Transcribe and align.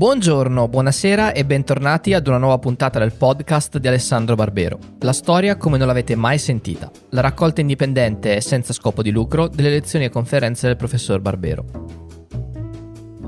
Buongiorno, 0.00 0.66
buonasera 0.66 1.32
e 1.32 1.44
bentornati 1.44 2.14
ad 2.14 2.26
una 2.26 2.38
nuova 2.38 2.56
puntata 2.56 2.98
del 2.98 3.12
podcast 3.12 3.76
di 3.76 3.86
Alessandro 3.86 4.34
Barbero. 4.34 4.78
La 5.00 5.12
storia 5.12 5.58
come 5.58 5.76
non 5.76 5.86
l'avete 5.86 6.14
mai 6.14 6.38
sentita. 6.38 6.90
La 7.10 7.20
raccolta 7.20 7.60
indipendente 7.60 8.34
e 8.34 8.40
senza 8.40 8.72
scopo 8.72 9.02
di 9.02 9.10
lucro 9.10 9.46
delle 9.46 9.68
lezioni 9.68 10.06
e 10.06 10.08
conferenze 10.08 10.68
del 10.68 10.76
professor 10.76 11.20
Barbero. 11.20 11.99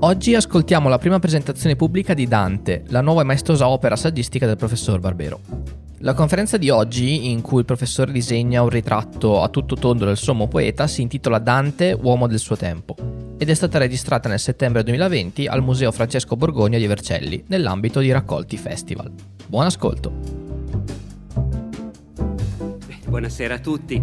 Oggi 0.04 0.34
ascoltiamo 0.34 0.88
la 0.88 0.98
prima 0.98 1.20
presentazione 1.20 1.76
pubblica 1.76 2.12
di 2.12 2.26
Dante, 2.26 2.82
la 2.88 3.00
nuova 3.00 3.20
e 3.20 3.24
maestosa 3.24 3.68
opera 3.68 3.94
saggistica 3.94 4.46
del 4.46 4.56
professor 4.56 4.98
Barbero. 4.98 5.38
La 5.98 6.12
conferenza 6.12 6.56
di 6.56 6.70
oggi, 6.70 7.30
in 7.30 7.40
cui 7.40 7.60
il 7.60 7.64
professore 7.64 8.10
disegna 8.10 8.62
un 8.62 8.68
ritratto 8.68 9.40
a 9.42 9.48
tutto 9.48 9.76
tondo 9.76 10.04
del 10.04 10.16
sommo 10.16 10.48
poeta, 10.48 10.88
si 10.88 11.02
intitola 11.02 11.38
Dante, 11.38 11.96
uomo 11.96 12.26
del 12.26 12.40
suo 12.40 12.56
tempo, 12.56 12.96
ed 13.38 13.48
è 13.48 13.54
stata 13.54 13.78
registrata 13.78 14.28
nel 14.28 14.40
settembre 14.40 14.82
2020 14.82 15.46
al 15.46 15.62
Museo 15.62 15.92
Francesco 15.92 16.34
Borgogna 16.34 16.78
di 16.78 16.86
Vercelli, 16.88 17.44
nell'ambito 17.46 18.00
di 18.00 18.10
Raccolti 18.10 18.56
Festival. 18.56 19.08
Buon 19.46 19.66
ascolto! 19.66 20.12
Buonasera 23.06 23.54
a 23.54 23.58
tutti, 23.60 24.02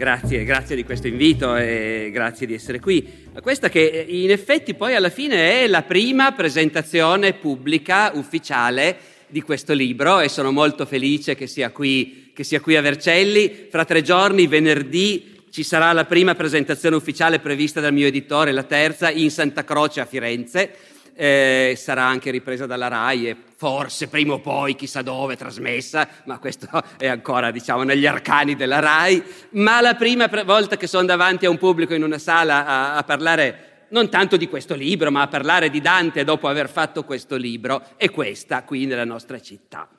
grazie, 0.00 0.44
grazie 0.44 0.76
di 0.76 0.82
questo 0.82 1.08
invito 1.08 1.54
e 1.56 2.08
grazie 2.10 2.46
di 2.46 2.54
essere 2.54 2.80
qui. 2.80 3.28
Questa 3.42 3.68
che 3.68 4.06
in 4.08 4.30
effetti 4.30 4.72
poi 4.72 4.94
alla 4.94 5.10
fine 5.10 5.62
è 5.62 5.66
la 5.66 5.82
prima 5.82 6.32
presentazione 6.32 7.34
pubblica 7.34 8.12
ufficiale 8.14 8.96
di 9.26 9.42
questo 9.42 9.74
libro 9.74 10.20
e 10.20 10.30
sono 10.30 10.52
molto 10.52 10.86
felice 10.86 11.34
che 11.34 11.46
sia 11.46 11.70
qui, 11.70 12.30
che 12.32 12.44
sia 12.44 12.60
qui 12.60 12.76
a 12.76 12.80
Vercelli. 12.80 13.66
Fra 13.68 13.84
tre 13.84 14.00
giorni, 14.00 14.46
venerdì, 14.46 15.42
ci 15.50 15.62
sarà 15.62 15.92
la 15.92 16.06
prima 16.06 16.34
presentazione 16.34 16.96
ufficiale 16.96 17.38
prevista 17.38 17.82
dal 17.82 17.92
mio 17.92 18.06
editore, 18.06 18.52
la 18.52 18.62
terza, 18.62 19.10
in 19.10 19.30
Santa 19.30 19.64
Croce 19.64 20.00
a 20.00 20.06
Firenze. 20.06 20.76
Eh, 21.22 21.74
sarà 21.76 22.04
anche 22.04 22.30
ripresa 22.30 22.64
dalla 22.64 22.88
RAI 22.88 23.28
e 23.28 23.36
forse 23.54 24.08
prima 24.08 24.32
o 24.32 24.40
poi, 24.40 24.74
chissà 24.74 25.02
dove, 25.02 25.36
trasmessa, 25.36 26.08
ma 26.24 26.38
questo 26.38 26.66
è 26.96 27.08
ancora 27.08 27.50
diciamo 27.50 27.82
negli 27.82 28.06
arcani 28.06 28.56
della 28.56 28.78
RAI. 28.78 29.22
Ma 29.50 29.82
la 29.82 29.96
prima 29.96 30.28
volta 30.46 30.78
che 30.78 30.86
sono 30.86 31.04
davanti 31.04 31.44
a 31.44 31.50
un 31.50 31.58
pubblico 31.58 31.92
in 31.92 32.04
una 32.04 32.16
sala 32.16 32.64
a, 32.64 32.96
a 32.96 33.02
parlare 33.02 33.84
non 33.90 34.08
tanto 34.08 34.38
di 34.38 34.48
questo 34.48 34.74
libro, 34.74 35.10
ma 35.10 35.20
a 35.20 35.28
parlare 35.28 35.68
di 35.68 35.82
Dante 35.82 36.24
dopo 36.24 36.48
aver 36.48 36.70
fatto 36.70 37.04
questo 37.04 37.36
libro, 37.36 37.84
è 37.96 38.08
questa 38.10 38.62
qui 38.62 38.86
nella 38.86 39.04
nostra 39.04 39.38
città. 39.42 39.90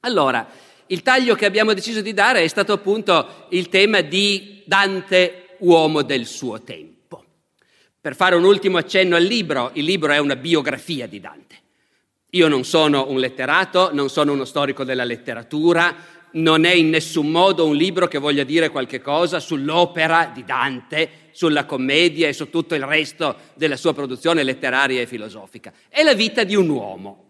Allora, 0.00 0.48
il 0.86 1.02
taglio 1.02 1.36
che 1.36 1.46
abbiamo 1.46 1.74
deciso 1.74 2.00
di 2.00 2.12
dare 2.12 2.42
è 2.42 2.48
stato 2.48 2.72
appunto 2.72 3.46
il 3.50 3.68
tema 3.68 4.00
di 4.00 4.64
Dante, 4.66 5.56
uomo 5.58 6.02
del 6.02 6.26
suo 6.26 6.60
tempo. 6.60 6.95
Per 8.06 8.14
fare 8.14 8.36
un 8.36 8.44
ultimo 8.44 8.78
accenno 8.78 9.16
al 9.16 9.24
libro, 9.24 9.72
il 9.72 9.84
libro 9.84 10.12
è 10.12 10.18
una 10.18 10.36
biografia 10.36 11.08
di 11.08 11.18
Dante. 11.18 11.56
Io 12.30 12.46
non 12.46 12.62
sono 12.62 13.10
un 13.10 13.18
letterato, 13.18 13.92
non 13.92 14.10
sono 14.10 14.32
uno 14.32 14.44
storico 14.44 14.84
della 14.84 15.02
letteratura, 15.02 15.92
non 16.34 16.64
è 16.64 16.72
in 16.72 16.88
nessun 16.88 17.28
modo 17.28 17.66
un 17.66 17.74
libro 17.74 18.06
che 18.06 18.18
voglia 18.18 18.44
dire 18.44 18.68
qualche 18.68 19.00
cosa 19.00 19.40
sull'opera 19.40 20.30
di 20.32 20.44
Dante, 20.44 21.10
sulla 21.32 21.64
commedia 21.64 22.28
e 22.28 22.32
su 22.32 22.48
tutto 22.48 22.76
il 22.76 22.84
resto 22.84 23.38
della 23.54 23.74
sua 23.74 23.92
produzione 23.92 24.44
letteraria 24.44 25.00
e 25.00 25.08
filosofica. 25.08 25.72
È 25.88 26.04
la 26.04 26.14
vita 26.14 26.44
di 26.44 26.54
un 26.54 26.68
uomo. 26.68 27.24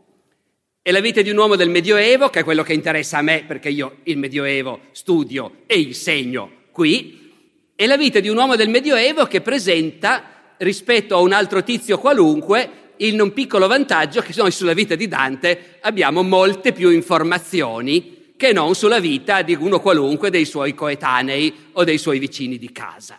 È 0.83 0.91
la 0.91 1.01
vita 1.01 1.23
di 1.23 1.31
un 1.31 1.39
uomo 1.39 1.57
del 1.57 1.71
Medioevo, 1.71 2.29
che 2.29 2.41
è 2.41 2.45
quello 2.45 2.63
che 2.63 2.75
interessa 2.75 3.17
a 3.17 3.23
me, 3.23 3.45
perché 3.47 3.71
io 3.71 4.01
il 4.03 4.19
Medioevo 4.19 4.81
studio 4.91 5.63
e 5.65 5.81
insegno 5.81 6.51
qui. 6.71 7.33
È 7.75 7.87
la 7.87 7.97
vita 7.97 8.21
di 8.21 8.29
un 8.29 8.37
uomo 8.37 8.57
del 8.57 8.69
Medioevo 8.69 9.25
che 9.25 9.41
presenta, 9.41 10.35
rispetto 10.59 11.17
a 11.17 11.21
un 11.21 11.33
altro 11.33 11.63
tizio 11.63 11.99
qualunque, 11.99 12.85
il 12.99 13.15
non 13.15 13.33
piccolo 13.33 13.67
vantaggio 13.67 14.21
che 14.21 14.33
noi 14.37 14.51
sulla 14.51 14.73
vita 14.73 14.95
di 14.95 15.09
Dante 15.09 15.79
abbiamo 15.81 16.23
molte 16.23 16.73
più 16.73 16.91
informazioni 16.91 18.33
che 18.37 18.53
non 18.53 18.75
sulla 18.75 19.01
vita 19.01 19.43
di 19.43 19.55
uno 19.55 19.81
qualunque 19.81 20.31
dei 20.31 20.45
suoi 20.45 20.75
coetanei 20.75 21.71
o 21.73 21.85
dei 21.85 21.99
suoi 21.99 22.19
vicini 22.19 22.59
di 22.59 22.71
casa. 22.73 23.19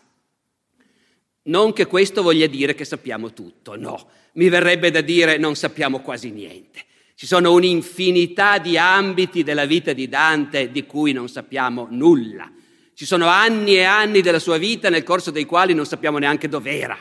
Non 1.44 1.74
che 1.74 1.86
questo 1.86 2.22
voglia 2.22 2.47
dire 2.47 2.76
che 2.76 2.86
sappiamo 2.86 3.34
tutto, 3.34 3.78
no, 3.78 4.09
mi 4.34 4.50
verrebbe 4.50 4.92
da 4.92 5.02
dire 5.02 5.38
non 5.38 5.56
sappiamo 5.56 6.02
quasi 6.02 6.30
niente. 6.31 6.86
Ci 7.16 7.26
sono 7.26 7.53
un'infinità 7.53 8.59
di 8.59 8.78
ambiti 8.78 9.44
della 9.44 9.66
vita 9.66 9.94
di 9.94 10.08
Dante 10.08 10.70
di 10.72 10.86
cui 10.86 11.14
non 11.14 11.28
sappiamo 11.30 11.88
nulla. 11.90 12.52
Ci 12.94 13.06
sono 13.06 13.28
anni 13.28 13.76
e 13.78 13.84
anni 13.84 14.22
della 14.22 14.40
sua 14.40 14.58
vita 14.58 14.90
nel 14.90 15.03
corso 15.03 15.31
dei 15.31 15.46
quali 15.46 15.74
non 15.74 15.86
sappiamo 15.86 16.20
neanche 16.20 16.47
dov'era. 16.47 16.97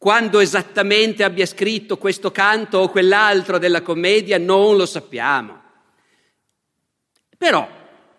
Quando 0.00 0.40
esattamente 0.40 1.24
abbia 1.24 1.44
scritto 1.44 1.98
questo 1.98 2.30
canto 2.30 2.78
o 2.78 2.88
quell'altro 2.88 3.58
della 3.58 3.82
commedia 3.82 4.38
non 4.38 4.78
lo 4.78 4.86
sappiamo. 4.86 5.60
Però 7.36 7.68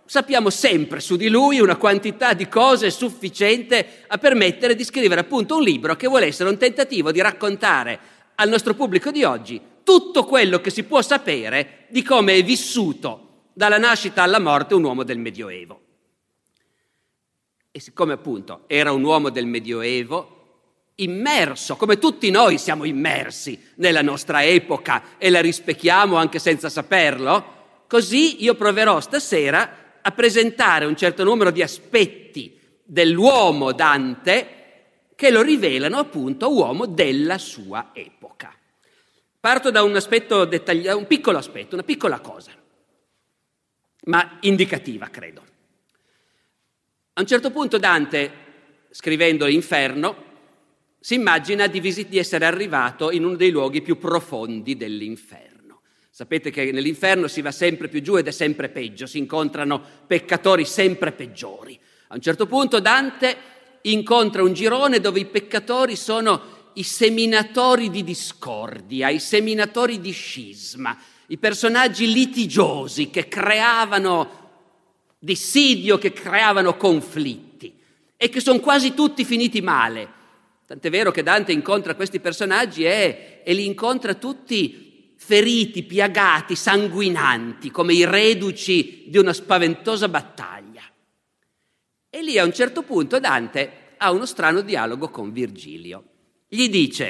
sappiamo 0.06 0.52
sempre 0.52 1.00
su 1.00 1.16
di 1.16 1.28
lui 1.28 1.60
una 1.60 1.78
quantità 1.78 2.34
di 2.34 2.48
cose 2.48 2.92
sufficiente 2.92 4.04
a 4.06 4.20
permettere 4.20 4.76
di 4.76 4.84
scrivere 4.84 5.22
appunto 5.22 5.56
un 5.56 5.64
libro 5.64 5.96
che 5.96 6.06
vuole 6.06 6.28
essere 6.28 6.50
un 6.50 6.58
tentativo 6.60 7.12
di 7.12 7.20
raccontare 7.20 8.00
al 8.36 8.48
nostro 8.48 8.76
pubblico 8.76 9.10
di 9.10 9.24
oggi 9.24 9.60
tutto 9.82 10.24
quello 10.26 10.62
che 10.62 10.70
si 10.70 10.84
può 10.84 11.02
sapere 11.02 11.88
di 11.90 12.04
come 12.04 12.36
è 12.36 12.44
vissuto 12.44 13.46
dalla 13.54 13.80
nascita 13.80 14.22
alla 14.22 14.40
morte 14.40 14.76
un 14.76 14.84
uomo 14.84 15.02
del 15.02 15.18
Medioevo. 15.18 15.82
E 17.72 17.80
siccome 17.80 18.14
appunto 18.14 18.66
era 18.68 18.92
un 18.92 19.04
uomo 19.04 19.32
del 19.32 19.48
Medioevo, 19.48 20.41
immerso, 20.96 21.76
come 21.76 21.98
tutti 21.98 22.30
noi 22.32 22.58
siamo 22.58 22.86
immersi 22.86 23.60
nella 23.76 24.02
nostra 24.02 24.44
epoca 24.44 25.18
e 25.18 25.30
la 25.30 25.42
rispecchiamo 25.42 26.16
anche 26.16 26.40
senza 26.40 26.70
saperlo, 26.70 27.60
Così 27.92 28.42
io 28.42 28.56
proverò 28.56 29.02
stasera 29.02 30.00
a 30.02 30.12
presentare 30.12 30.86
un 30.86 30.96
certo 30.96 31.26
numero 31.26 31.52
di 31.52 31.62
aspetti 31.62 32.58
dell'uomo 32.86 33.74
Dante 33.74 35.10
che 35.14 35.30
lo 35.30 35.42
rivelano 35.42 35.98
appunto 35.98 36.54
uomo 36.54 36.86
della 36.86 37.38
sua 37.38 37.90
epoca. 37.92 38.56
Parto 39.42 39.72
da 39.72 39.84
un 39.84 39.94
aspetto 39.94 40.46
dettagliato, 40.46 40.98
un 40.98 41.06
piccolo 41.06 41.38
aspetto, 41.38 41.76
una 41.76 41.84
piccola 41.84 42.22
cosa, 42.22 42.54
ma 44.06 44.38
indicativa, 44.40 45.10
credo. 45.10 45.46
A 47.12 47.20
un 47.20 47.28
certo 47.28 47.52
punto 47.52 47.78
Dante, 47.78 48.32
scrivendo 48.90 49.46
l'inferno, 49.48 50.31
si 51.04 51.16
immagina 51.16 51.66
di, 51.66 51.82
di 51.82 52.18
essere 52.20 52.46
arrivato 52.46 53.10
in 53.10 53.26
uno 53.26 53.36
dei 53.36 53.50
luoghi 53.50 53.82
più 53.82 53.98
profondi 53.98 54.78
dell'inferno. 54.78 55.82
Sapete 56.12 56.52
che 56.52 56.72
nell'inferno 56.72 57.28
si 57.28 57.42
va 57.42 57.52
sempre 57.52 57.88
più 57.88 58.04
giù 58.04 58.18
ed 58.18 58.28
è 58.28 58.32
sempre 58.32 58.70
peggio, 58.70 59.08
si 59.08 59.18
incontrano 59.18 59.82
peccatori 60.06 60.64
sempre 60.64 61.12
peggiori. 61.12 61.78
A 62.10 62.16
un 62.16 62.22
certo 62.22 62.46
punto 62.46 62.80
Dante 62.80 63.36
incontra 63.82 64.44
un 64.44 64.54
girone 64.54 65.00
dove 65.00 65.20
i 65.22 65.26
peccatori 65.26 65.96
sono 65.96 66.60
i 66.74 66.84
seminatori 66.84 67.90
di 67.90 68.04
discordia, 68.04 69.10
i 69.10 69.20
seminatori 69.20 70.00
di 70.00 70.12
scisma, 70.12 70.96
i 71.28 71.38
personaggi 71.40 72.14
litigiosi 72.14 73.10
che 73.10 73.28
creavano 73.28 74.40
dissidio, 75.18 75.98
che 75.98 76.14
creavano 76.14 76.78
conflitti 76.78 77.74
e 78.16 78.30
che 78.30 78.40
sono 78.40 78.60
quasi 78.60 78.94
tutti 78.94 79.26
finiti 79.26 79.62
male. 79.62 80.20
Tant'è 80.72 80.90
vero 80.90 81.12
che 81.12 81.22
Dante 81.22 81.52
incontra 81.52 81.96
questi 81.96 82.22
personaggi 82.22 82.86
e, 82.86 83.42
e 83.44 83.54
li 83.54 83.66
incontra 83.66 84.14
tutti 84.14 85.16
feriti, 85.18 85.84
piagati, 85.84 86.56
sanguinanti, 86.56 87.70
come 87.70 87.94
i 87.94 88.06
reduci 88.06 89.04
di 89.08 89.18
una 89.18 89.34
spaventosa 89.34 90.08
battaglia. 90.08 90.84
E 92.10 92.24
lì 92.24 92.38
a 92.38 92.46
un 92.46 92.54
certo 92.54 92.84
punto 92.84 93.20
Dante 93.20 93.96
ha 93.98 94.12
uno 94.12 94.26
strano 94.26 94.62
dialogo 94.62 95.10
con 95.10 95.34
Virgilio. 95.34 96.06
Gli 96.48 96.70
dice 96.70 97.10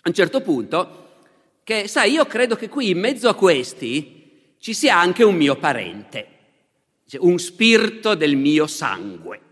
a 0.00 0.08
un 0.08 0.14
certo 0.14 0.40
punto 0.40 1.18
che, 1.62 1.86
sai, 1.86 2.12
io 2.12 2.24
credo 2.24 2.56
che 2.56 2.70
qui 2.70 2.88
in 2.88 2.98
mezzo 2.98 3.28
a 3.28 3.34
questi 3.34 4.54
ci 4.58 4.72
sia 4.72 4.98
anche 4.98 5.22
un 5.22 5.36
mio 5.36 5.56
parente, 5.56 6.28
un 7.18 7.38
spirito 7.38 8.14
del 8.14 8.36
mio 8.36 8.66
sangue. 8.66 9.48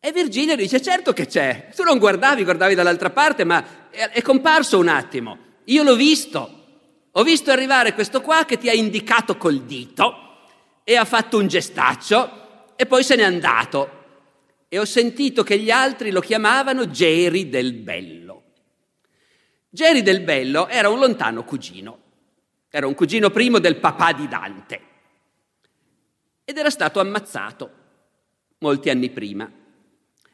E 0.00 0.12
Virgilio 0.12 0.54
dice, 0.54 0.80
certo 0.80 1.12
che 1.12 1.26
c'è, 1.26 1.70
tu 1.74 1.82
non 1.82 1.98
guardavi, 1.98 2.44
guardavi 2.44 2.74
dall'altra 2.74 3.10
parte, 3.10 3.44
ma 3.44 3.90
è 3.90 4.22
comparso 4.22 4.78
un 4.78 4.88
attimo. 4.88 5.38
Io 5.64 5.82
l'ho 5.82 5.96
visto, 5.96 6.66
ho 7.10 7.22
visto 7.24 7.50
arrivare 7.50 7.94
questo 7.94 8.20
qua 8.20 8.44
che 8.44 8.58
ti 8.58 8.68
ha 8.68 8.72
indicato 8.72 9.36
col 9.36 9.62
dito 9.62 10.26
e 10.84 10.96
ha 10.96 11.04
fatto 11.04 11.38
un 11.38 11.48
gestaccio 11.48 12.74
e 12.76 12.86
poi 12.86 13.02
se 13.02 13.16
n'è 13.16 13.24
andato. 13.24 13.96
E 14.68 14.78
ho 14.78 14.84
sentito 14.84 15.42
che 15.42 15.58
gli 15.58 15.70
altri 15.70 16.10
lo 16.10 16.20
chiamavano 16.20 16.90
Geri 16.90 17.48
del 17.48 17.72
Bello. 17.72 18.42
Geri 19.68 20.02
del 20.02 20.20
Bello 20.20 20.68
era 20.68 20.88
un 20.88 20.98
lontano 21.00 21.42
cugino, 21.42 21.98
era 22.70 22.86
un 22.86 22.94
cugino 22.94 23.30
primo 23.30 23.58
del 23.58 23.76
papà 23.78 24.12
di 24.12 24.28
Dante 24.28 24.80
ed 26.44 26.56
era 26.56 26.70
stato 26.70 27.00
ammazzato 27.00 27.70
molti 28.60 28.90
anni 28.90 29.10
prima. 29.10 29.50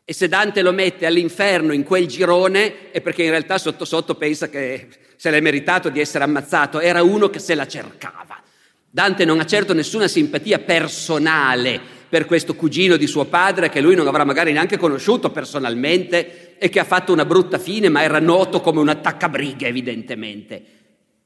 E 0.07 0.13
se 0.13 0.29
Dante 0.29 0.61
lo 0.61 0.73
mette 0.73 1.07
all'inferno 1.07 1.73
in 1.73 1.83
quel 1.83 2.07
girone 2.07 2.91
è 2.91 3.01
perché 3.01 3.23
in 3.23 3.31
realtà 3.31 3.57
sotto 3.57 3.87
sotto 3.87 4.17
pensa 4.17 4.51
che 4.51 4.89
se 5.17 5.31
l'è 5.31 5.41
meritato 5.41 5.89
di 5.89 6.01
essere 6.01 6.25
ammazzato, 6.25 6.79
era 6.81 7.03
uno 7.03 7.31
che 7.31 7.39
se 7.39 7.55
la 7.55 7.67
cercava. 7.67 8.43
Dante 8.91 9.25
non 9.25 9.41
ha 9.41 9.47
certo 9.47 9.73
nessuna 9.73 10.07
simpatia 10.07 10.59
personale 10.59 11.81
per 12.09 12.27
questo 12.27 12.55
cugino 12.55 12.97
di 12.97 13.07
suo 13.07 13.25
padre 13.25 13.71
che 13.71 13.81
lui 13.81 13.97
non 13.97 14.07
avrà 14.07 14.25
magari 14.25 14.53
neanche 14.53 14.77
conosciuto 14.77 15.31
personalmente 15.31 16.59
e 16.59 16.69
che 16.69 16.79
ha 16.79 16.85
fatto 16.85 17.13
una 17.13 17.25
brutta 17.25 17.59
fine, 17.59 17.89
ma 17.89 18.03
era 18.03 18.21
noto 18.21 18.61
come 18.61 18.81
un 18.81 18.89
attaccabrighe 18.89 19.67
evidentemente. 19.67 20.63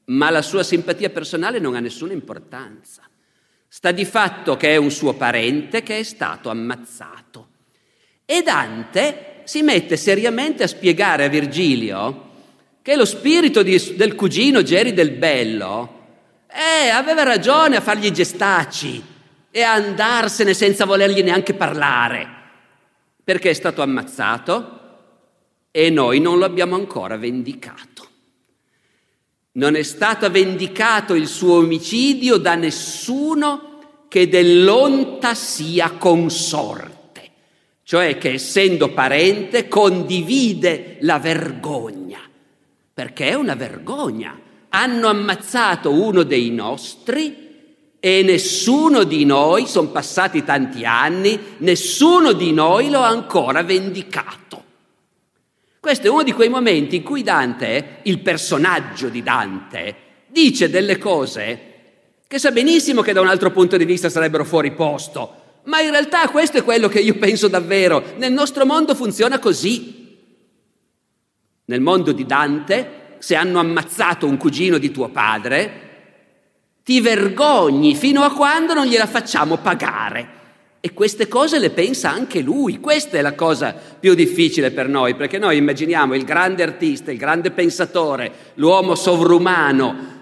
Ma 0.05 0.29
la 0.29 0.41
sua 0.41 0.63
simpatia 0.63 1.09
personale 1.09 1.59
non 1.59 1.75
ha 1.75 1.79
nessuna 1.79 2.13
importanza. 2.13 3.03
Sta 3.67 3.91
di 3.91 4.05
fatto 4.05 4.57
che 4.57 4.69
è 4.69 4.77
un 4.77 4.89
suo 4.89 5.13
parente 5.13 5.83
che 5.83 5.99
è 5.99 6.03
stato 6.03 6.49
ammazzato. 6.49 7.49
E 8.31 8.43
Dante 8.43 9.41
si 9.45 9.63
mette 9.63 9.97
seriamente 9.97 10.61
a 10.61 10.67
spiegare 10.67 11.25
a 11.25 11.29
Virgilio 11.29 12.27
che 12.83 12.95
lo 12.95 13.03
spirito 13.03 13.63
di, 13.63 13.95
del 13.95 14.13
cugino 14.13 14.61
Geri 14.61 14.93
del 14.93 15.09
Bello 15.09 15.97
eh, 16.45 16.89
aveva 16.89 17.23
ragione 17.23 17.77
a 17.77 17.81
fargli 17.81 18.11
gestacci 18.11 19.03
e 19.49 19.61
a 19.63 19.73
andarsene 19.73 20.53
senza 20.53 20.85
volergli 20.85 21.23
neanche 21.23 21.55
parlare, 21.55 22.27
perché 23.23 23.49
è 23.49 23.53
stato 23.53 23.81
ammazzato 23.81 24.79
e 25.71 25.89
noi 25.89 26.19
non 26.19 26.37
lo 26.37 26.45
abbiamo 26.45 26.75
ancora 26.75 27.17
vendicato. 27.17 28.07
Non 29.53 29.75
è 29.75 29.81
stato 29.81 30.29
vendicato 30.29 31.15
il 31.15 31.25
suo 31.25 31.55
omicidio 31.55 32.37
da 32.37 32.53
nessuno 32.53 34.05
che 34.07 34.29
dell'onta 34.29 35.33
sia 35.33 35.89
consorte 35.93 36.98
cioè 37.89 38.19
che 38.19 38.33
essendo 38.33 38.89
parente 38.89 39.67
condivide 39.67 40.97
la 40.99 41.17
vergogna, 41.17 42.19
perché 42.93 43.29
è 43.29 43.33
una 43.33 43.55
vergogna. 43.55 44.39
Hanno 44.69 45.07
ammazzato 45.07 45.91
uno 45.91 46.21
dei 46.21 46.51
nostri 46.51 47.47
e 47.99 48.21
nessuno 48.21 49.05
di 49.05 49.25
noi, 49.25 49.65
sono 49.65 49.87
passati 49.87 50.43
tanti 50.43 50.85
anni, 50.85 51.55
nessuno 51.57 52.33
di 52.33 52.51
noi 52.51 52.91
lo 52.91 52.99
ha 52.99 53.07
ancora 53.07 53.63
vendicato. 53.63 54.63
Questo 55.79 56.05
è 56.05 56.11
uno 56.11 56.21
di 56.21 56.31
quei 56.31 56.49
momenti 56.49 56.97
in 56.97 57.01
cui 57.01 57.23
Dante, 57.23 58.01
il 58.03 58.19
personaggio 58.19 59.09
di 59.09 59.23
Dante, 59.23 59.95
dice 60.27 60.69
delle 60.69 60.99
cose 60.99 61.69
che 62.27 62.37
sa 62.37 62.51
benissimo 62.51 63.01
che 63.01 63.13
da 63.13 63.21
un 63.21 63.29
altro 63.29 63.49
punto 63.49 63.77
di 63.77 63.85
vista 63.85 64.09
sarebbero 64.09 64.45
fuori 64.45 64.73
posto, 64.73 65.38
ma 65.69 65.81
in 65.81 65.91
realtà 65.91 66.27
questo 66.29 66.57
è 66.57 66.63
quello 66.63 66.87
che 66.87 66.99
io 66.99 67.13
penso 67.15 67.47
davvero. 67.47 68.03
Nel 68.17 68.33
nostro 68.33 68.65
mondo 68.65 68.95
funziona 68.95 69.37
così. 69.37 70.17
Nel 71.65 71.79
mondo 71.79 72.11
di 72.11 72.25
Dante, 72.25 73.17
se 73.19 73.35
hanno 73.35 73.59
ammazzato 73.59 74.25
un 74.25 74.37
cugino 74.37 74.79
di 74.79 74.89
tuo 74.89 75.09
padre, 75.09 75.87
ti 76.83 76.99
vergogni 77.01 77.95
fino 77.95 78.23
a 78.23 78.33
quando 78.33 78.73
non 78.73 78.87
gliela 78.87 79.05
facciamo 79.05 79.57
pagare. 79.57 80.37
E 80.79 80.91
queste 80.93 81.27
cose 81.27 81.59
le 81.59 81.69
pensa 81.69 82.09
anche 82.09 82.41
lui. 82.41 82.79
Questa 82.79 83.19
è 83.19 83.21
la 83.21 83.35
cosa 83.35 83.75
più 83.99 84.15
difficile 84.15 84.71
per 84.71 84.87
noi, 84.87 85.13
perché 85.13 85.37
noi 85.37 85.57
immaginiamo 85.57 86.15
il 86.15 86.23
grande 86.23 86.63
artista, 86.63 87.11
il 87.11 87.17
grande 87.19 87.51
pensatore, 87.51 88.31
l'uomo 88.55 88.95
sovrumano, 88.95 90.17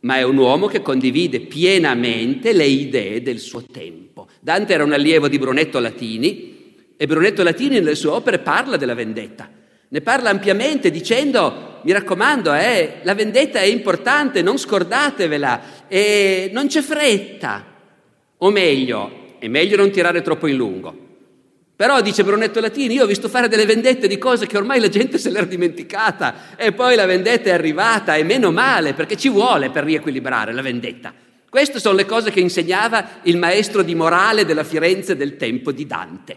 ma 0.00 0.16
è 0.16 0.22
un 0.22 0.36
uomo 0.36 0.66
che 0.66 0.82
condivide 0.82 1.40
pienamente 1.40 2.52
le 2.52 2.66
idee 2.66 3.22
del 3.22 3.38
suo 3.38 3.62
tempo. 3.62 4.05
Dante 4.40 4.72
era 4.72 4.84
un 4.84 4.92
allievo 4.92 5.28
di 5.28 5.38
Brunetto 5.38 5.78
Latini 5.78 6.84
e 6.96 7.06
Brunetto 7.06 7.42
Latini 7.42 7.76
nelle 7.76 7.94
sue 7.94 8.10
opere 8.10 8.38
parla 8.38 8.76
della 8.76 8.94
vendetta. 8.94 9.50
Ne 9.88 10.00
parla 10.00 10.30
ampiamente 10.30 10.90
dicendo, 10.90 11.80
mi 11.82 11.92
raccomando, 11.92 12.52
eh, 12.52 12.96
la 13.02 13.14
vendetta 13.14 13.60
è 13.60 13.66
importante, 13.66 14.42
non 14.42 14.58
scordatevela, 14.58 15.86
e 15.86 16.50
non 16.52 16.66
c'è 16.66 16.80
fretta. 16.80 17.64
O 18.38 18.50
meglio, 18.50 19.36
è 19.38 19.46
meglio 19.46 19.76
non 19.76 19.90
tirare 19.90 20.22
troppo 20.22 20.48
in 20.48 20.56
lungo. 20.56 21.04
Però, 21.76 22.00
dice 22.00 22.24
Brunetto 22.24 22.58
Latini, 22.58 22.94
io 22.94 23.04
ho 23.04 23.06
visto 23.06 23.28
fare 23.28 23.48
delle 23.48 23.66
vendette 23.66 24.08
di 24.08 24.16
cose 24.16 24.46
che 24.46 24.56
ormai 24.56 24.80
la 24.80 24.88
gente 24.88 25.18
se 25.18 25.30
l'era 25.30 25.44
dimenticata 25.44 26.56
e 26.56 26.72
poi 26.72 26.96
la 26.96 27.04
vendetta 27.04 27.50
è 27.50 27.52
arrivata 27.52 28.16
e 28.16 28.24
meno 28.24 28.50
male 28.50 28.94
perché 28.94 29.16
ci 29.16 29.28
vuole 29.28 29.70
per 29.70 29.84
riequilibrare 29.84 30.54
la 30.54 30.62
vendetta. 30.62 31.12
Queste 31.56 31.80
sono 31.80 31.96
le 31.96 32.04
cose 32.04 32.30
che 32.30 32.40
insegnava 32.40 33.20
il 33.22 33.38
maestro 33.38 33.80
di 33.80 33.94
morale 33.94 34.44
della 34.44 34.62
Firenze 34.62 35.16
del 35.16 35.38
tempo 35.38 35.72
di 35.72 35.86
Dante. 35.86 36.36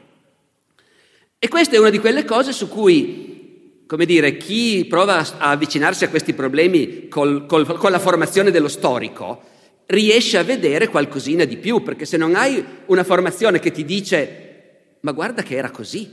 E 1.38 1.50
questa 1.50 1.76
è 1.76 1.78
una 1.78 1.90
di 1.90 2.00
quelle 2.00 2.24
cose 2.24 2.54
su 2.54 2.70
cui, 2.70 3.84
come 3.86 4.06
dire, 4.06 4.38
chi 4.38 4.86
prova 4.88 5.18
a 5.18 5.50
avvicinarsi 5.50 6.06
a 6.06 6.10
questi 6.10 6.34
problemi 6.34 7.10
col, 7.10 7.46
col, 7.48 7.66
con 7.66 7.92
la 7.92 8.00
formazione 8.00 8.50
dello 8.50 8.70
storico 8.70 9.42
riesce 9.88 10.38
a 10.38 10.44
vedere 10.44 10.88
qualcosina 10.88 11.44
di 11.44 11.58
più, 11.58 11.84
perché 11.84 12.06
se 12.06 12.16
non 12.16 12.36
hai 12.36 12.64
una 12.86 13.04
formazione 13.04 13.60
che 13.60 13.72
ti 13.72 13.84
dice 13.84 14.96
ma 15.02 15.12
guarda 15.12 15.44
che 15.44 15.58
era 15.58 15.70
così, 15.70 16.10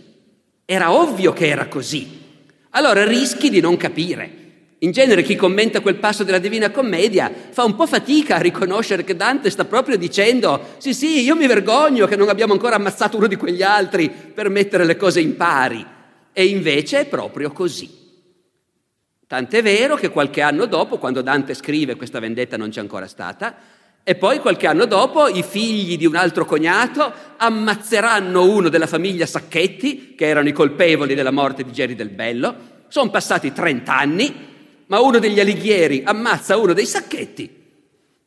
era 0.64 0.92
ovvio 0.92 1.32
che 1.32 1.46
era 1.46 1.68
così. 1.68 2.22
Allora 2.70 3.06
rischi 3.06 3.50
di 3.50 3.60
non 3.60 3.76
capire. 3.76 4.45
In 4.80 4.90
genere 4.90 5.22
chi 5.22 5.36
commenta 5.36 5.80
quel 5.80 5.96
passo 5.96 6.22
della 6.22 6.38
Divina 6.38 6.70
Commedia 6.70 7.32
fa 7.50 7.64
un 7.64 7.74
po' 7.74 7.86
fatica 7.86 8.36
a 8.36 8.40
riconoscere 8.40 9.04
che 9.04 9.16
Dante 9.16 9.48
sta 9.48 9.64
proprio 9.64 9.96
dicendo 9.96 10.74
sì 10.76 10.92
sì, 10.92 11.22
io 11.22 11.34
mi 11.34 11.46
vergogno 11.46 12.06
che 12.06 12.16
non 12.16 12.28
abbiamo 12.28 12.52
ancora 12.52 12.76
ammazzato 12.76 13.16
uno 13.16 13.26
di 13.26 13.36
quegli 13.36 13.62
altri 13.62 14.10
per 14.10 14.50
mettere 14.50 14.84
le 14.84 14.96
cose 14.96 15.20
in 15.20 15.34
pari. 15.34 15.84
E 16.30 16.44
invece 16.44 17.00
è 17.00 17.06
proprio 17.06 17.52
così. 17.52 17.90
Tant'è 19.26 19.62
vero 19.62 19.96
che 19.96 20.10
qualche 20.10 20.42
anno 20.42 20.66
dopo, 20.66 20.98
quando 20.98 21.22
Dante 21.22 21.54
scrive 21.54 21.96
questa 21.96 22.20
vendetta 22.20 22.58
non 22.58 22.68
c'è 22.68 22.80
ancora 22.80 23.06
stata, 23.06 23.56
e 24.04 24.14
poi 24.14 24.38
qualche 24.38 24.66
anno 24.66 24.84
dopo 24.84 25.26
i 25.26 25.42
figli 25.42 25.96
di 25.96 26.04
un 26.06 26.14
altro 26.14 26.44
cognato 26.44 27.12
ammazzeranno 27.38 28.44
uno 28.44 28.68
della 28.68 28.86
famiglia 28.86 29.24
Sacchetti, 29.24 30.14
che 30.14 30.26
erano 30.26 30.48
i 30.48 30.52
colpevoli 30.52 31.14
della 31.14 31.32
morte 31.32 31.64
di 31.64 31.72
Geri 31.72 31.94
del 31.94 32.10
Bello. 32.10 32.54
Sono 32.88 33.10
passati 33.10 33.52
30 33.52 33.96
anni, 33.96 34.54
ma 34.86 35.00
uno 35.00 35.18
degli 35.18 35.40
alighieri 35.40 36.02
ammazza 36.04 36.56
uno 36.56 36.72
dei 36.72 36.86
Sacchetti. 36.86 37.64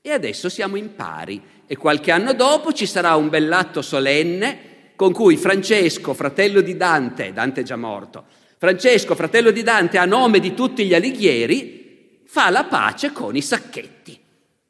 E 0.02 0.12
adesso 0.12 0.50
siamo 0.50 0.76
in 0.76 0.96
pari. 0.96 1.42
E 1.66 1.78
qualche 1.78 2.12
anno 2.12 2.34
dopo 2.34 2.74
ci 2.74 2.86
sarà 2.86 3.16
un 3.16 3.30
bell'atto 3.30 3.82
solenne 3.82 4.68
con 4.96 5.14
cui 5.14 5.38
Francesco, 5.38 6.14
fratello 6.14 6.62
di 6.62 6.76
Dante, 6.76 7.32
Dante 7.32 7.62
è 7.62 7.64
già 7.64 7.78
morto, 7.78 8.26
Francesco, 8.58 9.16
fratello 9.16 9.52
di 9.52 9.64
Dante, 9.64 9.98
a 9.98 10.04
nome 10.04 10.40
di 10.40 10.54
tutti 10.54 10.86
gli 10.86 10.94
alighieri, 10.94 12.24
fa 12.26 12.50
la 12.50 12.66
pace 12.66 13.14
con 13.14 13.36
i 13.36 13.42
Sacchetti. 13.42 14.20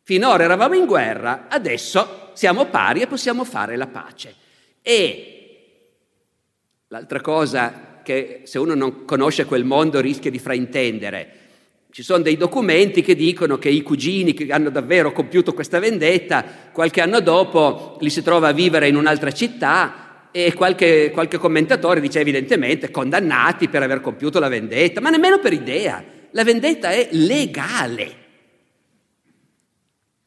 Finora 0.03 0.43
eravamo 0.43 0.75
in 0.75 0.85
guerra, 0.85 1.47
adesso 1.49 2.29
siamo 2.33 2.65
pari 2.65 3.01
e 3.01 3.07
possiamo 3.07 3.43
fare 3.43 3.75
la 3.75 3.87
pace. 3.87 4.35
E 4.83 5.65
l'altra 6.89 7.21
cosa 7.21 8.01
che 8.03 8.41
se 8.43 8.59
uno 8.59 8.75
non 8.75 9.05
conosce 9.05 9.45
quel 9.45 9.65
mondo 9.65 9.99
rischia 9.99 10.29
di 10.29 10.39
fraintendere, 10.39 11.38
ci 11.99 12.05
sono 12.05 12.23
dei 12.23 12.37
documenti 12.37 13.01
che 13.01 13.13
dicono 13.13 13.57
che 13.57 13.67
i 13.67 13.81
cugini 13.81 14.33
che 14.33 14.47
hanno 14.53 14.69
davvero 14.69 15.11
compiuto 15.11 15.53
questa 15.53 15.79
vendetta, 15.79 16.45
qualche 16.71 17.01
anno 17.01 17.19
dopo 17.19 17.97
li 17.99 18.09
si 18.09 18.23
trova 18.23 18.47
a 18.47 18.53
vivere 18.53 18.87
in 18.87 18.95
un'altra 18.95 19.33
città 19.33 20.29
e 20.31 20.53
qualche, 20.53 21.11
qualche 21.11 21.37
commentatore 21.37 21.99
dice 21.99 22.21
evidentemente 22.21 22.89
condannati 22.89 23.67
per 23.67 23.83
aver 23.83 23.99
compiuto 23.99 24.39
la 24.39 24.47
vendetta, 24.47 25.01
ma 25.01 25.09
nemmeno 25.09 25.39
per 25.39 25.51
idea. 25.51 26.01
La 26.31 26.45
vendetta 26.45 26.91
è 26.91 27.09
legale. 27.11 28.15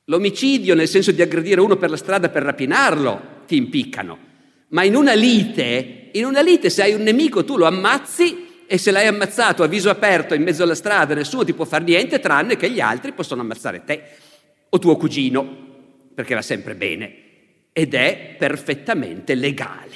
L'omicidio, 0.04 0.74
nel 0.74 0.88
senso 0.88 1.10
di 1.10 1.22
aggredire 1.22 1.62
uno 1.62 1.76
per 1.76 1.88
la 1.88 1.96
strada 1.96 2.28
per 2.28 2.42
rapinarlo, 2.42 3.44
ti 3.46 3.56
impiccano. 3.56 4.18
Ma 4.68 4.84
in 4.84 4.94
una 4.94 5.14
lite, 5.14 6.10
in 6.12 6.26
una 6.26 6.42
lite 6.42 6.68
se 6.68 6.82
hai 6.82 6.92
un 6.92 7.00
nemico 7.00 7.46
tu 7.46 7.56
lo 7.56 7.64
ammazzi 7.64 8.50
e 8.72 8.78
se 8.78 8.90
l'hai 8.90 9.06
ammazzato 9.06 9.62
a 9.62 9.66
viso 9.66 9.90
aperto 9.90 10.32
in 10.32 10.42
mezzo 10.42 10.62
alla 10.62 10.74
strada 10.74 11.12
nessuno 11.12 11.44
ti 11.44 11.52
può 11.52 11.66
fare 11.66 11.84
niente 11.84 12.20
tranne 12.20 12.56
che 12.56 12.70
gli 12.70 12.80
altri 12.80 13.12
possono 13.12 13.42
ammazzare 13.42 13.84
te 13.84 14.02
o 14.70 14.78
tuo 14.78 14.96
cugino, 14.96 15.46
perché 16.14 16.34
va 16.34 16.40
sempre 16.40 16.74
bene 16.74 17.16
ed 17.70 17.92
è 17.92 18.34
perfettamente 18.38 19.34
legale. 19.34 19.92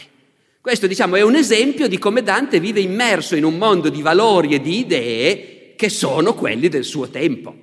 Questo 0.61 0.87
diciamo 0.87 1.17
è 1.17 1.23
un 1.23 1.37
esempio 1.37 1.89
di 1.89 1.97
come 1.97 2.23
Dante 2.23 2.61
vive 2.61 2.81
immerso 2.81 3.35
in 3.35 3.45
un 3.45 3.57
mondo 3.57 3.89
di 3.89 4.03
valori 4.03 4.53
e 4.53 4.61
di 4.61 4.81
idee 4.81 5.73
che 5.75 5.89
sono 5.89 6.35
quelli 6.35 6.69
del 6.69 6.85
suo 6.85 7.09
tempo. 7.09 7.57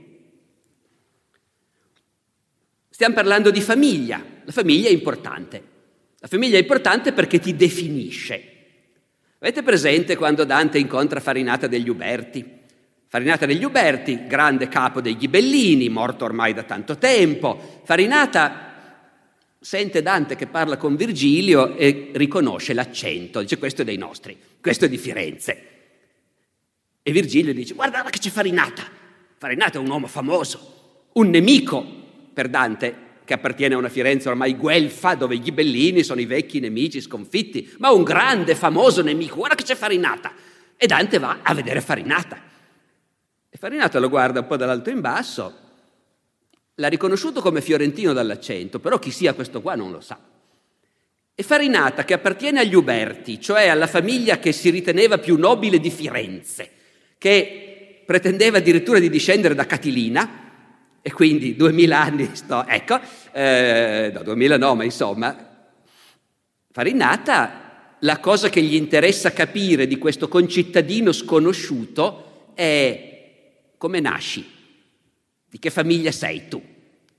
Stiamo 2.89 3.13
parlando 3.13 3.51
di 3.51 3.61
famiglia. 3.61 4.19
La 4.45 4.51
famiglia 4.51 4.89
è 4.89 4.93
importante. 4.93 5.63
La 6.17 6.27
famiglia 6.27 6.57
è 6.57 6.61
importante 6.61 7.13
perché 7.13 7.37
ti 7.37 7.55
definisce. 7.55 8.52
Avete 9.43 9.61
presente 9.61 10.15
quando 10.15 10.45
Dante 10.45 10.79
incontra 10.79 11.19
Farinata 11.19 11.67
degli 11.67 11.89
Uberti? 11.89 12.61
Farinata 13.09 13.45
degli 13.45 13.65
Uberti, 13.65 14.25
grande 14.25 14.69
capo 14.69 15.01
dei 15.01 15.17
Ghibellini, 15.17 15.89
morto 15.89 16.23
ormai 16.23 16.53
da 16.53 16.63
tanto 16.63 16.97
tempo. 16.97 17.81
Farinata 17.83 18.71
sente 19.59 20.01
Dante 20.01 20.37
che 20.37 20.47
parla 20.47 20.77
con 20.77 20.95
Virgilio 20.95 21.75
e 21.75 22.11
riconosce 22.13 22.73
l'accento, 22.73 23.41
dice 23.41 23.57
questo 23.57 23.81
è 23.81 23.85
dei 23.85 23.97
nostri, 23.97 24.37
questo 24.61 24.85
è 24.85 24.87
di 24.87 24.97
Firenze. 24.97 25.67
E 27.03 27.11
Virgilio 27.11 27.53
dice 27.53 27.73
guarda 27.73 28.01
che 28.03 28.19
c'è 28.19 28.29
Farinata, 28.29 28.83
Farinata 29.37 29.77
è 29.77 29.81
un 29.81 29.89
uomo 29.89 30.07
famoso, 30.07 31.09
un 31.15 31.29
nemico 31.29 31.85
per 32.31 32.47
Dante 32.47 32.95
che 33.25 33.33
appartiene 33.33 33.75
a 33.75 33.77
una 33.77 33.89
Firenze 33.89 34.29
ormai 34.29 34.55
guelfa 34.55 35.15
dove 35.15 35.35
i 35.35 35.39
ghibellini 35.39 36.03
sono 36.03 36.21
i 36.21 36.25
vecchi 36.25 36.59
nemici 36.59 37.01
sconfitti, 37.01 37.73
ma 37.79 37.91
un 37.91 38.03
grande, 38.03 38.55
famoso 38.55 39.01
nemico, 39.01 39.35
guarda 39.35 39.55
che 39.55 39.63
c'è 39.63 39.75
Farinata. 39.75 40.33
E 40.75 40.87
Dante 40.87 41.19
va 41.19 41.39
a 41.41 41.53
vedere 41.53 41.81
Farinata. 41.81 42.41
E 43.49 43.57
Farinata 43.57 43.99
lo 43.99 44.09
guarda 44.09 44.41
un 44.41 44.47
po' 44.47 44.57
dall'alto 44.57 44.89
in 44.89 45.01
basso 45.01 45.61
L'ha 46.77 46.87
riconosciuto 46.87 47.39
come 47.41 47.61
fiorentino 47.61 48.13
dall'accento, 48.13 48.79
però 48.79 48.97
chi 48.97 49.11
sia 49.11 49.33
questo 49.33 49.61
qua 49.61 49.75
non 49.75 49.91
lo 49.91 50.01
sa. 50.01 50.19
E 51.35 51.43
Farinata, 51.43 52.03
che 52.03 52.15
appartiene 52.15 52.61
agli 52.61 52.73
Uberti, 52.73 53.39
cioè 53.39 53.67
alla 53.67 53.85
famiglia 53.85 54.39
che 54.39 54.51
si 54.51 54.71
riteneva 54.71 55.19
più 55.19 55.37
nobile 55.37 55.79
di 55.79 55.91
Firenze, 55.91 56.69
che 57.19 58.03
pretendeva 58.05 58.57
addirittura 58.57 58.97
di 58.97 59.09
discendere 59.09 59.53
da 59.53 59.67
Catilina, 59.67 60.42
e 61.05 61.11
quindi 61.11 61.57
duemila 61.57 61.99
anni 61.99 62.29
sto, 62.33 62.65
ecco, 62.65 62.97
eh, 63.33 64.09
no, 64.13 64.23
duemila 64.23 64.55
no, 64.57 64.73
ma 64.73 64.85
insomma, 64.85 65.67
Farinata, 66.71 67.97
la 67.99 68.19
cosa 68.19 68.47
che 68.47 68.61
gli 68.61 68.75
interessa 68.75 69.33
capire 69.33 69.85
di 69.85 69.97
questo 69.97 70.29
concittadino 70.29 71.11
sconosciuto 71.11 72.51
è 72.53 73.31
come 73.77 73.99
nasci, 73.99 74.49
di 75.45 75.59
che 75.59 75.69
famiglia 75.69 76.11
sei 76.13 76.47
tu? 76.47 76.63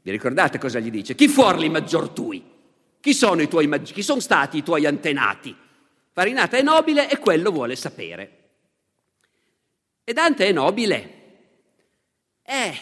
Vi 0.00 0.10
ricordate 0.10 0.58
cosa 0.58 0.78
gli 0.78 0.90
dice? 0.90 1.14
Chi 1.14 1.28
fuorli 1.28 1.68
maggior 1.68 2.08
tui? 2.08 2.42
Chi 3.00 3.12
sono, 3.12 3.42
i 3.42 3.48
tuoi, 3.48 3.68
chi 3.82 4.02
sono 4.02 4.20
stati 4.20 4.56
i 4.56 4.62
tuoi 4.62 4.86
antenati? 4.86 5.54
Farinata 6.10 6.56
è 6.56 6.62
nobile 6.62 7.10
e 7.10 7.18
quello 7.18 7.50
vuole 7.50 7.76
sapere. 7.76 8.38
E 10.04 10.12
Dante 10.14 10.46
è 10.46 10.52
nobile. 10.52 11.10
Eh, 12.42 12.78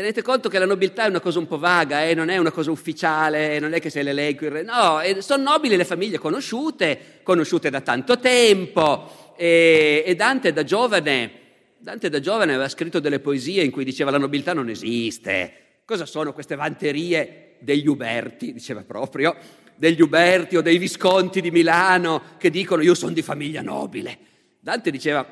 tenete 0.00 0.22
conto 0.22 0.48
che 0.48 0.58
la 0.58 0.64
nobiltà 0.64 1.04
è 1.04 1.08
una 1.08 1.20
cosa 1.20 1.38
un 1.38 1.46
po' 1.46 1.58
vaga, 1.58 2.04
eh? 2.04 2.14
non 2.14 2.30
è 2.30 2.38
una 2.38 2.50
cosa 2.50 2.70
ufficiale, 2.70 3.58
non 3.58 3.74
è 3.74 3.80
che 3.80 3.90
se 3.90 4.02
le 4.02 4.14
leggo 4.14 4.46
il 4.46 4.50
re, 4.50 4.62
no, 4.62 4.98
sono 5.18 5.42
nobili 5.42 5.76
le 5.76 5.84
famiglie 5.84 6.16
conosciute, 6.16 7.20
conosciute 7.22 7.68
da 7.68 7.82
tanto 7.82 8.18
tempo, 8.18 9.34
e, 9.36 10.02
e 10.06 10.14
Dante 10.14 10.52
da 10.52 10.64
giovane 10.64 11.38
Dante 11.82 12.10
da 12.10 12.20
giovane 12.20 12.52
aveva 12.52 12.68
scritto 12.68 13.00
delle 13.00 13.20
poesie 13.20 13.62
in 13.62 13.70
cui 13.70 13.84
diceva 13.84 14.10
la 14.10 14.18
nobiltà 14.18 14.52
non 14.52 14.68
esiste. 14.68 15.52
Cosa 15.86 16.04
sono 16.04 16.34
queste 16.34 16.54
vanterie 16.54 17.56
degli 17.58 17.86
Uberti, 17.86 18.52
diceva 18.52 18.82
proprio, 18.82 19.34
degli 19.76 20.02
Uberti 20.02 20.56
o 20.56 20.60
dei 20.60 20.76
Visconti 20.76 21.40
di 21.40 21.50
Milano 21.50 22.22
che 22.36 22.50
dicono 22.50 22.82
io 22.82 22.94
sono 22.94 23.12
di 23.12 23.22
famiglia 23.22 23.62
nobile. 23.62 24.18
Dante 24.60 24.90
diceva, 24.90 25.26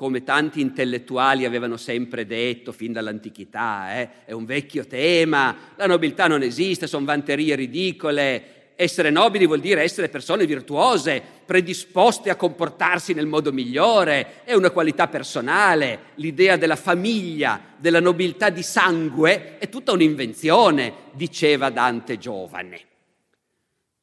come 0.00 0.24
tanti 0.24 0.62
intellettuali 0.62 1.44
avevano 1.44 1.76
sempre 1.76 2.24
detto 2.24 2.72
fin 2.72 2.90
dall'antichità, 2.90 3.98
eh, 3.98 4.08
è 4.24 4.32
un 4.32 4.46
vecchio 4.46 4.86
tema, 4.86 5.74
la 5.76 5.86
nobiltà 5.86 6.26
non 6.26 6.40
esiste, 6.40 6.86
sono 6.86 7.04
vanterie 7.04 7.54
ridicole, 7.54 8.72
essere 8.76 9.10
nobili 9.10 9.44
vuol 9.44 9.60
dire 9.60 9.82
essere 9.82 10.08
persone 10.08 10.46
virtuose, 10.46 11.22
predisposte 11.44 12.30
a 12.30 12.36
comportarsi 12.36 13.12
nel 13.12 13.26
modo 13.26 13.52
migliore, 13.52 14.42
è 14.44 14.54
una 14.54 14.70
qualità 14.70 15.06
personale. 15.06 15.98
L'idea 16.14 16.56
della 16.56 16.76
famiglia, 16.76 17.60
della 17.76 18.00
nobiltà 18.00 18.48
di 18.48 18.62
sangue 18.62 19.58
è 19.58 19.68
tutta 19.68 19.92
un'invenzione, 19.92 20.94
diceva 21.12 21.68
Dante 21.68 22.16
giovane. 22.16 22.80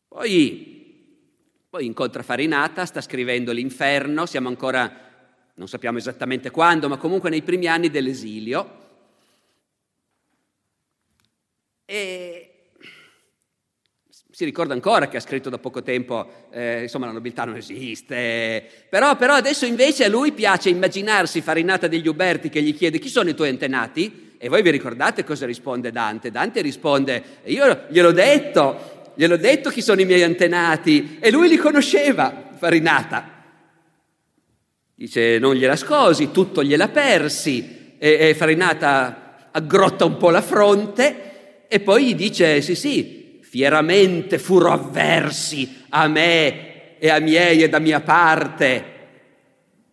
Poi, 0.08 1.66
poi 1.68 1.86
incontra 1.88 2.22
Farinata, 2.22 2.86
sta 2.86 3.02
scrivendo 3.02 3.52
L'inferno, 3.52 4.28
siamo 4.28 4.48
ancora, 4.48 5.07
non 5.58 5.68
sappiamo 5.68 5.98
esattamente 5.98 6.52
quando, 6.52 6.88
ma 6.88 6.98
comunque 6.98 7.30
nei 7.30 7.42
primi 7.42 7.68
anni 7.68 7.90
dell'esilio. 7.90 8.86
E 11.84 12.52
si 14.30 14.46
ricorda 14.46 14.74
ancora 14.74 15.08
che 15.08 15.18
ha 15.18 15.22
scritto 15.22 15.50
da 15.50 15.58
poco 15.58 15.82
tempo, 15.82 16.48
eh, 16.52 16.84
insomma 16.84 17.08
la 17.08 17.12
nobiltà 17.12 17.44
non 17.44 17.56
esiste, 17.56 18.64
però, 18.88 19.16
però, 19.16 19.34
adesso 19.34 19.66
invece 19.66 20.04
a 20.04 20.10
lui 20.10 20.32
piace 20.32 20.70
immaginarsi 20.70 21.42
Farinata 21.42 21.88
degli 21.88 22.08
Uberti 22.08 22.50
che 22.50 22.62
gli 22.62 22.76
chiede 22.76 23.00
chi 23.00 23.10
sono 23.10 23.30
i 23.30 23.36
tuoi 23.36 23.50
antenati? 23.50 24.36
E 24.38 24.50
voi 24.50 24.62
vi 24.62 24.70
ricordate 24.70 25.24
cosa 25.24 25.48
risponde 25.48 25.92
Dante? 25.92 26.30
Dante 26.30 26.62
risponde, 26.62 27.40
io 27.46 27.86
gliel'ho 27.90 28.12
detto, 28.12 29.12
gliel'ho 29.16 29.38
detto 29.38 29.72
chi 29.72 29.82
sono 29.82 30.02
i 30.02 30.06
miei 30.06 30.22
antenati 30.22 31.18
e 31.20 31.32
lui 31.32 31.48
li 31.48 31.58
conosceva, 31.58 32.52
Farinata. 32.60 33.37
Dice, 35.00 35.38
non 35.38 35.54
gliela 35.54 35.76
scosi, 35.76 36.32
tutto 36.32 36.64
gliela 36.64 36.88
persi 36.88 37.94
e, 38.00 38.30
e 38.30 38.34
Farinata 38.34 39.50
aggrotta 39.52 40.06
un 40.06 40.18
po' 40.18 40.32
la 40.32 40.42
fronte 40.42 41.66
e 41.68 41.80
poi 41.82 42.06
gli 42.06 42.16
dice, 42.16 42.62
sì 42.64 42.74
sì, 42.74 43.40
fieramente 43.44 44.40
furo 44.40 44.72
avversi 44.72 45.84
a 45.90 46.08
me 46.08 46.98
e 46.98 47.10
a 47.12 47.20
miei 47.20 47.62
e 47.62 47.70
da 47.70 47.78
mia 47.78 48.02
parte, 48.02 48.86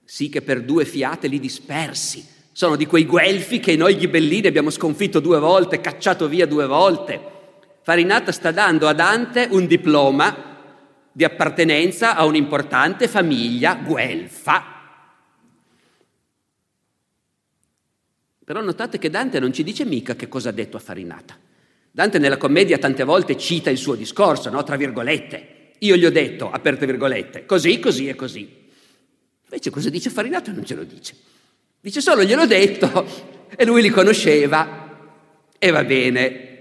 sì 0.07 0.31
che 0.31 0.41
per 0.41 0.63
due 0.63 0.87
fiate 0.87 1.29
li 1.29 1.39
dispersi. 1.39 2.27
Sono 2.51 2.75
di 2.75 2.87
quei 2.87 3.05
guelfi 3.05 3.61
che 3.61 3.77
noi 3.77 3.99
ghibellini 3.99 4.47
abbiamo 4.47 4.71
sconfitto 4.71 5.21
due 5.21 5.39
volte, 5.39 5.83
cacciato 5.83 6.29
via 6.29 6.47
due 6.47 6.65
volte. 6.65 7.21
Farinata 7.83 8.33
sta 8.33 8.53
dando 8.53 8.89
a 8.89 8.95
Dante 8.95 9.49
un 9.51 9.67
diploma 9.67 10.35
di 11.13 11.25
appartenenza 11.25 12.17
a 12.17 12.25
un'importante 12.25 13.07
famiglia 13.07 13.75
guelfa. 13.75 14.74
Però 18.45 18.61
notate 18.61 18.99
che 18.99 19.09
Dante 19.09 19.41
non 19.41 19.53
ci 19.53 19.63
dice 19.63 19.85
mica 19.85 20.15
che 20.15 20.29
cosa 20.29 20.51
ha 20.51 20.53
detto 20.53 20.77
a 20.77 20.81
Farinata. 20.81 21.37
Dante 21.91 22.19
nella 22.19 22.37
commedia 22.37 22.77
tante 22.77 23.05
volte 23.05 23.39
cita 23.39 23.71
il 23.71 23.79
suo 23.79 23.95
discorso, 23.95 24.51
no? 24.51 24.63
tra 24.63 24.77
virgolette. 24.77 25.73
Io 25.79 25.97
gli 25.97 26.05
ho 26.05 26.11
detto, 26.11 26.51
aperte 26.51 26.87
virgolette, 26.87 27.47
così, 27.47 27.79
così 27.79 28.09
e 28.09 28.15
così. 28.15 28.63
Invece 29.45 29.71
cosa 29.71 29.89
dice 29.89 30.11
Farinato 30.11 30.53
non 30.53 30.65
ce 30.65 30.75
lo 30.75 30.85
dice. 30.85 31.15
Dice 31.81 32.01
solo 32.01 32.25
gliel'ho 32.25 32.47
detto 32.47 33.07
e 33.57 33.65
lui 33.65 33.81
li 33.81 33.91
conosceva 33.91 35.13
e 35.59 35.71
va 35.71 35.85
bene. 35.85 36.53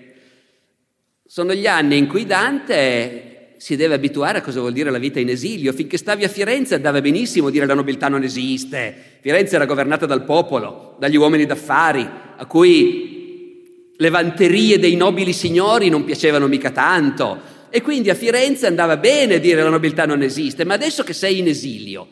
Sono 1.25 1.53
gli 1.53 1.65
anni 1.65 1.97
in 1.97 2.07
cui 2.07 2.25
Dante 2.25 3.32
si 3.63 3.77
deve 3.77 3.93
abituare 3.93 4.39
a 4.39 4.41
cosa 4.41 4.59
vuol 4.59 4.73
dire 4.73 4.91
la 4.91 4.97
vita 4.97 5.21
in 5.21 5.29
esilio. 5.29 5.71
Finché 5.71 5.95
stavi 5.95 6.25
a 6.25 6.27
Firenze 6.27 6.75
andava 6.75 6.99
benissimo 6.99 7.49
dire 7.49 7.65
la 7.65 7.73
nobiltà 7.73 8.09
non 8.09 8.21
esiste. 8.21 8.93
Firenze 9.21 9.55
era 9.55 9.63
governata 9.63 10.05
dal 10.05 10.25
popolo, 10.25 10.97
dagli 10.99 11.15
uomini 11.15 11.45
d'affari, 11.45 12.05
a 12.35 12.45
cui 12.45 13.93
le 13.95 14.09
vanterie 14.09 14.79
dei 14.79 14.97
nobili 14.97 15.31
signori 15.31 15.87
non 15.87 16.03
piacevano 16.03 16.47
mica 16.47 16.71
tanto 16.71 17.39
e 17.69 17.81
quindi 17.81 18.09
a 18.09 18.15
Firenze 18.15 18.67
andava 18.67 18.97
bene 18.97 19.39
dire 19.39 19.63
la 19.63 19.69
nobiltà 19.69 20.05
non 20.05 20.23
esiste, 20.23 20.65
ma 20.65 20.73
adesso 20.73 21.05
che 21.05 21.13
sei 21.13 21.39
in 21.39 21.47
esilio 21.47 22.05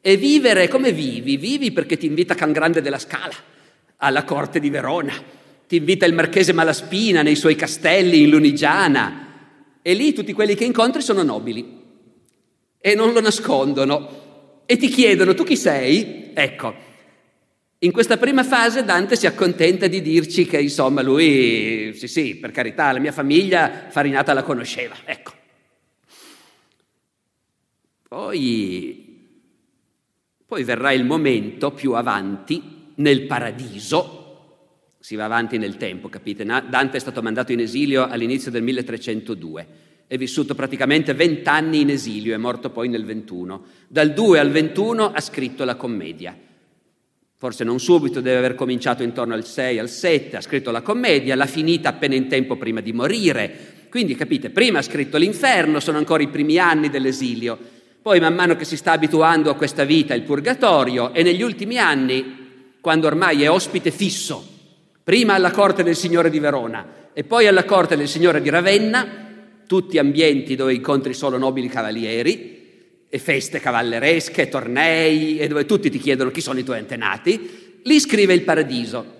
e 0.00 0.16
vivere 0.16 0.66
come 0.66 0.92
vivi? 0.92 1.36
Vivi 1.36 1.72
perché 1.72 1.98
ti 1.98 2.06
invita 2.06 2.34
Can 2.34 2.52
Grande 2.52 2.80
della 2.80 2.98
Scala 2.98 3.34
alla 3.98 4.24
corte 4.24 4.60
di 4.60 4.70
Verona, 4.70 5.12
ti 5.68 5.76
invita 5.76 6.06
il 6.06 6.14
marchese 6.14 6.54
Malaspina 6.54 7.20
nei 7.20 7.36
suoi 7.36 7.54
castelli 7.54 8.22
in 8.22 8.30
Lunigiana 8.30 9.24
e 9.86 9.94
lì 9.94 10.12
tutti 10.12 10.32
quelli 10.32 10.56
che 10.56 10.64
incontri 10.64 11.00
sono 11.00 11.22
nobili 11.22 11.64
e 12.76 12.94
non 12.96 13.12
lo 13.12 13.20
nascondono 13.20 14.64
e 14.66 14.76
ti 14.76 14.88
chiedono 14.88 15.32
tu 15.32 15.44
chi 15.44 15.56
sei? 15.56 16.32
Ecco, 16.34 16.74
in 17.78 17.92
questa 17.92 18.16
prima 18.16 18.42
fase 18.42 18.82
Dante 18.82 19.14
si 19.14 19.28
accontenta 19.28 19.86
di 19.86 20.02
dirci 20.02 20.44
che 20.44 20.60
insomma 20.60 21.02
lui, 21.02 21.92
sì 21.94 22.08
sì, 22.08 22.34
per 22.34 22.50
carità, 22.50 22.90
la 22.90 22.98
mia 22.98 23.12
famiglia 23.12 23.86
Farinata 23.88 24.32
la 24.32 24.42
conosceva, 24.42 24.96
ecco. 25.04 25.32
Poi, 28.08 29.24
poi 30.44 30.64
verrà 30.64 30.90
il 30.90 31.04
momento 31.04 31.70
più 31.70 31.92
avanti 31.92 32.90
nel 32.96 33.22
paradiso, 33.26 34.25
si 35.06 35.14
va 35.14 35.26
avanti 35.26 35.56
nel 35.56 35.76
tempo, 35.76 36.08
capite? 36.08 36.44
Dante 36.44 36.96
è 36.96 36.98
stato 36.98 37.22
mandato 37.22 37.52
in 37.52 37.60
esilio 37.60 38.08
all'inizio 38.08 38.50
del 38.50 38.64
1302, 38.64 39.66
è 40.08 40.16
vissuto 40.16 40.56
praticamente 40.56 41.14
vent'anni 41.14 41.82
in 41.82 41.90
esilio, 41.90 42.34
è 42.34 42.36
morto 42.36 42.70
poi 42.70 42.88
nel 42.88 43.04
21. 43.04 43.64
Dal 43.86 44.12
2 44.12 44.40
al 44.40 44.50
21 44.50 45.12
ha 45.12 45.20
scritto 45.20 45.62
la 45.62 45.76
commedia 45.76 46.36
forse 47.36 47.62
non 47.62 47.78
subito, 47.78 48.20
deve 48.20 48.38
aver 48.38 48.54
cominciato 48.56 49.04
intorno 49.04 49.34
al 49.34 49.44
6, 49.44 49.78
al 49.78 49.88
7, 49.88 50.38
ha 50.38 50.40
scritto 50.40 50.72
la 50.72 50.82
commedia, 50.82 51.36
l'ha 51.36 51.46
finita 51.46 51.90
appena 51.90 52.16
in 52.16 52.26
tempo 52.26 52.56
prima 52.56 52.80
di 52.80 52.92
morire. 52.92 53.86
Quindi 53.88 54.16
capite, 54.16 54.50
prima 54.50 54.80
ha 54.80 54.82
scritto 54.82 55.18
l'inferno, 55.18 55.78
sono 55.78 55.98
ancora 55.98 56.24
i 56.24 56.28
primi 56.28 56.58
anni 56.58 56.90
dell'esilio, 56.90 57.56
poi 58.02 58.18
man 58.18 58.34
mano 58.34 58.56
che 58.56 58.64
si 58.64 58.76
sta 58.76 58.90
abituando 58.90 59.50
a 59.50 59.54
questa 59.54 59.84
vita 59.84 60.14
il 60.14 60.22
purgatorio 60.22 61.12
e 61.12 61.22
negli 61.22 61.42
ultimi 61.42 61.78
anni, 61.78 62.74
quando 62.80 63.06
ormai 63.06 63.44
è 63.44 63.50
ospite 63.50 63.92
fisso, 63.92 64.54
prima 65.06 65.34
alla 65.34 65.52
corte 65.52 65.84
del 65.84 65.94
Signore 65.94 66.30
di 66.30 66.40
Verona 66.40 67.10
e 67.12 67.22
poi 67.22 67.46
alla 67.46 67.64
corte 67.64 67.96
del 67.96 68.08
signore 68.08 68.42
di 68.42 68.48
Ravenna, 68.48 69.06
tutti 69.64 69.98
ambienti 69.98 70.56
dove 70.56 70.74
incontri 70.74 71.14
solo 71.14 71.38
nobili 71.38 71.68
cavalieri, 71.68 73.06
e 73.08 73.18
feste 73.20 73.60
cavalleresche, 73.60 74.48
tornei, 74.48 75.38
e 75.38 75.46
dove 75.46 75.64
tutti 75.64 75.90
ti 75.90 76.00
chiedono 76.00 76.32
chi 76.32 76.40
sono 76.40 76.58
i 76.58 76.64
tuoi 76.64 76.78
antenati, 76.78 77.80
lì 77.84 78.00
scrive 78.00 78.34
il 78.34 78.42
paradiso. 78.42 79.14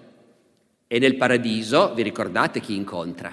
E 0.89 0.99
nel 0.99 1.15
paradiso, 1.15 1.95
vi 1.95 2.03
ricordate 2.03 2.59
chi 2.59 2.75
incontra? 2.75 3.33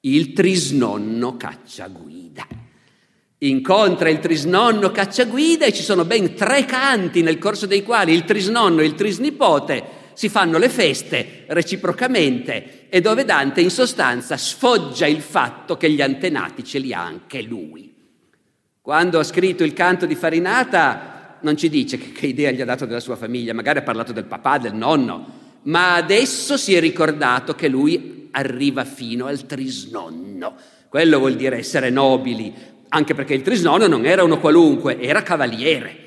Il 0.00 0.32
trisnonno 0.32 1.36
cacciaguida. 1.36 2.44
Incontra 3.38 4.08
il 4.08 4.18
trisnonno 4.18 4.90
cacciaguida 4.90 5.64
e 5.64 5.72
ci 5.72 5.84
sono 5.84 6.04
ben 6.04 6.34
tre 6.34 6.64
canti 6.64 7.22
nel 7.22 7.38
corso 7.38 7.66
dei 7.66 7.84
quali 7.84 8.12
il 8.12 8.24
trisnonno 8.24 8.80
e 8.80 8.84
il 8.84 8.96
trisnipote 8.96 9.97
si 10.18 10.28
fanno 10.28 10.58
le 10.58 10.68
feste 10.68 11.44
reciprocamente 11.46 12.88
e 12.88 13.00
dove 13.00 13.24
Dante 13.24 13.60
in 13.60 13.70
sostanza 13.70 14.36
sfoggia 14.36 15.06
il 15.06 15.20
fatto 15.20 15.76
che 15.76 15.88
gli 15.92 16.02
antenati 16.02 16.64
ce 16.64 16.80
li 16.80 16.92
ha 16.92 17.04
anche 17.04 17.40
lui. 17.40 17.94
Quando 18.80 19.20
ha 19.20 19.22
scritto 19.22 19.62
il 19.62 19.74
canto 19.74 20.06
di 20.06 20.16
Farinata 20.16 21.38
non 21.42 21.56
ci 21.56 21.68
dice 21.68 21.98
che, 21.98 22.10
che 22.10 22.26
idea 22.26 22.50
gli 22.50 22.60
ha 22.60 22.64
dato 22.64 22.84
della 22.84 22.98
sua 22.98 23.14
famiglia, 23.14 23.54
magari 23.54 23.78
ha 23.78 23.82
parlato 23.82 24.12
del 24.12 24.24
papà, 24.24 24.58
del 24.58 24.74
nonno, 24.74 25.24
ma 25.62 25.94
adesso 25.94 26.56
si 26.56 26.74
è 26.74 26.80
ricordato 26.80 27.54
che 27.54 27.68
lui 27.68 28.26
arriva 28.32 28.84
fino 28.84 29.26
al 29.26 29.46
trisnonno. 29.46 30.56
Quello 30.88 31.20
vuol 31.20 31.36
dire 31.36 31.58
essere 31.58 31.90
nobili, 31.90 32.52
anche 32.88 33.14
perché 33.14 33.34
il 33.34 33.42
trisnonno 33.42 33.86
non 33.86 34.04
era 34.04 34.24
uno 34.24 34.40
qualunque, 34.40 34.98
era 34.98 35.22
cavaliere. 35.22 36.06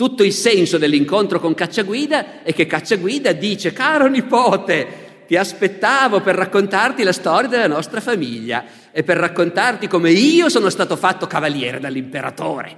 Tutto 0.00 0.22
il 0.24 0.32
senso 0.32 0.78
dell'incontro 0.78 1.38
con 1.38 1.52
Cacciaguida 1.52 2.42
è 2.42 2.54
che 2.54 2.64
Cacciaguida 2.64 3.32
dice, 3.32 3.74
caro 3.74 4.08
nipote, 4.08 5.24
ti 5.26 5.36
aspettavo 5.36 6.22
per 6.22 6.36
raccontarti 6.36 7.02
la 7.02 7.12
storia 7.12 7.50
della 7.50 7.66
nostra 7.66 8.00
famiglia 8.00 8.64
e 8.92 9.02
per 9.02 9.18
raccontarti 9.18 9.88
come 9.88 10.10
io 10.10 10.48
sono 10.48 10.70
stato 10.70 10.96
fatto 10.96 11.26
cavaliere 11.26 11.80
dall'imperatore. 11.80 12.76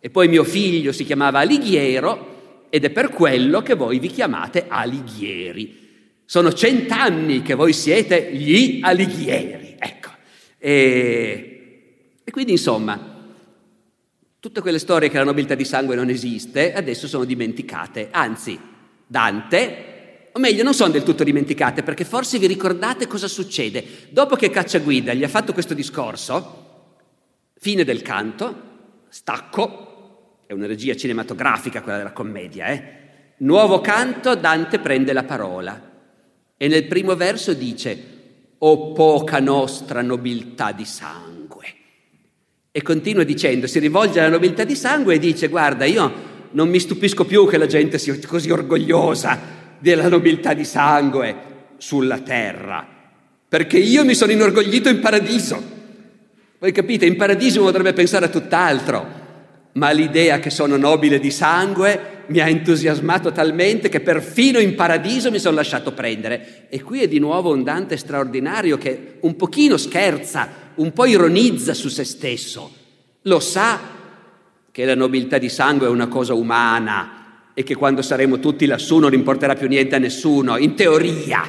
E 0.00 0.10
poi 0.10 0.28
mio 0.28 0.44
figlio 0.44 0.92
si 0.92 1.06
chiamava 1.06 1.38
Alighiero 1.38 2.66
ed 2.68 2.84
è 2.84 2.90
per 2.90 3.08
quello 3.08 3.62
che 3.62 3.72
voi 3.72 3.98
vi 3.98 4.08
chiamate 4.08 4.66
Alighieri. 4.68 5.88
Sono 6.26 6.52
cent'anni 6.52 7.40
che 7.40 7.54
voi 7.54 7.72
siete 7.72 8.34
gli 8.34 8.80
Alighieri. 8.82 9.76
Ecco. 9.78 10.10
E, 10.58 12.20
e 12.22 12.30
quindi 12.30 12.52
insomma, 12.52 13.09
Tutte 14.40 14.62
quelle 14.62 14.78
storie 14.78 15.10
che 15.10 15.18
la 15.18 15.24
nobiltà 15.24 15.54
di 15.54 15.66
sangue 15.66 15.94
non 15.94 16.08
esiste 16.08 16.72
adesso 16.72 17.06
sono 17.06 17.24
dimenticate, 17.24 18.08
anzi 18.10 18.58
Dante, 19.06 20.30
o 20.32 20.38
meglio 20.38 20.62
non 20.62 20.72
sono 20.72 20.90
del 20.90 21.02
tutto 21.02 21.24
dimenticate 21.24 21.82
perché 21.82 22.06
forse 22.06 22.38
vi 22.38 22.46
ricordate 22.46 23.06
cosa 23.06 23.28
succede. 23.28 23.84
Dopo 24.08 24.36
che 24.36 24.48
Cacciaguida 24.48 25.12
gli 25.12 25.24
ha 25.24 25.28
fatto 25.28 25.52
questo 25.52 25.74
discorso, 25.74 26.94
fine 27.58 27.84
del 27.84 28.00
canto, 28.00 28.68
stacco, 29.10 30.44
è 30.46 30.54
una 30.54 30.66
regia 30.66 30.96
cinematografica 30.96 31.82
quella 31.82 31.98
della 31.98 32.12
commedia, 32.12 32.68
eh? 32.68 32.98
Nuovo 33.40 33.82
canto, 33.82 34.36
Dante 34.36 34.78
prende 34.78 35.12
la 35.12 35.24
parola 35.24 35.88
e 36.56 36.66
nel 36.66 36.86
primo 36.86 37.14
verso 37.14 37.52
dice, 37.52 38.04
o 38.56 38.92
poca 38.92 39.38
nostra 39.38 40.00
nobiltà 40.00 40.72
di 40.72 40.86
sangue. 40.86 41.29
E 42.72 42.82
continua 42.82 43.24
dicendo, 43.24 43.66
si 43.66 43.80
rivolge 43.80 44.20
alla 44.20 44.28
nobiltà 44.28 44.62
di 44.62 44.76
sangue 44.76 45.14
e 45.14 45.18
dice, 45.18 45.48
guarda, 45.48 45.84
io 45.84 46.12
non 46.52 46.68
mi 46.68 46.78
stupisco 46.78 47.24
più 47.24 47.48
che 47.48 47.58
la 47.58 47.66
gente 47.66 47.98
sia 47.98 48.16
così 48.26 48.50
orgogliosa 48.50 49.38
della 49.78 50.08
nobiltà 50.08 50.54
di 50.54 50.64
sangue 50.64 51.48
sulla 51.78 52.18
terra, 52.18 52.86
perché 53.48 53.78
io 53.78 54.04
mi 54.04 54.14
sono 54.14 54.30
inorgoglito 54.30 54.88
in 54.88 55.00
paradiso. 55.00 55.60
Voi 56.60 56.70
capite, 56.70 57.06
in 57.06 57.16
paradiso 57.16 57.60
uno 57.60 57.72
dovrebbe 57.72 57.94
pensare 57.94 58.26
a 58.26 58.28
tutt'altro, 58.28 59.19
ma 59.72 59.90
l'idea 59.90 60.38
che 60.38 60.50
sono 60.50 60.76
nobile 60.76 61.20
di 61.20 61.30
sangue 61.30 62.18
mi 62.26 62.40
ha 62.40 62.48
entusiasmato 62.48 63.32
talmente 63.32 63.88
che 63.88 64.00
perfino 64.00 64.58
in 64.58 64.74
paradiso 64.74 65.30
mi 65.30 65.38
sono 65.38 65.56
lasciato 65.56 65.92
prendere. 65.92 66.66
E 66.68 66.82
qui 66.82 67.02
è 67.02 67.08
di 67.08 67.18
nuovo 67.18 67.52
un 67.52 67.62
Dante 67.62 67.96
straordinario 67.96 68.78
che 68.78 69.16
un 69.20 69.36
pochino 69.36 69.76
scherza 69.76 70.48
un 70.76 70.92
po' 70.92 71.06
ironizza 71.06 71.74
su 71.74 71.88
se 71.88 72.04
stesso, 72.04 72.72
lo 73.22 73.40
sa 73.40 73.78
che 74.70 74.84
la 74.84 74.94
nobiltà 74.94 75.38
di 75.38 75.48
sangue 75.48 75.86
è 75.86 75.90
una 75.90 76.06
cosa 76.06 76.34
umana 76.34 77.50
e 77.54 77.62
che 77.62 77.74
quando 77.74 78.02
saremo 78.02 78.38
tutti 78.38 78.66
lassù 78.66 78.98
non 78.98 79.12
importerà 79.12 79.54
più 79.54 79.68
niente 79.68 79.96
a 79.96 79.98
nessuno, 79.98 80.56
in 80.56 80.74
teoria. 80.74 81.42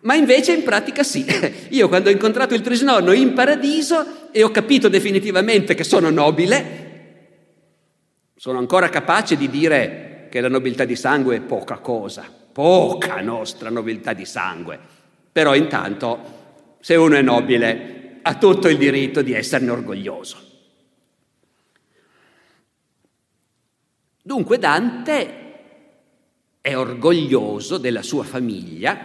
Ma 0.00 0.14
invece 0.14 0.52
in 0.52 0.62
pratica 0.64 1.02
sì. 1.02 1.24
Io 1.70 1.88
quando 1.88 2.08
ho 2.08 2.12
incontrato 2.12 2.54
il 2.54 2.60
Trisnonno 2.60 3.12
in 3.12 3.32
paradiso 3.32 4.30
e 4.32 4.42
ho 4.42 4.50
capito 4.50 4.88
definitivamente 4.88 5.74
che 5.74 5.84
sono 5.84 6.10
nobile, 6.10 6.87
sono 8.38 8.58
ancora 8.58 8.88
capace 8.88 9.36
di 9.36 9.50
dire 9.50 10.28
che 10.30 10.40
la 10.40 10.48
nobiltà 10.48 10.84
di 10.84 10.94
sangue 10.94 11.34
è 11.34 11.40
poca 11.40 11.78
cosa, 11.78 12.32
poca 12.52 13.20
nostra 13.20 13.68
nobiltà 13.68 14.12
di 14.12 14.24
sangue. 14.24 14.78
Però 15.32 15.56
intanto, 15.56 16.76
se 16.78 16.94
uno 16.94 17.16
è 17.16 17.20
nobile, 17.20 18.20
ha 18.22 18.36
tutto 18.36 18.68
il 18.68 18.78
diritto 18.78 19.22
di 19.22 19.32
esserne 19.32 19.72
orgoglioso. 19.72 20.36
Dunque 24.22 24.58
Dante 24.58 25.34
è 26.60 26.76
orgoglioso 26.76 27.76
della 27.76 28.02
sua 28.02 28.22
famiglia, 28.22 28.96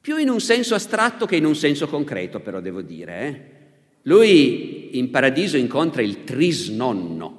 più 0.00 0.16
in 0.16 0.28
un 0.28 0.40
senso 0.40 0.74
astratto 0.74 1.24
che 1.24 1.36
in 1.36 1.44
un 1.44 1.54
senso 1.54 1.86
concreto, 1.86 2.40
però 2.40 2.58
devo 2.58 2.82
dire. 2.82 3.20
Eh? 3.20 3.57
Lui 4.02 4.98
in 4.98 5.10
paradiso 5.10 5.56
incontra 5.56 6.02
il 6.02 6.24
trisnonno, 6.24 7.38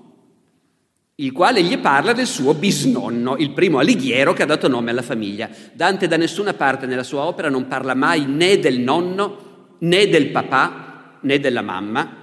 il 1.15 1.31
quale 1.31 1.61
gli 1.63 1.77
parla 1.79 2.13
del 2.13 2.27
suo 2.27 2.53
bisnonno, 2.53 3.37
il 3.37 3.51
primo 3.51 3.79
alighiero 3.79 4.33
che 4.33 4.43
ha 4.43 4.45
dato 4.45 4.67
nome 4.67 4.91
alla 4.91 5.01
famiglia. 5.01 5.49
Dante 5.73 6.07
da 6.07 6.15
nessuna 6.15 6.53
parte 6.53 6.85
nella 6.85 7.03
sua 7.03 7.23
opera 7.23 7.49
non 7.49 7.67
parla 7.67 7.93
mai 7.93 8.25
né 8.25 8.59
del 8.59 8.79
nonno 8.79 9.47
né 9.79 10.07
del 10.07 10.29
papà 10.29 11.19
né 11.21 11.39
della 11.39 11.61
mamma, 11.61 12.15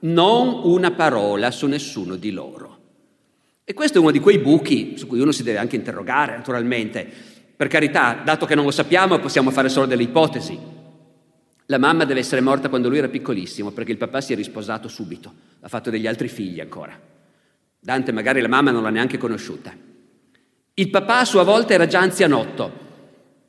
non 0.00 0.60
una 0.64 0.92
parola 0.92 1.50
su 1.50 1.66
nessuno 1.66 2.16
di 2.16 2.30
loro. 2.30 2.78
E 3.64 3.72
questo 3.72 3.98
è 3.98 4.00
uno 4.00 4.10
di 4.10 4.20
quei 4.20 4.38
buchi 4.38 4.94
su 4.96 5.06
cui 5.06 5.20
uno 5.20 5.32
si 5.32 5.42
deve 5.42 5.58
anche 5.58 5.76
interrogare, 5.76 6.36
naturalmente. 6.36 7.10
Per 7.56 7.66
carità, 7.66 8.20
dato 8.22 8.46
che 8.46 8.54
non 8.54 8.64
lo 8.64 8.70
sappiamo, 8.70 9.18
possiamo 9.18 9.50
fare 9.50 9.68
solo 9.68 9.86
delle 9.86 10.02
ipotesi. 10.02 10.58
La 11.66 11.78
mamma 11.78 12.04
deve 12.04 12.20
essere 12.20 12.42
morta 12.42 12.68
quando 12.68 12.88
lui 12.88 12.98
era 12.98 13.08
piccolissimo, 13.08 13.70
perché 13.70 13.92
il 13.92 13.98
papà 13.98 14.20
si 14.20 14.34
è 14.34 14.36
risposato 14.36 14.88
subito, 14.88 15.32
ha 15.60 15.68
fatto 15.68 15.88
degli 15.88 16.06
altri 16.06 16.28
figli 16.28 16.60
ancora. 16.60 16.98
Dante 17.80 18.12
magari 18.12 18.40
la 18.40 18.48
mamma 18.48 18.70
non 18.70 18.82
l'ha 18.82 18.90
neanche 18.90 19.16
conosciuta. 19.16 19.74
Il 20.74 20.90
papà 20.90 21.20
a 21.20 21.24
sua 21.24 21.42
volta 21.42 21.72
era 21.72 21.86
già 21.86 22.00
anzianotto, 22.00 22.70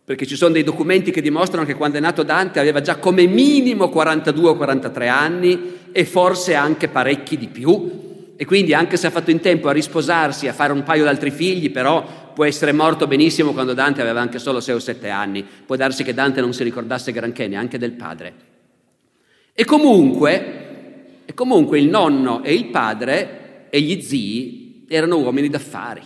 perché 0.06 0.26
ci 0.26 0.36
sono 0.36 0.54
dei 0.54 0.64
documenti 0.64 1.12
che 1.12 1.22
dimostrano 1.22 1.66
che 1.66 1.74
quando 1.74 1.98
è 1.98 2.00
nato 2.00 2.24
Dante 2.24 2.60
aveva 2.60 2.80
già 2.80 2.98
come 2.98 3.26
minimo 3.26 3.90
42 3.90 4.50
o 4.50 4.56
43 4.56 5.08
anni 5.08 5.74
e 5.92 6.06
forse 6.06 6.54
anche 6.54 6.88
parecchi 6.88 7.38
di 7.38 7.48
più. 7.48 8.04
E 8.38 8.46
quindi 8.46 8.74
anche 8.74 8.98
se 8.98 9.08
ha 9.08 9.12
fatto 9.12 9.32
in 9.32 9.40
tempo 9.40 9.68
a 9.68 9.74
risposarsi, 9.74 10.48
a 10.48 10.54
fare 10.54 10.74
un 10.74 10.84
paio 10.84 11.06
d'altri 11.06 11.32
figli, 11.32 11.72
però 11.72 12.25
può 12.36 12.44
essere 12.44 12.74
morto 12.74 13.08
benissimo 13.08 13.54
quando 13.54 13.74
Dante 13.74 14.02
aveva 14.02 14.20
anche 14.20 14.40
solo 14.40 14.60
6 14.60 14.76
o 14.76 14.80
7 14.80 15.10
anni. 15.10 15.44
Può 15.66 15.78
darsi 15.78 16.04
che 16.04 16.14
Dante 16.14 16.42
non 16.42 16.54
si 16.54 16.64
ricordasse 16.64 17.14
granché 17.14 17.48
neanche 17.48 17.80
del 17.80 17.94
padre. 17.94 18.34
E 19.54 19.64
comunque, 19.64 21.22
e 21.26 21.34
comunque 21.34 21.80
il 21.80 21.88
nonno 21.88 22.44
e 22.44 22.54
il 22.54 22.66
padre 22.66 23.68
e 23.70 23.80
gli 23.80 24.02
zii 24.02 24.86
erano 24.90 25.18
uomini 25.18 25.48
d'affari. 25.48 26.02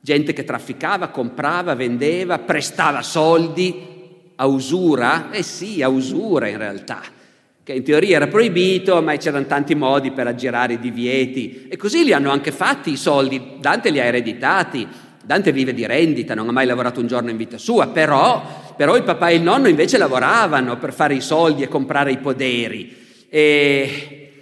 Gente 0.00 0.32
che 0.32 0.44
trafficava, 0.44 1.08
comprava, 1.08 1.74
vendeva, 1.74 2.38
prestava 2.38 3.02
soldi 3.02 3.92
a 4.36 4.46
usura, 4.46 5.32
eh 5.32 5.42
sì, 5.42 5.82
a 5.82 5.88
usura 5.88 6.46
in 6.46 6.58
realtà, 6.58 7.00
che 7.64 7.72
in 7.72 7.82
teoria 7.82 8.16
era 8.16 8.28
proibito, 8.28 9.02
ma 9.02 9.16
c'erano 9.16 9.46
tanti 9.46 9.74
modi 9.74 10.12
per 10.12 10.28
aggirare 10.28 10.74
i 10.74 10.78
divieti. 10.78 11.66
E 11.68 11.76
così 11.76 12.04
li 12.04 12.12
hanno 12.12 12.30
anche 12.30 12.52
fatti 12.52 12.92
i 12.92 12.96
soldi, 12.96 13.56
Dante 13.58 13.90
li 13.90 13.98
ha 13.98 14.04
ereditati, 14.04 14.86
Dante 15.24 15.52
vive 15.52 15.72
di 15.72 15.86
rendita, 15.86 16.34
non 16.34 16.48
ha 16.48 16.52
mai 16.52 16.66
lavorato 16.66 17.00
un 17.00 17.06
giorno 17.06 17.30
in 17.30 17.38
vita 17.38 17.56
sua, 17.56 17.86
però, 17.86 18.74
però 18.76 18.94
il 18.94 19.04
papà 19.04 19.30
e 19.30 19.36
il 19.36 19.42
nonno 19.42 19.68
invece 19.68 19.96
lavoravano 19.96 20.76
per 20.78 20.92
fare 20.92 21.14
i 21.14 21.22
soldi 21.22 21.62
e 21.62 21.68
comprare 21.68 22.12
i 22.12 22.18
poderi. 22.18 23.26
E, 23.30 24.32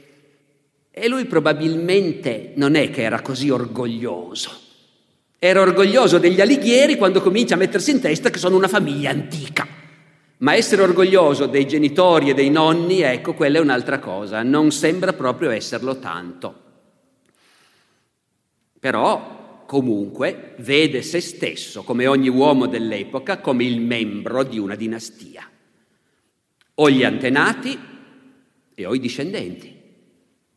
e 0.90 1.08
lui 1.08 1.24
probabilmente 1.26 2.52
non 2.56 2.74
è 2.74 2.90
che 2.90 3.02
era 3.02 3.20
così 3.20 3.48
orgoglioso. 3.48 4.50
Era 5.38 5.60
orgoglioso 5.60 6.18
degli 6.18 6.40
Alighieri 6.40 6.96
quando 6.96 7.20
comincia 7.20 7.54
a 7.54 7.58
mettersi 7.58 7.92
in 7.92 8.00
testa 8.00 8.30
che 8.30 8.38
sono 8.38 8.56
una 8.56 8.68
famiglia 8.68 9.10
antica. 9.10 9.66
Ma 10.38 10.54
essere 10.54 10.82
orgoglioso 10.82 11.46
dei 11.46 11.68
genitori 11.68 12.30
e 12.30 12.34
dei 12.34 12.50
nonni, 12.50 13.02
ecco, 13.02 13.34
quella 13.34 13.58
è 13.58 13.60
un'altra 13.60 14.00
cosa, 14.00 14.42
non 14.42 14.72
sembra 14.72 15.12
proprio 15.12 15.50
esserlo 15.50 15.98
tanto. 15.98 16.54
Però, 18.80 19.41
comunque, 19.72 20.52
vede 20.58 21.00
se 21.00 21.22
stesso, 21.22 21.82
come 21.82 22.06
ogni 22.06 22.28
uomo 22.28 22.66
dell'epoca, 22.66 23.38
come 23.38 23.64
il 23.64 23.80
membro 23.80 24.42
di 24.42 24.58
una 24.58 24.74
dinastia. 24.74 25.48
o 26.74 26.90
gli 26.90 27.04
antenati 27.04 27.78
e 28.74 28.86
o 28.86 28.94
i 28.94 29.00
discendenti. 29.00 29.74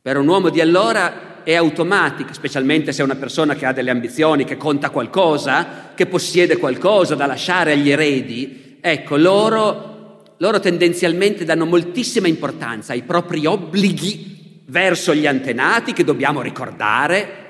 Per 0.02 0.18
un 0.18 0.28
uomo 0.28 0.50
di 0.50 0.60
allora 0.60 1.44
è 1.44 1.54
automatica, 1.54 2.34
specialmente 2.34 2.92
se 2.92 3.02
è 3.02 3.06
una 3.06 3.16
persona 3.16 3.56
che 3.56 3.66
ha 3.66 3.72
delle 3.72 3.92
ambizioni, 3.92 4.44
che 4.44 4.58
conta 4.58 4.90
qualcosa, 4.90 5.94
che 5.96 6.08
possiede 6.08 6.58
qualcosa 6.58 7.16
da 7.16 7.26
lasciare 7.26 7.72
agli 7.72 7.92
eredi, 7.92 8.78
ecco, 8.82 9.16
loro, 9.16 10.24
loro 10.40 10.60
tendenzialmente 10.60 11.46
danno 11.46 11.66
moltissima 11.66 12.28
importanza 12.28 12.92
ai 12.92 13.04
propri 13.04 13.46
obblighi 13.46 14.64
verso 14.66 15.14
gli 15.14 15.28
antenati 15.28 15.94
che 15.94 16.04
dobbiamo 16.04 16.42
ricordare 16.42 17.45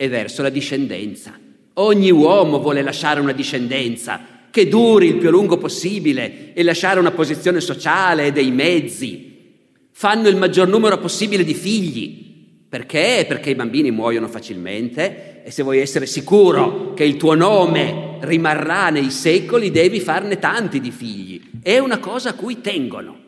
e 0.00 0.08
verso 0.08 0.40
la 0.40 0.48
discendenza. 0.48 1.38
Ogni 1.74 2.10
uomo 2.10 2.58
vuole 2.58 2.80
lasciare 2.80 3.20
una 3.20 3.32
discendenza 3.32 4.18
che 4.50 4.66
duri 4.66 5.08
il 5.08 5.16
più 5.16 5.28
lungo 5.28 5.58
possibile 5.58 6.54
e 6.54 6.62
lasciare 6.62 6.98
una 6.98 7.10
posizione 7.10 7.60
sociale 7.60 8.28
e 8.28 8.32
dei 8.32 8.50
mezzi. 8.50 9.58
Fanno 9.92 10.28
il 10.28 10.36
maggior 10.36 10.68
numero 10.68 10.96
possibile 10.96 11.44
di 11.44 11.52
figli. 11.52 12.64
Perché? 12.66 13.26
Perché 13.28 13.50
i 13.50 13.54
bambini 13.54 13.90
muoiono 13.90 14.26
facilmente 14.28 15.42
e 15.44 15.50
se 15.50 15.62
vuoi 15.62 15.80
essere 15.80 16.06
sicuro 16.06 16.94
che 16.94 17.04
il 17.04 17.18
tuo 17.18 17.34
nome 17.34 18.16
rimarrà 18.20 18.88
nei 18.88 19.10
secoli 19.10 19.70
devi 19.70 20.00
farne 20.00 20.38
tanti 20.38 20.80
di 20.80 20.90
figli. 20.90 21.42
È 21.62 21.76
una 21.76 21.98
cosa 21.98 22.30
a 22.30 22.34
cui 22.34 22.62
tengono. 22.62 23.18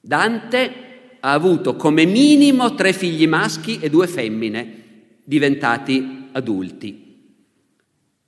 Dante 0.00 0.89
ha 1.20 1.32
avuto 1.32 1.76
come 1.76 2.04
minimo 2.04 2.74
tre 2.74 2.92
figli 2.92 3.26
maschi 3.26 3.78
e 3.80 3.88
due 3.90 4.06
femmine 4.06 4.82
diventati 5.24 6.28
adulti 6.32 7.08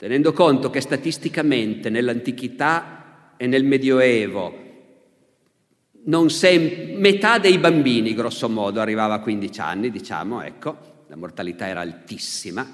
tenendo 0.02 0.32
conto 0.32 0.68
che 0.68 0.80
statisticamente 0.80 1.88
nell'antichità 1.88 3.34
e 3.36 3.46
nel 3.46 3.62
Medioevo 3.62 4.52
sem- 6.26 6.96
metà 6.96 7.38
dei 7.38 7.58
bambini, 7.58 8.12
grosso 8.12 8.48
modo, 8.48 8.80
arrivava 8.80 9.14
a 9.14 9.20
15 9.20 9.60
anni, 9.60 9.90
diciamo, 9.92 10.42
ecco, 10.42 11.04
la 11.06 11.14
mortalità 11.14 11.68
era 11.68 11.82
altissima. 11.82 12.66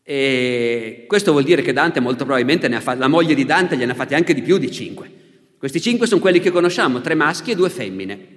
E 0.00 1.06
questo 1.08 1.32
vuol 1.32 1.42
dire 1.42 1.62
che 1.62 1.72
Dante 1.72 1.98
molto 1.98 2.24
probabilmente 2.24 2.70
fatto, 2.80 3.00
la 3.00 3.08
moglie 3.08 3.34
di 3.34 3.44
Dante 3.44 3.76
gliene 3.76 3.90
ha 3.90 3.96
fatti 3.96 4.14
anche 4.14 4.32
di 4.32 4.42
più 4.42 4.56
di 4.56 4.70
cinque. 4.70 5.10
Questi 5.58 5.80
cinque 5.80 6.06
sono 6.06 6.20
quelli 6.20 6.38
che 6.38 6.52
conosciamo, 6.52 7.00
tre 7.00 7.16
maschi 7.16 7.50
e 7.50 7.56
due 7.56 7.68
femmine. 7.68 8.33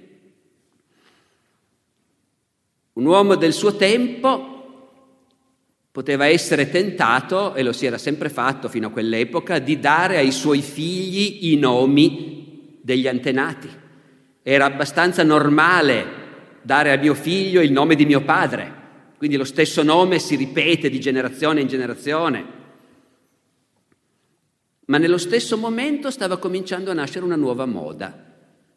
Un 2.98 3.04
uomo 3.04 3.36
del 3.36 3.52
suo 3.52 3.76
tempo 3.76 4.56
poteva 5.92 6.26
essere 6.26 6.68
tentato, 6.68 7.54
e 7.54 7.62
lo 7.62 7.72
si 7.72 7.86
era 7.86 7.96
sempre 7.96 8.28
fatto 8.28 8.68
fino 8.68 8.88
a 8.88 8.90
quell'epoca, 8.90 9.60
di 9.60 9.78
dare 9.78 10.16
ai 10.16 10.32
suoi 10.32 10.62
figli 10.62 11.52
i 11.52 11.56
nomi 11.58 12.80
degli 12.82 13.06
antenati. 13.06 13.68
Era 14.42 14.64
abbastanza 14.64 15.22
normale 15.22 16.06
dare 16.62 16.90
a 16.90 16.96
mio 16.96 17.14
figlio 17.14 17.60
il 17.60 17.70
nome 17.70 17.94
di 17.94 18.04
mio 18.04 18.22
padre, 18.22 18.74
quindi 19.16 19.36
lo 19.36 19.44
stesso 19.44 19.84
nome 19.84 20.18
si 20.18 20.34
ripete 20.34 20.90
di 20.90 20.98
generazione 20.98 21.60
in 21.60 21.68
generazione. 21.68 22.46
Ma 24.86 24.98
nello 24.98 25.18
stesso 25.18 25.56
momento 25.56 26.10
stava 26.10 26.38
cominciando 26.38 26.90
a 26.90 26.94
nascere 26.94 27.24
una 27.24 27.36
nuova 27.36 27.64
moda, 27.64 28.24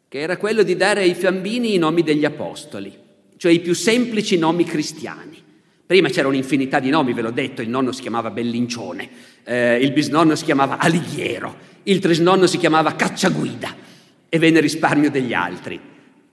che 0.06 0.20
era 0.20 0.36
quello 0.36 0.62
di 0.62 0.76
dare 0.76 1.00
ai 1.00 1.14
bambini 1.20 1.74
i 1.74 1.78
nomi 1.78 2.04
degli 2.04 2.24
apostoli, 2.24 3.01
cioè 3.42 3.50
i 3.50 3.58
più 3.58 3.74
semplici 3.74 4.38
nomi 4.38 4.62
cristiani. 4.62 5.36
Prima 5.84 6.08
c'era 6.08 6.28
un'infinità 6.28 6.78
di 6.78 6.90
nomi, 6.90 7.12
ve 7.12 7.22
l'ho 7.22 7.32
detto, 7.32 7.60
il 7.60 7.68
nonno 7.68 7.90
si 7.90 8.00
chiamava 8.00 8.30
Bellincione, 8.30 9.08
eh, 9.42 9.78
il 9.82 9.90
bisnonno 9.90 10.36
si 10.36 10.44
chiamava 10.44 10.78
Alighiero, 10.78 11.56
il 11.82 11.98
trisnonno 11.98 12.46
si 12.46 12.56
chiamava 12.56 12.94
Cacciaguida 12.94 13.74
e 14.28 14.38
venne 14.38 14.60
risparmio 14.60 15.10
degli 15.10 15.32
altri. 15.32 15.80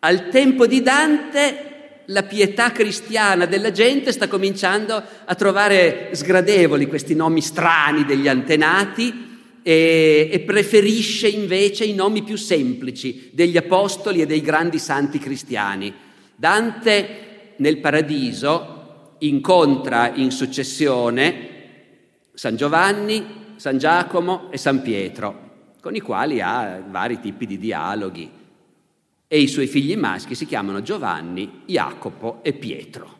Al 0.01 0.29
tempo 0.29 0.67
di 0.67 0.83
Dante 0.83 2.03
la 2.05 2.21
pietà 2.21 2.71
cristiana 2.71 3.47
della 3.47 3.71
gente 3.71 4.11
sta 4.11 4.27
cominciando 4.27 5.01
a 5.25 5.33
trovare 5.33 6.09
sgradevoli 6.11 6.85
questi 6.85 7.15
nomi 7.15 7.41
strani 7.41 8.05
degli 8.05 8.27
antenati 8.27 9.39
e, 9.63 10.29
e 10.31 10.39
preferisce 10.41 11.27
invece 11.27 11.85
i 11.85 11.95
nomi 11.95 12.21
più 12.21 12.35
semplici 12.35 13.31
degli 13.33 13.57
apostoli 13.57 14.21
e 14.21 14.27
dei 14.27 14.41
grandi 14.41 14.77
santi 14.77 15.17
cristiani. 15.17 16.07
Dante 16.39 17.55
nel 17.57 17.79
paradiso 17.79 19.15
incontra 19.17 20.15
in 20.15 20.31
successione 20.31 21.47
San 22.33 22.55
Giovanni, 22.55 23.55
San 23.57 23.77
Giacomo 23.77 24.49
e 24.49 24.57
San 24.57 24.81
Pietro, 24.81 25.73
con 25.81 25.95
i 25.95 25.99
quali 25.99 26.39
ha 26.39 26.81
vari 26.87 27.19
tipi 27.19 27.45
di 27.45 27.57
dialoghi. 27.57 28.31
E 29.27 29.37
i 29.37 29.47
suoi 29.47 29.67
figli 29.67 29.97
maschi 29.97 30.33
si 30.33 30.45
chiamano 30.45 30.81
Giovanni, 30.81 31.63
Jacopo 31.65 32.39
e 32.41 32.53
Pietro 32.53 33.18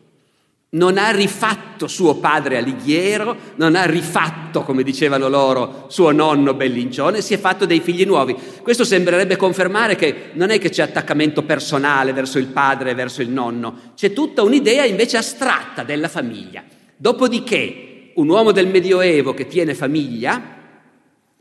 non 0.72 1.00
ha 1.00 1.10
rifatto 1.10 1.88
suo 1.88 2.16
padre 2.16 2.58
Alighiero, 2.58 3.36
non 3.56 3.76
ha 3.76 3.86
rifatto, 3.86 4.62
come 4.62 4.84
dicevano 4.84 5.28
loro, 5.28 5.86
suo 5.90 6.12
nonno 6.12 6.54
Bellincione, 6.54 7.22
si 7.22 7.34
è 7.34 7.40
fatto 7.40 7.66
dei 7.66 7.80
figli 7.80 8.06
nuovi. 8.06 8.36
Questo 8.62 8.84
sembrerebbe 8.84 9.36
confermare 9.36 9.96
che 9.96 10.30
non 10.34 10.52
è 10.52 10.60
che 10.60 10.70
c'è 10.70 10.84
attaccamento 10.84 11.42
personale 11.44 12.14
verso 12.14 12.38
il 12.38 12.48
padre 12.48 12.92
e 12.92 12.96
verso 12.96 13.22
il 13.22 13.30
nonno, 13.30 13.94
c'è 13.96 14.14
tutta 14.14 14.44
un'idea 14.44 14.86
invece 14.86 15.18
astratta 15.18 15.84
della 15.84 16.08
famiglia. 16.08 16.64
Dopodiché, 16.96 18.12
un 18.16 18.30
uomo 18.30 18.52
del 18.52 18.68
Medioevo 18.68 19.34
che 19.34 19.48
tiene 19.48 19.74
famiglia, 19.74 20.58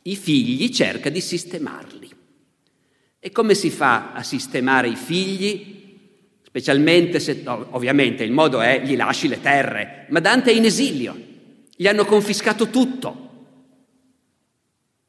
i 0.03 0.17
figli 0.17 0.71
cerca 0.71 1.11
di 1.11 1.21
sistemarli. 1.21 2.11
E 3.21 3.31
come 3.31 3.55
si 3.55 3.69
fa 3.69 4.13
a 4.13 4.23
sistemare 4.23 4.89
i 4.89 4.97
figli? 4.97 5.78
Specialmente 6.49 7.21
se, 7.21 7.43
ovviamente 7.45 8.25
il 8.25 8.33
modo 8.33 8.61
è 8.63 8.81
gli 8.83 8.97
lasci 8.97 9.29
le 9.29 9.41
terre, 9.41 10.07
ma 10.09 10.19
Dante 10.19 10.51
è 10.51 10.55
in 10.55 10.65
esilio, 10.65 11.15
gli 11.77 11.87
hanno 11.87 12.07
confiscato 12.07 12.69
tutto. 12.69 13.28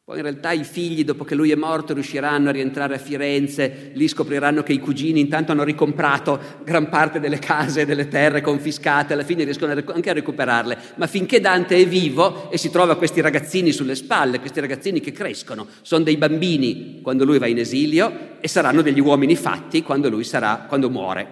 Poi 0.09 0.17
in 0.17 0.23
realtà 0.23 0.53
i 0.53 0.63
figli, 0.63 1.03
dopo 1.03 1.23
che 1.23 1.35
lui 1.35 1.51
è 1.51 1.55
morto, 1.55 1.93
riusciranno 1.93 2.49
a 2.49 2.51
rientrare 2.51 2.95
a 2.95 2.97
Firenze, 2.97 3.91
lì 3.93 4.07
scopriranno 4.07 4.63
che 4.63 4.73
i 4.73 4.79
cugini 4.79 5.19
intanto 5.19 5.51
hanno 5.51 5.63
ricomprato 5.63 6.39
gran 6.63 6.89
parte 6.89 7.19
delle 7.19 7.37
case 7.37 7.81
e 7.81 7.85
delle 7.85 8.07
terre 8.07 8.41
confiscate, 8.41 9.13
alla 9.13 9.23
fine 9.23 9.43
riescono 9.43 9.71
anche 9.71 10.09
a 10.09 10.13
recuperarle. 10.13 10.77
Ma 10.95 11.05
finché 11.05 11.39
Dante 11.39 11.75
è 11.75 11.85
vivo 11.85 12.49
e 12.49 12.57
si 12.57 12.71
trova 12.71 12.97
questi 12.97 13.21
ragazzini 13.21 13.71
sulle 13.71 13.93
spalle, 13.93 14.39
questi 14.39 14.59
ragazzini 14.59 14.99
che 14.99 15.11
crescono, 15.11 15.67
sono 15.83 16.03
dei 16.03 16.17
bambini 16.17 17.01
quando 17.03 17.23
lui 17.23 17.37
va 17.37 17.45
in 17.45 17.59
esilio 17.59 18.39
e 18.39 18.47
saranno 18.47 18.81
degli 18.81 18.99
uomini 18.99 19.35
fatti 19.35 19.83
quando 19.83 20.09
lui 20.09 20.23
sarà, 20.23 20.65
quando 20.67 20.89
muore. 20.89 21.27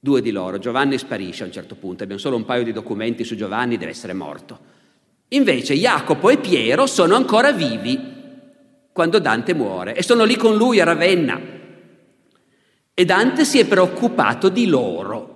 Due 0.00 0.20
di 0.20 0.32
loro, 0.32 0.58
Giovanni 0.58 0.98
sparisce 0.98 1.44
a 1.44 1.46
un 1.46 1.52
certo 1.52 1.76
punto, 1.76 2.02
abbiamo 2.02 2.20
solo 2.20 2.34
un 2.34 2.44
paio 2.44 2.64
di 2.64 2.72
documenti 2.72 3.22
su 3.22 3.36
Giovanni, 3.36 3.78
deve 3.78 3.92
essere 3.92 4.14
morto. 4.14 4.78
Invece 5.32 5.74
Jacopo 5.74 6.28
e 6.28 6.38
Piero 6.38 6.86
sono 6.86 7.14
ancora 7.14 7.52
vivi 7.52 7.98
quando 8.92 9.20
Dante 9.20 9.54
muore 9.54 9.94
e 9.94 10.02
sono 10.02 10.24
lì 10.24 10.36
con 10.36 10.56
lui 10.56 10.80
a 10.80 10.84
Ravenna. 10.84 11.40
E 12.92 13.04
Dante 13.04 13.44
si 13.44 13.60
è 13.60 13.64
preoccupato 13.64 14.48
di 14.48 14.66
loro. 14.66 15.28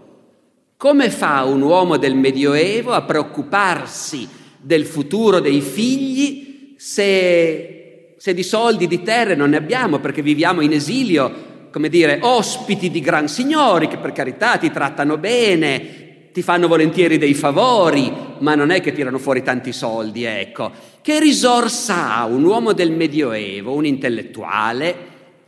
Come 0.76 1.11
fa 1.11 1.44
un 1.44 1.62
uomo 1.62 1.96
del 1.96 2.16
Medioevo 2.16 2.92
a 2.92 3.02
preoccuparsi 3.02 4.28
del 4.61 4.85
futuro 4.85 5.38
dei 5.38 5.61
figli 5.61 6.74
se, 6.76 8.16
se 8.18 8.35
di 8.35 8.42
soldi, 8.42 8.88
di 8.88 9.02
terre 9.02 9.37
non 9.37 9.50
ne 9.50 9.57
abbiamo 9.57 10.00
perché 10.00 10.22
viviamo 10.22 10.61
in 10.61 10.72
esilio, 10.72 11.68
come 11.70 11.88
dire, 11.88 12.18
ospiti 12.20 12.90
di 12.90 13.00
gran 13.00 13.28
signori 13.28 13.87
che 13.87 13.98
per 13.98 14.11
carità 14.12 14.57
ti 14.57 14.72
trattano 14.72 15.18
bene, 15.18 16.03
ti 16.34 16.42
fanno 16.42 16.66
volentieri 16.66 17.16
dei 17.16 17.32
favori, 17.32 18.12
ma 18.38 18.56
non 18.56 18.70
è 18.70 18.80
che 18.80 18.92
tirano 18.92 19.18
fuori 19.18 19.44
tanti 19.44 19.72
soldi, 19.72 20.24
ecco. 20.24 20.68
Che 21.00 21.20
risorsa 21.20 22.16
ha 22.16 22.24
un 22.24 22.42
uomo 22.42 22.72
del 22.72 22.90
Medioevo, 22.90 23.72
un 23.72 23.86
intellettuale, 23.86 24.96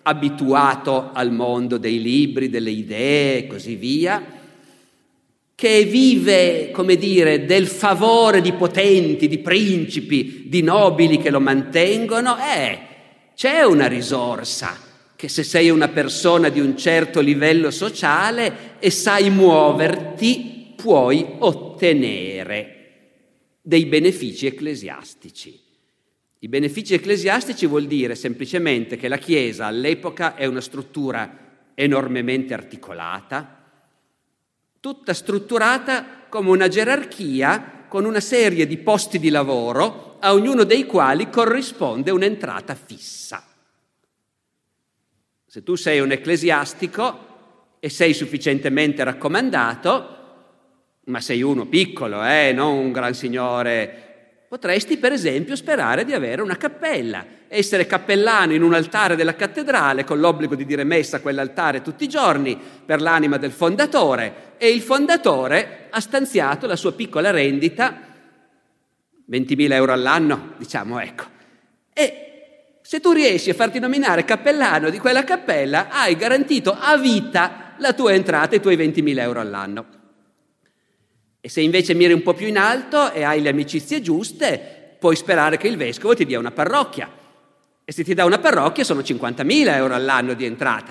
abituato 0.02 1.10
al 1.12 1.32
mondo 1.32 1.76
dei 1.76 2.00
libri, 2.00 2.48
delle 2.48 2.70
idee 2.70 3.38
e 3.38 3.46
così 3.48 3.74
via, 3.74 4.24
che 5.56 5.84
vive, 5.86 6.70
come 6.70 6.94
dire, 6.94 7.46
del 7.46 7.66
favore 7.66 8.40
di 8.40 8.52
potenti, 8.52 9.26
di 9.26 9.38
principi, 9.38 10.44
di 10.46 10.62
nobili 10.62 11.18
che 11.18 11.30
lo 11.30 11.40
mantengono, 11.40 12.36
eh, 12.38 12.78
c'è 13.34 13.62
una 13.62 13.88
risorsa 13.88 14.78
che 15.16 15.28
se 15.28 15.42
sei 15.42 15.68
una 15.68 15.88
persona 15.88 16.48
di 16.48 16.60
un 16.60 16.76
certo 16.76 17.20
livello 17.20 17.72
sociale 17.72 18.76
e 18.78 18.90
sai 18.90 19.30
muoverti, 19.30 20.55
puoi 20.86 21.26
ottenere 21.40 22.74
dei 23.60 23.86
benefici 23.86 24.46
ecclesiastici. 24.46 25.60
I 26.38 26.46
benefici 26.46 26.94
ecclesiastici 26.94 27.66
vuol 27.66 27.88
dire 27.88 28.14
semplicemente 28.14 28.96
che 28.96 29.08
la 29.08 29.18
Chiesa 29.18 29.66
all'epoca 29.66 30.36
è 30.36 30.46
una 30.46 30.60
struttura 30.60 31.72
enormemente 31.74 32.54
articolata, 32.54 33.64
tutta 34.78 35.12
strutturata 35.12 36.26
come 36.28 36.50
una 36.50 36.68
gerarchia 36.68 37.86
con 37.88 38.04
una 38.04 38.20
serie 38.20 38.64
di 38.68 38.76
posti 38.76 39.18
di 39.18 39.30
lavoro 39.30 40.18
a 40.20 40.32
ognuno 40.32 40.62
dei 40.62 40.86
quali 40.86 41.28
corrisponde 41.28 42.12
un'entrata 42.12 42.76
fissa. 42.76 43.44
Se 45.46 45.64
tu 45.64 45.74
sei 45.74 45.98
un 45.98 46.12
ecclesiastico 46.12 47.78
e 47.80 47.88
sei 47.88 48.14
sufficientemente 48.14 49.02
raccomandato, 49.02 50.15
ma 51.06 51.20
sei 51.20 51.42
uno 51.42 51.66
piccolo, 51.66 52.24
eh, 52.24 52.52
non 52.52 52.76
un 52.76 52.92
gran 52.92 53.14
signore 53.14 54.06
Potresti, 54.48 54.96
per 54.96 55.10
esempio, 55.10 55.56
sperare 55.56 56.04
di 56.04 56.12
avere 56.12 56.40
una 56.40 56.56
cappella, 56.56 57.24
essere 57.48 57.84
cappellano 57.84 58.54
in 58.54 58.62
un 58.62 58.74
altare 58.74 59.16
della 59.16 59.34
cattedrale 59.34 60.04
con 60.04 60.20
l'obbligo 60.20 60.54
di 60.54 60.64
dire 60.64 60.84
messa 60.84 61.16
a 61.16 61.20
quell'altare 61.20 61.82
tutti 61.82 62.04
i 62.04 62.08
giorni 62.08 62.56
per 62.56 63.02
l'anima 63.02 63.38
del 63.38 63.50
fondatore 63.50 64.54
e 64.56 64.70
il 64.70 64.82
fondatore 64.82 65.88
ha 65.90 65.98
stanziato 65.98 66.68
la 66.68 66.76
sua 66.76 66.92
piccola 66.92 67.32
rendita, 67.32 68.02
20.000 69.28 69.72
euro 69.72 69.92
all'anno, 69.92 70.52
diciamo, 70.58 71.00
ecco. 71.00 71.24
E 71.92 72.78
se 72.82 73.00
tu 73.00 73.10
riesci 73.10 73.50
a 73.50 73.54
farti 73.54 73.80
nominare 73.80 74.24
cappellano 74.24 74.90
di 74.90 74.98
quella 75.00 75.24
cappella, 75.24 75.88
hai 75.90 76.14
garantito 76.14 76.70
a 76.70 76.96
vita 76.96 77.74
la 77.78 77.92
tua 77.94 78.12
entrata 78.12 78.54
e 78.54 78.58
i 78.58 78.60
tuoi 78.60 78.76
20.000 78.76 79.18
euro 79.18 79.40
all'anno. 79.40 80.05
E 81.46 81.48
se 81.48 81.60
invece 81.60 81.94
miri 81.94 82.12
un 82.12 82.24
po' 82.24 82.34
più 82.34 82.48
in 82.48 82.58
alto 82.58 83.12
e 83.12 83.22
hai 83.22 83.40
le 83.40 83.50
amicizie 83.50 84.02
giuste, 84.02 84.96
puoi 84.98 85.14
sperare 85.14 85.56
che 85.56 85.68
il 85.68 85.76
vescovo 85.76 86.12
ti 86.12 86.26
dia 86.26 86.40
una 86.40 86.50
parrocchia. 86.50 87.08
E 87.84 87.92
se 87.92 88.02
ti 88.02 88.14
dà 88.14 88.24
una 88.24 88.40
parrocchia 88.40 88.82
sono 88.82 89.00
50.000 89.00 89.68
euro 89.76 89.94
all'anno 89.94 90.34
di 90.34 90.44
entrata. 90.44 90.90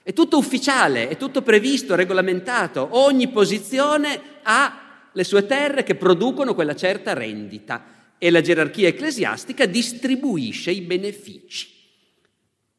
È 0.00 0.12
tutto 0.12 0.38
ufficiale, 0.38 1.08
è 1.08 1.16
tutto 1.16 1.42
previsto, 1.42 1.96
regolamentato. 1.96 2.90
Ogni 2.92 3.26
posizione 3.30 4.20
ha 4.44 5.08
le 5.12 5.24
sue 5.24 5.46
terre 5.46 5.82
che 5.82 5.96
producono 5.96 6.54
quella 6.54 6.76
certa 6.76 7.12
rendita 7.12 7.82
e 8.18 8.30
la 8.30 8.40
gerarchia 8.40 8.86
ecclesiastica 8.86 9.66
distribuisce 9.66 10.70
i 10.70 10.82
benefici. 10.82 11.77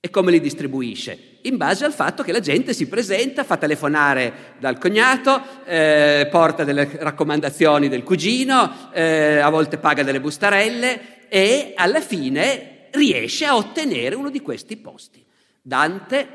E 0.02 0.10
come 0.10 0.32
li 0.32 0.40
distribuisce? 0.40 1.30
in 1.44 1.56
base 1.56 1.86
al 1.86 1.94
fatto 1.94 2.24
che 2.24 2.32
la 2.32 2.42
gente 2.42 2.74
si 2.74 2.88
presenta, 2.88 3.44
fa 3.44 3.56
telefonare 3.56 4.56
dal 4.60 4.78
cognato, 4.78 5.42
eh, 5.66 6.28
porta 6.30 6.64
delle 6.64 6.90
raccomandazioni 7.00 7.88
del 7.88 8.04
cugino, 8.04 8.92
eh, 8.92 9.38
a 9.38 9.50
volte 9.50 9.78
paga 9.78 10.04
delle 10.04 10.20
bustarelle 10.20 11.28
e 11.30 11.74
alla 11.76 12.02
fine 12.02 12.88
riesce 12.92 13.46
a 13.46 13.56
ottenere 13.56 14.16
uno 14.16 14.30
di 14.30 14.42
questi 14.42 14.76
posti. 14.76 15.24
Dante 15.62 16.28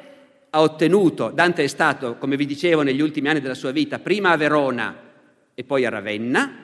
ha 0.48 0.60
ottenuto, 0.62 1.30
Dante 1.30 1.64
è 1.64 1.66
stato, 1.66 2.16
come 2.16 2.36
vi 2.36 2.46
dicevo, 2.46 2.82
negli 2.82 3.00
ultimi 3.00 3.28
anni 3.28 3.40
della 3.40 3.54
sua 3.54 3.72
vita, 3.72 3.98
prima 3.98 4.30
a 4.30 4.36
Verona 4.36 4.96
e 5.52 5.64
poi 5.64 5.84
a 5.84 5.90
Ravenna, 5.90 6.62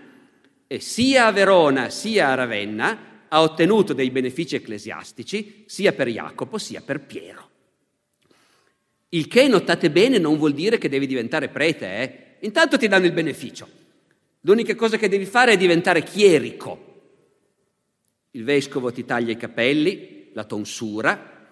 e 0.66 0.80
sia 0.80 1.26
a 1.26 1.32
Verona 1.32 1.90
sia 1.90 2.28
a 2.28 2.34
Ravenna 2.34 3.09
ha 3.32 3.42
ottenuto 3.42 3.92
dei 3.92 4.10
benefici 4.10 4.56
ecclesiastici 4.56 5.64
sia 5.66 5.92
per 5.92 6.08
Jacopo 6.08 6.58
sia 6.58 6.80
per 6.80 7.00
Piero. 7.00 7.48
Il 9.10 9.28
che, 9.28 9.48
notate 9.48 9.90
bene, 9.90 10.18
non 10.18 10.36
vuol 10.36 10.52
dire 10.52 10.78
che 10.78 10.88
devi 10.88 11.06
diventare 11.06 11.48
prete, 11.48 11.86
eh? 11.86 12.46
Intanto 12.46 12.76
ti 12.76 12.88
danno 12.88 13.06
il 13.06 13.12
beneficio. 13.12 13.68
L'unica 14.42 14.74
cosa 14.74 14.96
che 14.96 15.08
devi 15.08 15.26
fare 15.26 15.52
è 15.52 15.56
diventare 15.56 16.02
chierico. 16.02 16.86
Il 18.32 18.44
vescovo 18.44 18.92
ti 18.92 19.04
taglia 19.04 19.32
i 19.32 19.36
capelli, 19.36 20.30
la 20.32 20.44
tonsura, 20.44 21.48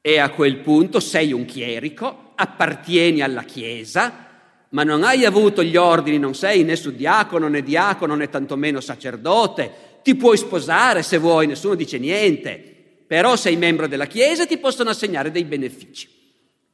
e 0.00 0.18
a 0.18 0.30
quel 0.30 0.58
punto 0.58 1.00
sei 1.00 1.32
un 1.32 1.44
chierico, 1.44 2.32
appartieni 2.36 3.20
alla 3.22 3.42
Chiesa, 3.42 4.24
ma 4.70 4.84
non 4.84 5.02
hai 5.02 5.24
avuto 5.24 5.62
gli 5.62 5.76
ordini, 5.76 6.18
non 6.18 6.34
sei 6.34 6.62
né 6.62 6.76
suddiacono 6.76 7.48
né 7.48 7.62
diacono 7.62 8.14
né 8.14 8.28
tantomeno 8.28 8.80
sacerdote, 8.80 9.95
ti 10.06 10.14
puoi 10.14 10.36
sposare 10.36 11.02
se 11.02 11.18
vuoi, 11.18 11.48
nessuno 11.48 11.74
dice 11.74 11.98
niente, 11.98 12.54
però 13.08 13.34
sei 13.34 13.56
membro 13.56 13.88
della 13.88 14.06
Chiesa 14.06 14.44
e 14.44 14.46
ti 14.46 14.56
possono 14.56 14.90
assegnare 14.90 15.32
dei 15.32 15.42
benefici 15.42 16.08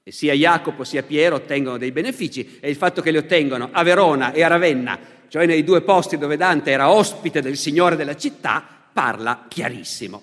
e 0.03 0.13
sia 0.13 0.35
Jacopo 0.35 0.85
sia 0.85 1.03
Piero 1.03 1.37
ottengono 1.37 1.79
dei 1.79 1.93
benefici 1.93 2.59
e 2.61 2.69
il 2.69 2.77
fatto 2.77 3.01
che 3.01 3.11
li 3.11 3.17
ottengono 3.17 3.71
a 3.73 3.83
Verona 3.83 4.33
e 4.33 4.43
a 4.43 4.49
Ravenna, 4.49 4.99
cioè 5.29 5.47
nei 5.47 5.65
due 5.65 5.81
posti 5.81 6.19
dove 6.19 6.37
Dante 6.37 6.73
era 6.73 6.91
ospite 6.91 7.41
del 7.41 7.57
Signore 7.57 7.97
della 7.97 8.17
città, 8.17 8.63
parla 8.93 9.47
chiarissimo. 9.49 10.23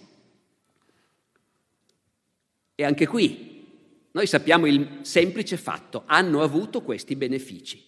E 2.75 2.83
anche 2.83 3.07
qui 3.07 3.65
noi 4.11 4.27
sappiamo 4.27 4.67
il 4.67 4.99
semplice 5.01 5.57
fatto, 5.57 6.03
hanno 6.05 6.43
avuto 6.43 6.83
questi 6.83 7.15
benefici. 7.15 7.83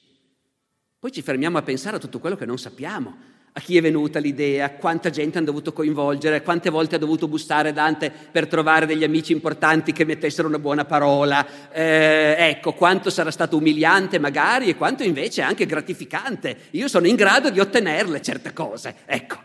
Poi 0.98 1.12
ci 1.12 1.22
fermiamo 1.22 1.60
a 1.60 1.62
pensare 1.62 1.98
a 1.98 2.00
tutto 2.00 2.18
quello 2.18 2.36
che 2.36 2.48
non 2.48 2.58
sappiamo 2.58 3.30
a 3.54 3.60
chi 3.60 3.76
è 3.76 3.82
venuta 3.82 4.20
l'idea, 4.20 4.72
quanta 4.72 5.10
gente 5.10 5.38
hanno 5.38 5.48
dovuto 5.48 5.74
coinvolgere, 5.74 6.42
quante 6.42 6.70
volte 6.70 6.96
ha 6.96 7.00
dovuto 7.00 7.28
bussare 7.28 7.74
Dante 7.74 8.10
per 8.10 8.48
trovare 8.48 8.86
degli 8.86 9.04
amici 9.04 9.34
importanti 9.34 9.92
che 9.92 10.06
mettessero 10.06 10.48
una 10.48 10.60
buona 10.60 10.86
parola, 10.86 11.70
eh, 11.70 12.36
ecco, 12.38 12.72
quanto 12.74 13.10
sarà 13.10 13.30
stato 13.30 13.58
umiliante 13.58 14.20
magari 14.20 14.70
e 14.70 14.78
quanto 14.78 15.04
invece 15.04 15.42
anche 15.42 15.66
gratificante. 15.66 16.58
Io 16.72 16.88
sono 16.88 17.08
in 17.08 17.16
grado 17.16 17.50
di 17.50 17.60
ottenerle 17.60 18.22
certe 18.22 18.54
cose, 18.54 18.96
ecco. 19.06 19.40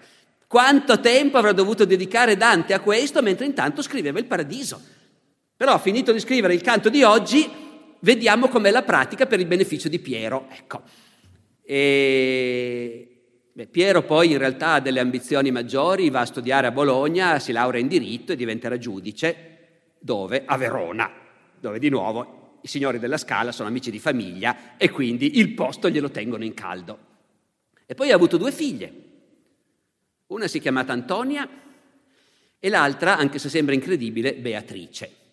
Quanto 0.46 1.00
tempo 1.00 1.38
avrà 1.38 1.50
dovuto 1.50 1.84
dedicare 1.84 2.36
Dante 2.36 2.74
a 2.74 2.78
questo 2.78 3.20
mentre 3.22 3.46
intanto 3.46 3.82
scriveva 3.82 4.20
il 4.20 4.26
Paradiso. 4.26 4.80
Però, 5.56 5.76
finito 5.78 6.12
di 6.12 6.20
scrivere 6.20 6.54
il 6.54 6.60
canto 6.60 6.88
di 6.88 7.02
oggi, 7.02 7.50
vediamo 8.00 8.46
com'è 8.46 8.70
la 8.70 8.82
pratica 8.82 9.26
per 9.26 9.40
il 9.40 9.46
beneficio 9.46 9.88
di 9.88 9.98
Piero. 9.98 10.46
Ecco. 10.52 10.82
E 11.64 13.15
Beh, 13.56 13.68
Piero 13.68 14.02
poi 14.02 14.32
in 14.32 14.36
realtà 14.36 14.72
ha 14.74 14.80
delle 14.80 15.00
ambizioni 15.00 15.50
maggiori, 15.50 16.10
va 16.10 16.20
a 16.20 16.26
studiare 16.26 16.66
a 16.66 16.72
Bologna, 16.72 17.38
si 17.38 17.52
laurea 17.52 17.80
in 17.80 17.88
diritto 17.88 18.32
e 18.32 18.36
diventerà 18.36 18.76
giudice. 18.76 19.94
Dove? 19.98 20.42
A 20.44 20.58
Verona, 20.58 21.10
dove 21.58 21.78
di 21.78 21.88
nuovo 21.88 22.58
i 22.60 22.68
signori 22.68 22.98
della 22.98 23.16
Scala 23.16 23.52
sono 23.52 23.70
amici 23.70 23.90
di 23.90 23.98
famiglia 23.98 24.76
e 24.76 24.90
quindi 24.90 25.38
il 25.38 25.54
posto 25.54 25.88
glielo 25.88 26.10
tengono 26.10 26.44
in 26.44 26.52
caldo. 26.52 26.98
E 27.86 27.94
poi 27.94 28.10
ha 28.10 28.14
avuto 28.14 28.36
due 28.36 28.52
figlie. 28.52 28.92
Una 30.26 30.48
si 30.48 30.58
è 30.58 30.60
chiamata 30.60 30.92
Antonia 30.92 31.48
e 32.58 32.68
l'altra, 32.68 33.16
anche 33.16 33.38
se 33.38 33.48
sembra 33.48 33.72
incredibile, 33.72 34.34
Beatrice. 34.34 35.25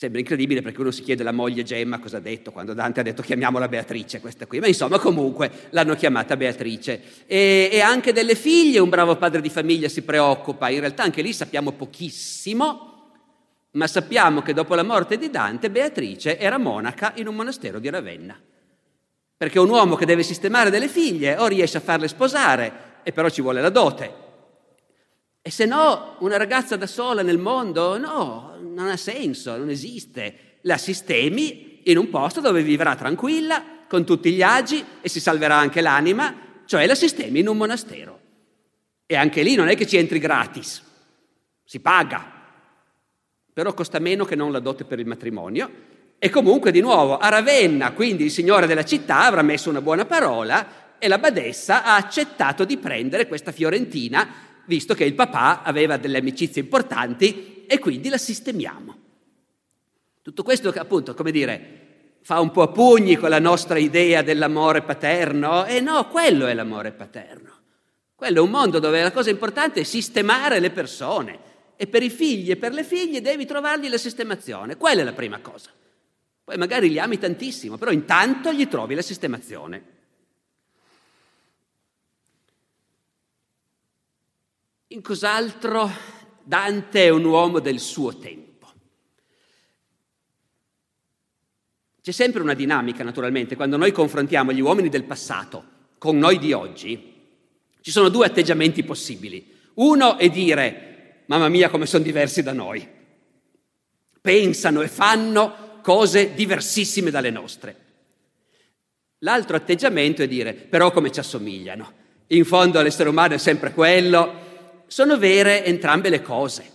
Sembra 0.00 0.20
incredibile 0.20 0.62
perché 0.62 0.80
uno 0.80 0.92
si 0.92 1.02
chiede 1.02 1.22
la 1.22 1.30
moglie 1.30 1.62
Gemma 1.62 1.98
cosa 1.98 2.16
ha 2.16 2.20
detto? 2.20 2.52
Quando 2.52 2.72
Dante 2.72 3.00
ha 3.00 3.02
detto 3.02 3.20
chiamiamola 3.20 3.68
Beatrice 3.68 4.18
questa 4.18 4.46
qui, 4.46 4.58
ma 4.58 4.66
insomma 4.66 4.98
comunque 4.98 5.68
l'hanno 5.72 5.94
chiamata 5.94 6.38
Beatrice. 6.38 7.26
E, 7.26 7.68
e 7.70 7.80
anche 7.80 8.14
delle 8.14 8.34
figlie 8.34 8.78
un 8.78 8.88
bravo 8.88 9.16
padre 9.16 9.42
di 9.42 9.50
famiglia 9.50 9.90
si 9.90 10.00
preoccupa, 10.00 10.70
in 10.70 10.80
realtà 10.80 11.02
anche 11.02 11.20
lì 11.20 11.34
sappiamo 11.34 11.72
pochissimo, 11.72 13.10
ma 13.72 13.86
sappiamo 13.86 14.40
che 14.40 14.54
dopo 14.54 14.74
la 14.74 14.84
morte 14.84 15.18
di 15.18 15.28
Dante 15.28 15.68
Beatrice 15.70 16.38
era 16.38 16.56
monaca 16.56 17.12
in 17.16 17.26
un 17.26 17.34
monastero 17.34 17.78
di 17.78 17.90
Ravenna. 17.90 18.40
Perché 19.36 19.58
un 19.58 19.68
uomo 19.68 19.96
che 19.96 20.06
deve 20.06 20.22
sistemare 20.22 20.70
delle 20.70 20.88
figlie 20.88 21.36
o 21.36 21.46
riesce 21.46 21.76
a 21.76 21.80
farle 21.82 22.08
sposare, 22.08 22.72
e 23.02 23.12
però 23.12 23.28
ci 23.28 23.42
vuole 23.42 23.60
la 23.60 23.68
dote, 23.68 24.28
e 25.42 25.50
se 25.50 25.66
no, 25.66 26.16
una 26.20 26.36
ragazza 26.38 26.76
da 26.76 26.86
sola 26.86 27.22
nel 27.22 27.38
mondo, 27.38 27.98
no, 27.98 28.49
non 28.80 28.90
ha 28.90 28.96
senso, 28.96 29.56
non 29.56 29.68
esiste. 29.68 30.58
La 30.62 30.78
sistemi 30.78 31.80
in 31.84 31.98
un 31.98 32.08
posto 32.08 32.40
dove 32.40 32.62
vivrà 32.62 32.94
tranquilla, 32.96 33.62
con 33.86 34.04
tutti 34.04 34.32
gli 34.32 34.42
agi 34.42 34.84
e 35.00 35.08
si 35.08 35.20
salverà 35.20 35.56
anche 35.56 35.80
l'anima, 35.80 36.34
cioè 36.64 36.86
la 36.86 36.94
sistemi 36.94 37.40
in 37.40 37.48
un 37.48 37.56
monastero. 37.56 38.20
E 39.06 39.16
anche 39.16 39.42
lì 39.42 39.54
non 39.54 39.68
è 39.68 39.76
che 39.76 39.86
ci 39.86 39.96
entri 39.96 40.18
gratis, 40.18 40.82
si 41.64 41.80
paga, 41.80 42.38
però 43.52 43.74
costa 43.74 43.98
meno 43.98 44.24
che 44.24 44.36
non 44.36 44.52
la 44.52 44.60
dote 44.60 44.84
per 44.84 44.98
il 44.98 45.06
matrimonio. 45.06 45.88
E 46.18 46.28
comunque 46.30 46.70
di 46.70 46.80
nuovo 46.80 47.18
a 47.18 47.28
Ravenna, 47.28 47.92
quindi 47.92 48.24
il 48.24 48.30
signore 48.30 48.66
della 48.66 48.84
città 48.84 49.22
avrà 49.22 49.42
messo 49.42 49.70
una 49.70 49.80
buona 49.80 50.04
parola 50.04 50.96
e 50.98 51.08
la 51.08 51.18
badessa 51.18 51.82
ha 51.82 51.96
accettato 51.96 52.64
di 52.64 52.76
prendere 52.76 53.26
questa 53.26 53.52
fiorentina 53.52 54.28
visto 54.70 54.94
che 54.94 55.02
il 55.02 55.14
papà 55.14 55.62
aveva 55.62 55.96
delle 55.96 56.18
amicizie 56.18 56.62
importanti 56.62 57.64
e 57.66 57.80
quindi 57.80 58.08
la 58.08 58.18
sistemiamo. 58.18 58.98
Tutto 60.22 60.44
questo 60.44 60.68
appunto, 60.68 61.12
come 61.12 61.32
dire, 61.32 61.78
fa 62.22 62.38
un 62.38 62.52
po' 62.52 62.62
a 62.62 62.68
pugni 62.68 63.16
con 63.16 63.30
la 63.30 63.40
nostra 63.40 63.78
idea 63.78 64.22
dell'amore 64.22 64.82
paterno 64.82 65.64
e 65.64 65.80
no, 65.80 66.06
quello 66.06 66.46
è 66.46 66.54
l'amore 66.54 66.92
paterno. 66.92 67.48
Quello 68.14 68.38
è 68.38 68.40
un 68.40 68.50
mondo 68.50 68.78
dove 68.78 69.02
la 69.02 69.10
cosa 69.10 69.30
importante 69.30 69.80
è 69.80 69.82
sistemare 69.82 70.60
le 70.60 70.70
persone 70.70 71.48
e 71.74 71.88
per 71.88 72.04
i 72.04 72.10
figli 72.10 72.52
e 72.52 72.56
per 72.56 72.72
le 72.72 72.84
figlie 72.84 73.20
devi 73.20 73.46
trovargli 73.46 73.88
la 73.88 73.98
sistemazione, 73.98 74.76
quella 74.76 75.00
è 75.00 75.04
la 75.04 75.14
prima 75.14 75.40
cosa. 75.40 75.70
Poi 76.44 76.56
magari 76.56 76.90
li 76.90 77.00
ami 77.00 77.18
tantissimo, 77.18 77.76
però 77.76 77.90
intanto 77.90 78.52
gli 78.52 78.68
trovi 78.68 78.94
la 78.94 79.02
sistemazione. 79.02 79.98
In 84.92 85.02
cos'altro 85.02 85.88
Dante 86.42 87.04
è 87.04 87.08
un 87.10 87.22
uomo 87.24 87.60
del 87.60 87.78
suo 87.78 88.16
tempo. 88.16 88.66
C'è 92.02 92.10
sempre 92.10 92.42
una 92.42 92.54
dinamica, 92.54 93.04
naturalmente, 93.04 93.54
quando 93.54 93.76
noi 93.76 93.92
confrontiamo 93.92 94.52
gli 94.52 94.60
uomini 94.60 94.88
del 94.88 95.04
passato 95.04 95.64
con 95.96 96.18
noi 96.18 96.40
di 96.40 96.52
oggi, 96.52 97.14
ci 97.80 97.90
sono 97.92 98.08
due 98.08 98.26
atteggiamenti 98.26 98.82
possibili. 98.82 99.58
Uno 99.74 100.18
è 100.18 100.28
dire, 100.28 101.22
mamma 101.26 101.48
mia, 101.48 101.70
come 101.70 101.86
sono 101.86 102.02
diversi 102.02 102.42
da 102.42 102.52
noi. 102.52 102.88
pensano 104.20 104.82
e 104.82 104.88
fanno 104.88 105.78
cose 105.82 106.34
diversissime 106.34 107.12
dalle 107.12 107.30
nostre. 107.30 107.76
L'altro 109.18 109.56
atteggiamento 109.56 110.22
è 110.22 110.26
dire, 110.26 110.52
però 110.52 110.90
come 110.90 111.12
ci 111.12 111.20
assomigliano. 111.20 111.92
In 112.28 112.44
fondo 112.44 112.82
l'essere 112.82 113.08
umano 113.08 113.34
è 113.34 113.38
sempre 113.38 113.72
quello. 113.72 114.48
Sono 114.90 115.18
vere 115.18 115.64
entrambe 115.64 116.08
le 116.08 116.20
cose. 116.20 116.68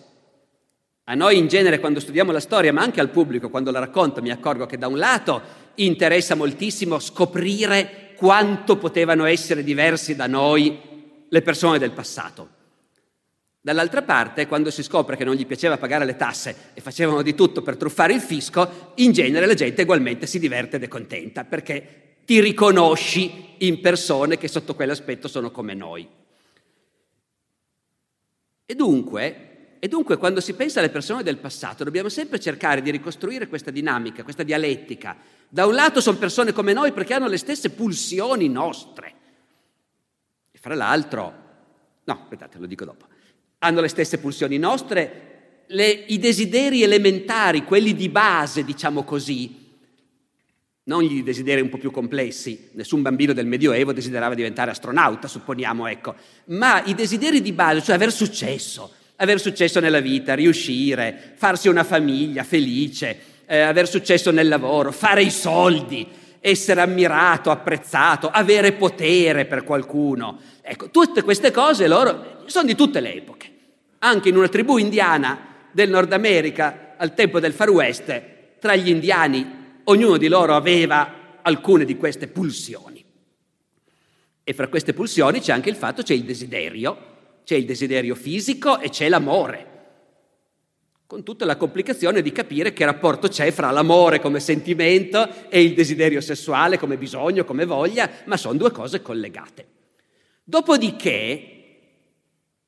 A 1.03 1.15
noi 1.15 1.37
in 1.37 1.49
genere 1.49 1.81
quando 1.81 1.99
studiamo 1.99 2.31
la 2.31 2.39
storia, 2.39 2.71
ma 2.71 2.81
anche 2.81 3.01
al 3.01 3.09
pubblico 3.09 3.49
quando 3.49 3.71
la 3.71 3.79
racconto, 3.79 4.21
mi 4.21 4.31
accorgo 4.31 4.65
che 4.65 4.77
da 4.77 4.87
un 4.87 4.97
lato 4.97 5.41
interessa 5.75 6.33
moltissimo 6.33 6.97
scoprire 6.99 8.13
quanto 8.15 8.77
potevano 8.77 9.25
essere 9.25 9.65
diversi 9.65 10.15
da 10.15 10.27
noi 10.27 10.79
le 11.27 11.41
persone 11.41 11.77
del 11.77 11.91
passato. 11.91 12.47
Dall'altra 13.59 14.03
parte, 14.03 14.47
quando 14.47 14.71
si 14.71 14.81
scopre 14.81 15.17
che 15.17 15.25
non 15.25 15.35
gli 15.35 15.45
piaceva 15.45 15.75
pagare 15.75 16.05
le 16.05 16.15
tasse 16.15 16.55
e 16.73 16.79
facevano 16.79 17.21
di 17.21 17.35
tutto 17.35 17.63
per 17.63 17.75
truffare 17.75 18.13
il 18.13 18.21
fisco, 18.21 18.93
in 18.95 19.11
genere 19.11 19.45
la 19.45 19.55
gente 19.55 19.81
ugualmente 19.81 20.25
si 20.25 20.39
diverte 20.39 20.77
ed 20.77 20.83
è 20.83 20.87
contenta, 20.87 21.43
perché 21.43 22.19
ti 22.23 22.39
riconosci 22.39 23.55
in 23.57 23.81
persone 23.81 24.37
che 24.37 24.47
sotto 24.47 24.73
quell'aspetto 24.73 25.27
sono 25.27 25.51
come 25.51 25.73
noi. 25.73 26.23
E 28.65 28.75
dunque, 28.75 29.77
e 29.79 29.87
dunque, 29.87 30.17
quando 30.17 30.41
si 30.41 30.53
pensa 30.53 30.79
alle 30.79 30.89
persone 30.89 31.23
del 31.23 31.37
passato, 31.37 31.83
dobbiamo 31.83 32.09
sempre 32.09 32.39
cercare 32.39 32.81
di 32.81 32.91
ricostruire 32.91 33.47
questa 33.47 33.71
dinamica, 33.71 34.23
questa 34.23 34.43
dialettica. 34.43 35.15
Da 35.47 35.65
un 35.65 35.75
lato 35.75 36.01
sono 36.01 36.17
persone 36.17 36.53
come 36.53 36.73
noi 36.73 36.91
perché 36.91 37.13
hanno 37.13 37.27
le 37.27 37.37
stesse 37.37 37.69
pulsioni 37.69 38.49
nostre. 38.49 39.13
E 40.51 40.57
fra 40.57 40.73
l'altro, 40.73 41.33
no, 42.03 42.19
aspettate, 42.21 42.57
lo 42.57 42.65
dico 42.65 42.85
dopo 42.85 43.13
hanno 43.65 43.81
le 43.81 43.87
stesse 43.87 44.19
pulsioni 44.19 44.57
nostre, 44.57 45.63
le, 45.67 45.87
i 45.89 46.19
desideri 46.19 46.83
elementari, 46.83 47.63
quelli 47.63 47.95
di 47.95 48.09
base, 48.09 48.63
diciamo 48.63 49.03
così, 49.03 49.64
non 50.87 51.03
i 51.03 51.23
desideri 51.23 51.61
un 51.61 51.69
po' 51.69 51.77
più 51.77 51.89
complessi, 51.89 52.69
nessun 52.73 53.01
bambino 53.01 53.33
del 53.33 53.47
Medioevo 53.47 53.91
desiderava 53.91 54.35
diventare 54.35 54.71
astronauta, 54.71 55.27
supponiamo, 55.27 55.87
ecco, 55.87 56.15
ma 56.45 56.83
i 56.83 56.93
desideri 56.93 57.41
di 57.41 57.53
base, 57.53 57.81
cioè 57.81 57.95
aver 57.95 58.11
successo, 58.11 58.91
aver 59.15 59.39
successo 59.39 59.79
nella 59.79 59.99
vita, 59.99 60.35
riuscire, 60.35 61.33
farsi 61.35 61.69
una 61.69 61.83
famiglia 61.83 62.43
felice, 62.43 63.17
eh, 63.47 63.61
aver 63.61 63.87
successo 63.87 64.29
nel 64.29 64.47
lavoro, 64.47 64.91
fare 64.91 65.23
i 65.23 65.31
soldi, 65.31 66.07
essere 66.39 66.81
ammirato, 66.81 67.49
apprezzato, 67.49 68.29
avere 68.29 68.73
potere 68.73 69.45
per 69.45 69.63
qualcuno. 69.63 70.39
Ecco, 70.61 70.91
tutte 70.91 71.23
queste 71.23 71.49
cose 71.49 71.87
loro 71.87 72.43
sono 72.45 72.67
di 72.67 72.75
tutte 72.75 72.99
le 72.99 73.15
epoche. 73.15 73.47
Anche 73.99 74.29
in 74.29 74.37
una 74.37 74.49
tribù 74.49 74.77
indiana 74.77 75.67
del 75.71 75.89
Nord 75.89 76.13
America 76.13 76.93
al 76.95 77.15
tempo 77.15 77.39
del 77.39 77.53
Far 77.53 77.71
West, 77.71 78.21
tra 78.59 78.75
gli 78.75 78.89
indiani 78.89 79.63
ognuno 79.85 80.17
di 80.17 80.27
loro 80.27 80.55
aveva 80.55 81.39
alcune 81.41 81.85
di 81.85 81.97
queste 81.97 82.27
pulsioni. 82.27 83.03
E 84.43 84.53
fra 84.53 84.67
queste 84.67 84.93
pulsioni 84.93 85.39
c'è 85.39 85.51
anche 85.51 85.69
il 85.69 85.75
fatto, 85.75 86.03
c'è 86.03 86.13
il 86.13 86.23
desiderio, 86.23 87.13
c'è 87.43 87.55
il 87.55 87.65
desiderio 87.65 88.15
fisico 88.15 88.79
e 88.79 88.89
c'è 88.89 89.09
l'amore, 89.09 89.73
con 91.07 91.23
tutta 91.23 91.45
la 91.45 91.57
complicazione 91.57 92.21
di 92.21 92.31
capire 92.31 92.73
che 92.73 92.85
rapporto 92.85 93.27
c'è 93.27 93.51
fra 93.51 93.71
l'amore 93.71 94.19
come 94.19 94.39
sentimento 94.39 95.49
e 95.49 95.61
il 95.61 95.73
desiderio 95.73 96.21
sessuale 96.21 96.77
come 96.77 96.97
bisogno, 96.97 97.43
come 97.43 97.65
voglia, 97.65 98.09
ma 98.25 98.37
sono 98.37 98.57
due 98.57 98.71
cose 98.71 99.01
collegate. 99.01 99.67
Dopodiché 100.43 101.55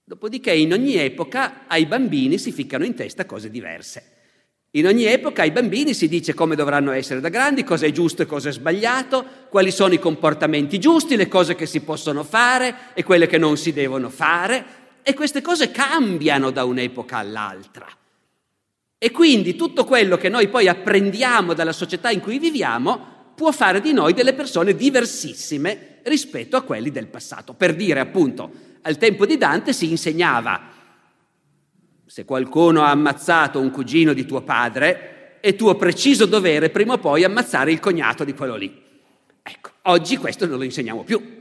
Dopodiché 0.07 0.53
in 0.53 0.71
ogni 0.71 0.95
epoca 0.95 1.67
ai 1.67 1.85
bambini 1.85 2.37
si 2.37 2.53
ficcano 2.53 2.85
in 2.85 2.93
testa 2.93 3.25
cose 3.25 3.49
diverse. 3.49 4.16
In 4.77 4.85
ogni 4.85 5.05
epoca 5.05 5.41
ai 5.41 5.49
bambini 5.49 5.95
si 5.95 6.07
dice 6.07 6.35
come 6.35 6.55
dovranno 6.55 6.91
essere 6.91 7.19
da 7.19 7.29
grandi, 7.29 7.63
cosa 7.63 7.87
è 7.87 7.91
giusto 7.91 8.21
e 8.21 8.27
cosa 8.27 8.49
è 8.49 8.51
sbagliato, 8.51 9.25
quali 9.49 9.71
sono 9.71 9.95
i 9.95 9.99
comportamenti 9.99 10.77
giusti, 10.77 11.15
le 11.15 11.27
cose 11.27 11.55
che 11.55 11.65
si 11.65 11.79
possono 11.79 12.23
fare 12.23 12.75
e 12.93 13.03
quelle 13.03 13.25
che 13.25 13.39
non 13.39 13.57
si 13.57 13.73
devono 13.73 14.11
fare. 14.11 14.65
E 15.01 15.15
queste 15.15 15.41
cose 15.41 15.71
cambiano 15.71 16.51
da 16.51 16.63
un'epoca 16.63 17.17
all'altra. 17.17 17.87
E 18.99 19.09
quindi 19.09 19.55
tutto 19.55 19.83
quello 19.83 20.15
che 20.15 20.29
noi 20.29 20.47
poi 20.47 20.67
apprendiamo 20.67 21.55
dalla 21.55 21.73
società 21.73 22.11
in 22.11 22.19
cui 22.19 22.37
viviamo 22.37 23.31
può 23.33 23.51
fare 23.51 23.81
di 23.81 23.93
noi 23.93 24.13
delle 24.13 24.33
persone 24.33 24.75
diversissime 24.75 26.01
rispetto 26.03 26.55
a 26.55 26.61
quelli 26.61 26.91
del 26.91 27.07
passato. 27.07 27.55
Per 27.55 27.73
dire 27.73 27.99
appunto, 27.99 28.51
al 28.83 28.99
tempo 28.99 29.25
di 29.25 29.37
Dante 29.37 29.73
si 29.73 29.89
insegnava, 29.89 30.75
se 32.07 32.25
qualcuno 32.25 32.83
ha 32.83 32.89
ammazzato 32.89 33.59
un 33.59 33.69
cugino 33.69 34.13
di 34.13 34.25
tuo 34.25 34.41
padre, 34.41 35.39
è 35.41 35.55
tuo 35.55 35.75
preciso 35.75 36.25
dovere 36.25 36.69
prima 36.69 36.93
o 36.93 36.97
poi 36.97 37.23
ammazzare 37.23 37.71
il 37.71 37.79
cognato 37.79 38.23
di 38.23 38.33
quello 38.33 38.55
lì. 38.55 38.83
Ecco, 39.43 39.71
oggi 39.83 40.17
questo 40.17 40.45
non 40.45 40.57
lo 40.57 40.63
insegniamo 40.63 41.03
più. 41.03 41.35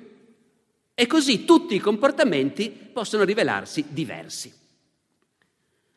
E 0.95 1.07
così 1.07 1.45
tutti 1.45 1.75
i 1.75 1.81
comportamenti 1.81 2.71
possono 2.71 3.25
rivelarsi 3.25 3.85
diversi. 3.89 4.53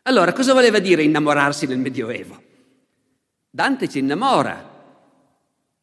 Allora, 0.03 0.33
cosa 0.33 0.53
voleva 0.53 0.79
dire 0.79 1.03
innamorarsi 1.03 1.65
nel 1.65 1.77
Medioevo? 1.77 2.41
Dante 3.49 3.87
ci 3.87 3.99
innamora 3.99 4.77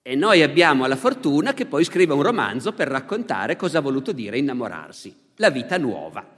e 0.03 0.15
noi 0.15 0.43
abbiamo 0.43 0.87
la 0.87 0.97
fortuna 0.97 1.55
che 1.55 1.67
poi 1.67 1.85
scriva 1.85 2.15
un 2.15 2.23
romanzo 2.23 2.73
per 2.73 2.89
raccontare 2.89 3.57
cosa 3.57 3.79
ha 3.79 3.83
voluto 3.83 4.13
dire 4.13 4.39
innamorarsi. 4.39 5.15
La 5.37 5.51
vita 5.51 5.77
nuova, 5.79 6.36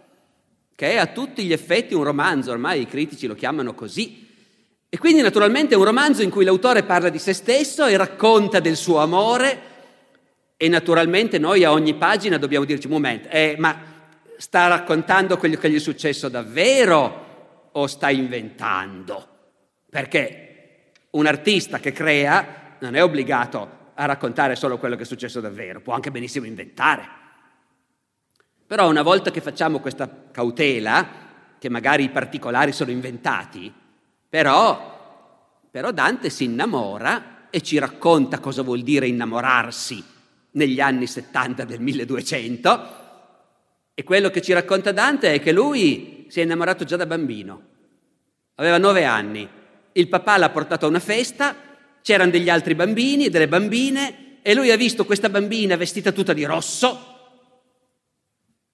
che 0.79 0.93
è 0.93 0.97
a 0.97 1.07
tutti 1.07 1.43
gli 1.43 1.53
effetti 1.53 1.93
un 1.93 2.05
romanzo, 2.05 2.53
ormai 2.53 2.83
i 2.83 2.87
critici 2.87 3.27
lo 3.27 3.35
chiamano 3.35 3.75
così. 3.75 4.29
E 4.88 4.97
quindi 4.97 5.23
naturalmente 5.23 5.75
è 5.75 5.77
un 5.77 5.83
romanzo 5.83 6.23
in 6.23 6.31
cui 6.31 6.45
l'autore 6.45 6.85
parla 6.85 7.09
di 7.09 7.19
se 7.19 7.33
stesso 7.33 7.87
e 7.87 7.97
racconta 7.97 8.61
del 8.61 8.77
suo 8.77 8.99
amore 8.99 9.61
e 10.57 10.69
naturalmente 10.69 11.38
noi 11.38 11.64
a 11.64 11.73
ogni 11.73 11.95
pagina 11.95 12.38
dobbiamo 12.38 12.64
dirci 12.64 12.87
un 12.87 12.93
momento, 12.93 13.27
eh, 13.29 13.57
ma 13.59 13.77
sta 14.37 14.69
raccontando 14.69 15.37
quello 15.37 15.57
che 15.57 15.69
gli 15.69 15.75
è 15.75 15.81
successo 15.81 16.29
davvero 16.29 17.71
o 17.73 17.87
sta 17.88 18.11
inventando? 18.11 19.29
Perché 19.91 20.93
un 21.11 21.27
artista 21.27 21.81
che 21.81 21.91
crea 21.91 22.77
non 22.79 22.95
è 22.95 23.03
obbligato 23.03 23.69
a 23.95 24.05
raccontare 24.05 24.55
solo 24.55 24.79
quello 24.79 24.95
che 24.95 25.03
è 25.03 25.07
successo 25.07 25.41
davvero, 25.41 25.81
può 25.81 25.95
anche 25.95 26.12
benissimo 26.12 26.47
inventare. 26.47 27.18
Però 28.69 28.87
una 28.87 29.01
volta 29.01 29.31
che 29.31 29.41
facciamo 29.41 29.81
questa 29.81 30.27
cautela, 30.31 31.09
che 31.59 31.71
magari 31.71 32.05
i 32.05 32.11
particolari 32.11 32.73
sono 32.73 32.91
inventati, 32.91 33.73
però, 34.29 35.65
però 35.71 35.91
Dante 35.91 36.29
si 36.29 36.45
innamora 36.45 37.47
e 37.49 37.63
ci 37.63 37.79
racconta 37.79 38.41
cosa 38.41 38.61
vuol 38.61 38.83
dire 38.83 39.07
innamorarsi 39.09 40.05
negli 40.51 40.81
anni 40.81 41.07
70 41.07 41.65
del 41.65 41.81
1200. 41.81 42.97
E 43.95 44.05
quello 44.05 44.29
che 44.29 44.43
ci 44.43 44.53
racconta 44.53 44.93
Dante 44.93 45.33
è 45.33 45.41
che 45.41 45.53
lui 45.53 46.27
si 46.29 46.41
è 46.41 46.43
innamorato 46.43 46.85
già 46.85 46.97
da 46.97 47.07
bambino. 47.07 47.63
Aveva 48.57 48.77
nove 48.77 49.07
anni. 49.07 49.49
Il 49.93 50.09
papà 50.09 50.37
l'ha 50.37 50.51
portato 50.51 50.85
a 50.85 50.91
una 50.91 51.01
festa, 51.01 51.57
c'erano 52.03 52.33
degli 52.33 52.51
altri 52.51 52.75
bambini 52.75 53.25
e 53.25 53.31
delle 53.31 53.49
bambine 53.49 54.41
e 54.43 54.53
lui 54.53 54.71
ha 54.71 54.77
visto 54.77 55.07
questa 55.07 55.31
bambina 55.31 55.75
vestita 55.77 56.13
tutta 56.13 56.35
di 56.35 56.45
rosso 56.45 57.17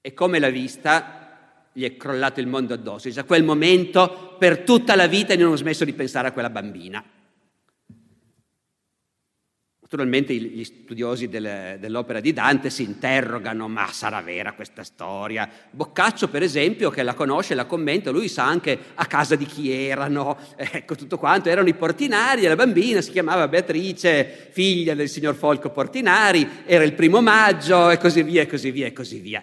e 0.06 0.12
come 0.12 0.38
l'ha 0.38 0.50
vista 0.50 1.68
gli 1.72 1.82
è 1.82 1.96
crollato 1.96 2.38
il 2.38 2.46
mondo 2.46 2.74
addosso. 2.74 3.08
Da 3.08 3.24
quel 3.24 3.42
momento 3.42 4.36
per 4.38 4.58
tutta 4.58 4.94
la 4.94 5.06
vita 5.06 5.34
non 5.34 5.52
ho 5.52 5.56
smesso 5.56 5.86
di 5.86 5.94
pensare 5.94 6.28
a 6.28 6.32
quella 6.32 6.50
bambina. 6.50 7.02
Naturalmente 9.80 10.34
gli 10.34 10.62
studiosi 10.62 11.30
delle, 11.30 11.78
dell'opera 11.80 12.20
di 12.20 12.34
Dante 12.34 12.68
si 12.68 12.82
interrogano, 12.82 13.66
ma 13.66 13.86
sarà 13.92 14.20
vera 14.20 14.52
questa 14.52 14.84
storia? 14.84 15.48
Boccaccio, 15.70 16.28
per 16.28 16.42
esempio, 16.42 16.90
che 16.90 17.02
la 17.02 17.14
conosce, 17.14 17.54
la 17.54 17.64
commenta, 17.64 18.10
lui 18.10 18.28
sa 18.28 18.44
anche 18.44 18.78
a 18.94 19.06
casa 19.06 19.36
di 19.36 19.46
chi 19.46 19.70
erano, 19.70 20.36
ecco 20.56 20.96
tutto 20.96 21.16
quanto, 21.16 21.48
erano 21.48 21.68
i 21.68 21.74
Portinari 21.74 22.42
la 22.42 22.56
bambina 22.56 23.00
si 23.00 23.10
chiamava 23.10 23.48
Beatrice, 23.48 24.50
figlia 24.52 24.94
del 24.94 25.08
signor 25.08 25.34
Folco 25.34 25.70
Portinari, 25.70 26.46
era 26.66 26.84
il 26.84 26.92
primo 26.92 27.22
maggio 27.22 27.88
e 27.88 27.96
così 27.96 28.22
via 28.22 28.42
e 28.42 28.46
così 28.46 28.70
via 28.70 28.86
e 28.86 28.92
così 28.92 29.18
via. 29.18 29.42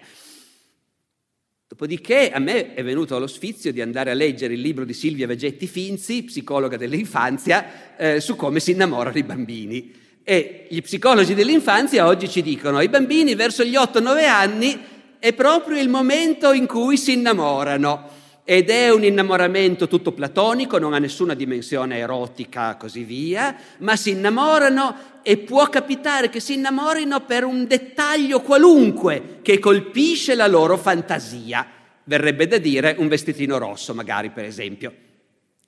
Dopodiché 1.82 2.30
a 2.30 2.38
me 2.38 2.74
è 2.74 2.84
venuto 2.84 3.18
lo 3.18 3.26
sfizio 3.26 3.72
di 3.72 3.80
andare 3.80 4.12
a 4.12 4.14
leggere 4.14 4.54
il 4.54 4.60
libro 4.60 4.84
di 4.84 4.92
Silvia 4.92 5.26
Vegetti 5.26 5.66
Finzi, 5.66 6.22
psicologa 6.22 6.76
dell'infanzia, 6.76 7.96
eh, 7.96 8.20
su 8.20 8.36
come 8.36 8.60
si 8.60 8.70
innamorano 8.70 9.18
i 9.18 9.24
bambini. 9.24 9.92
E 10.22 10.68
gli 10.70 10.80
psicologi 10.80 11.34
dell'infanzia 11.34 12.06
oggi 12.06 12.28
ci 12.28 12.40
dicono 12.40 12.78
che 12.78 12.84
i 12.84 12.88
bambini 12.88 13.34
verso 13.34 13.64
gli 13.64 13.74
8-9 13.74 14.28
anni 14.28 14.78
è 15.18 15.32
proprio 15.32 15.80
il 15.80 15.88
momento 15.88 16.52
in 16.52 16.68
cui 16.68 16.96
si 16.96 17.14
innamorano 17.14 18.08
ed 18.44 18.70
è 18.70 18.90
un 18.90 19.04
innamoramento 19.04 19.86
tutto 19.86 20.12
platonico, 20.12 20.78
non 20.78 20.94
ha 20.94 20.98
nessuna 20.98 21.34
dimensione 21.34 21.98
erotica, 21.98 22.76
così 22.76 23.04
via, 23.04 23.56
ma 23.78 23.94
si 23.94 24.10
innamorano 24.10 25.20
e 25.22 25.38
può 25.38 25.68
capitare 25.68 26.28
che 26.28 26.40
si 26.40 26.54
innamorino 26.54 27.20
per 27.24 27.44
un 27.44 27.66
dettaglio 27.66 28.40
qualunque 28.40 29.38
che 29.42 29.60
colpisce 29.60 30.34
la 30.34 30.48
loro 30.48 30.76
fantasia. 30.76 31.66
Verrebbe 32.04 32.48
da 32.48 32.58
dire 32.58 32.96
un 32.98 33.06
vestitino 33.06 33.58
rosso, 33.58 33.94
magari, 33.94 34.30
per 34.30 34.44
esempio. 34.44 34.92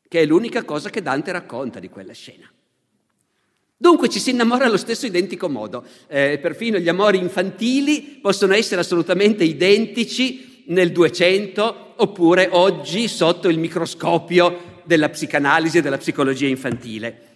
che 0.08 0.20
è 0.20 0.26
l'unica 0.26 0.62
cosa 0.62 0.90
che 0.90 1.02
Dante 1.02 1.32
racconta 1.32 1.80
di 1.80 1.88
quella 1.88 2.12
scena. 2.12 2.48
Dunque 3.76 4.08
ci 4.08 4.20
si 4.20 4.30
innamora 4.30 4.66
allo 4.66 4.76
stesso 4.76 5.06
identico 5.06 5.48
modo, 5.48 5.84
eh, 6.06 6.38
perfino 6.40 6.78
gli 6.78 6.88
amori 6.88 7.18
infantili 7.18 8.18
possono 8.22 8.54
essere 8.54 8.80
assolutamente 8.80 9.42
identici 9.42 10.53
nel 10.66 10.92
200 10.92 11.94
oppure 11.96 12.48
oggi 12.52 13.08
sotto 13.08 13.48
il 13.48 13.58
microscopio 13.58 14.82
della 14.84 15.08
psicanalisi 15.08 15.78
e 15.78 15.82
della 15.82 15.98
psicologia 15.98 16.46
infantile. 16.46 17.32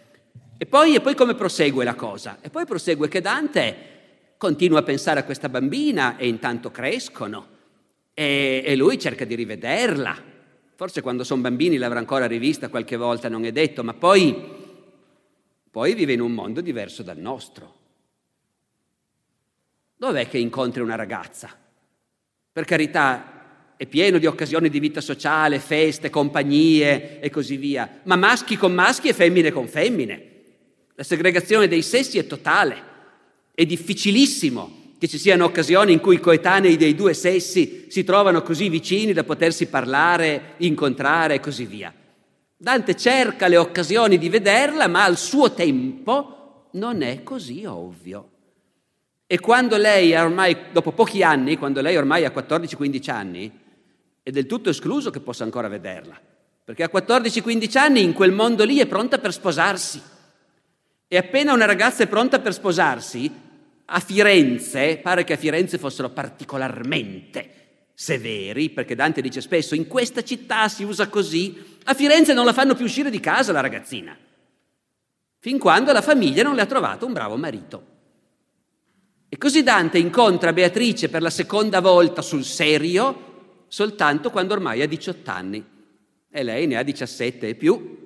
E 0.58 0.66
poi, 0.66 0.94
e 0.94 1.00
poi 1.00 1.14
come 1.14 1.34
prosegue 1.34 1.84
la 1.84 1.94
cosa? 1.94 2.38
E 2.40 2.50
poi 2.50 2.64
prosegue 2.64 3.08
che 3.08 3.20
Dante 3.20 3.76
continua 4.36 4.80
a 4.80 4.82
pensare 4.82 5.20
a 5.20 5.24
questa 5.24 5.48
bambina 5.48 6.16
e 6.16 6.28
intanto 6.28 6.70
crescono 6.70 7.46
e, 8.14 8.62
e 8.64 8.76
lui 8.76 8.98
cerca 8.98 9.24
di 9.24 9.34
rivederla. 9.34 10.16
Forse 10.74 11.00
quando 11.00 11.24
sono 11.24 11.42
bambini 11.42 11.76
l'avrà 11.76 11.98
ancora 11.98 12.26
rivista 12.26 12.68
qualche 12.68 12.96
volta, 12.96 13.28
non 13.28 13.44
è 13.44 13.52
detto, 13.52 13.82
ma 13.82 13.94
poi 13.94 14.66
poi 15.70 15.94
vive 15.94 16.14
in 16.14 16.20
un 16.20 16.32
mondo 16.32 16.60
diverso 16.60 17.02
dal 17.02 17.18
nostro. 17.18 17.74
Dov'è 19.96 20.28
che 20.28 20.38
incontri 20.38 20.80
una 20.80 20.94
ragazza? 20.94 21.56
Per 22.52 22.64
carità, 22.64 23.38
è 23.76 23.86
pieno 23.86 24.18
di 24.18 24.26
occasioni 24.26 24.68
di 24.68 24.80
vita 24.80 25.00
sociale, 25.00 25.60
feste, 25.60 26.10
compagnie 26.10 27.20
e 27.20 27.30
così 27.30 27.56
via, 27.56 28.00
ma 28.02 28.16
maschi 28.16 28.56
con 28.56 28.74
maschi 28.74 29.08
e 29.08 29.12
femmine 29.12 29.52
con 29.52 29.68
femmine. 29.68 30.26
La 30.96 31.04
segregazione 31.04 31.68
dei 31.68 31.82
sessi 31.82 32.18
è 32.18 32.26
totale. 32.26 32.76
È 33.54 33.64
difficilissimo 33.64 34.94
che 34.98 35.06
ci 35.06 35.16
siano 35.16 35.44
occasioni 35.44 35.92
in 35.92 36.00
cui 36.00 36.16
i 36.16 36.20
coetanei 36.20 36.76
dei 36.76 36.96
due 36.96 37.14
sessi 37.14 37.86
si 37.88 38.02
trovano 38.02 38.42
così 38.42 38.68
vicini 38.68 39.12
da 39.12 39.22
potersi 39.22 39.66
parlare, 39.66 40.54
incontrare 40.56 41.34
e 41.34 41.40
così 41.40 41.64
via. 41.64 41.94
Dante 42.56 42.96
cerca 42.96 43.46
le 43.46 43.56
occasioni 43.58 44.18
di 44.18 44.28
vederla, 44.28 44.88
ma 44.88 45.04
al 45.04 45.16
suo 45.16 45.54
tempo 45.54 46.68
non 46.72 47.02
è 47.02 47.22
così 47.22 47.64
ovvio. 47.64 48.30
E 49.30 49.38
quando 49.40 49.76
lei 49.76 50.14
ormai, 50.14 50.56
dopo 50.72 50.92
pochi 50.92 51.22
anni, 51.22 51.58
quando 51.58 51.82
lei 51.82 51.98
ormai 51.98 52.24
ha 52.24 52.32
14-15 52.34 53.10
anni, 53.10 53.60
è 54.22 54.30
del 54.30 54.46
tutto 54.46 54.70
escluso 54.70 55.10
che 55.10 55.20
possa 55.20 55.44
ancora 55.44 55.68
vederla, 55.68 56.18
perché 56.64 56.82
a 56.82 56.90
14-15 56.90 57.76
anni 57.76 58.02
in 58.02 58.14
quel 58.14 58.32
mondo 58.32 58.64
lì 58.64 58.78
è 58.78 58.86
pronta 58.86 59.18
per 59.18 59.34
sposarsi. 59.34 60.00
E 61.06 61.16
appena 61.18 61.52
una 61.52 61.66
ragazza 61.66 62.04
è 62.04 62.06
pronta 62.06 62.38
per 62.38 62.54
sposarsi, 62.54 63.30
a 63.84 64.00
Firenze, 64.00 64.96
pare 64.96 65.24
che 65.24 65.34
a 65.34 65.36
Firenze 65.36 65.76
fossero 65.76 66.08
particolarmente 66.08 67.90
severi, 67.92 68.70
perché 68.70 68.94
Dante 68.94 69.20
dice 69.20 69.42
spesso 69.42 69.74
in 69.74 69.88
questa 69.88 70.24
città 70.24 70.68
si 70.68 70.84
usa 70.84 71.08
così, 71.08 71.76
a 71.84 71.92
Firenze 71.92 72.32
non 72.32 72.46
la 72.46 72.54
fanno 72.54 72.74
più 72.74 72.86
uscire 72.86 73.10
di 73.10 73.20
casa 73.20 73.52
la 73.52 73.60
ragazzina, 73.60 74.16
fin 75.38 75.58
quando 75.58 75.92
la 75.92 76.00
famiglia 76.00 76.42
non 76.42 76.54
le 76.54 76.62
ha 76.62 76.66
trovato 76.66 77.04
un 77.04 77.12
bravo 77.12 77.36
marito. 77.36 77.96
E 79.28 79.36
così 79.36 79.62
Dante 79.62 79.98
incontra 79.98 80.54
Beatrice 80.54 81.08
per 81.10 81.20
la 81.20 81.30
seconda 81.30 81.80
volta 81.80 82.22
sul 82.22 82.44
serio 82.44 83.26
soltanto 83.68 84.30
quando 84.30 84.54
ormai 84.54 84.80
ha 84.80 84.86
18 84.86 85.30
anni 85.30 85.64
e 86.30 86.42
lei 86.42 86.66
ne 86.66 86.76
ha 86.76 86.82
17 86.82 87.48
e 87.48 87.54
più. 87.54 87.96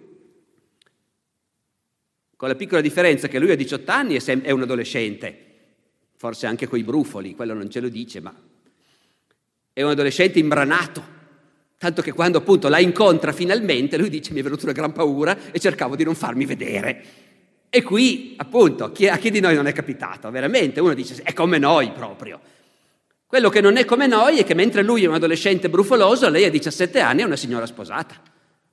Con 2.36 2.48
la 2.48 2.56
piccola 2.56 2.80
differenza 2.80 3.28
che 3.28 3.38
lui 3.38 3.52
a 3.52 3.56
18 3.56 3.90
anni 3.92 4.18
sem- 4.18 4.42
è 4.42 4.50
un 4.50 4.62
adolescente, 4.62 5.38
forse 6.16 6.46
anche 6.46 6.66
coi 6.66 6.82
brufoli, 6.82 7.36
quello 7.36 7.54
non 7.54 7.70
ce 7.70 7.78
lo 7.78 7.88
dice, 7.88 8.20
ma 8.20 8.34
è 9.72 9.82
un 9.82 9.90
adolescente 9.90 10.40
imbranato, 10.40 11.04
tanto 11.78 12.02
che 12.02 12.12
quando 12.12 12.38
appunto 12.38 12.68
la 12.68 12.80
incontra 12.80 13.32
finalmente 13.32 13.96
lui 13.96 14.08
dice 14.08 14.32
mi 14.32 14.40
è 14.40 14.42
venuta 14.42 14.64
una 14.64 14.72
gran 14.72 14.92
paura 14.92 15.52
e 15.52 15.60
cercavo 15.60 15.94
di 15.94 16.02
non 16.02 16.16
farmi 16.16 16.44
vedere. 16.44 17.04
E 17.74 17.80
qui 17.82 18.34
appunto 18.36 18.84
a 18.84 19.16
chi 19.16 19.30
di 19.30 19.40
noi 19.40 19.54
non 19.54 19.66
è 19.66 19.72
capitato, 19.72 20.30
veramente, 20.30 20.78
uno 20.78 20.92
dice 20.92 21.18
è 21.22 21.32
come 21.32 21.56
noi 21.56 21.90
proprio. 21.92 22.38
Quello 23.26 23.48
che 23.48 23.62
non 23.62 23.78
è 23.78 23.86
come 23.86 24.06
noi 24.06 24.40
è 24.40 24.44
che 24.44 24.52
mentre 24.52 24.82
lui 24.82 25.04
è 25.04 25.06
un 25.06 25.14
adolescente 25.14 25.70
brufoloso, 25.70 26.28
lei 26.28 26.44
a 26.44 26.50
17 26.50 27.00
anni 27.00 27.22
è 27.22 27.24
una 27.24 27.36
signora 27.36 27.64
sposata. 27.64 28.20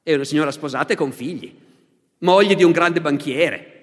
È 0.03 0.13
una 0.13 0.25
signora 0.25 0.51
sposata 0.51 0.91
e 0.91 0.97
con 0.97 1.13
figli, 1.13 1.49
moglie 2.17 2.55
di 2.55 2.65
un 2.65 2.73
grande 2.73 2.99
banchiere. 2.99 3.77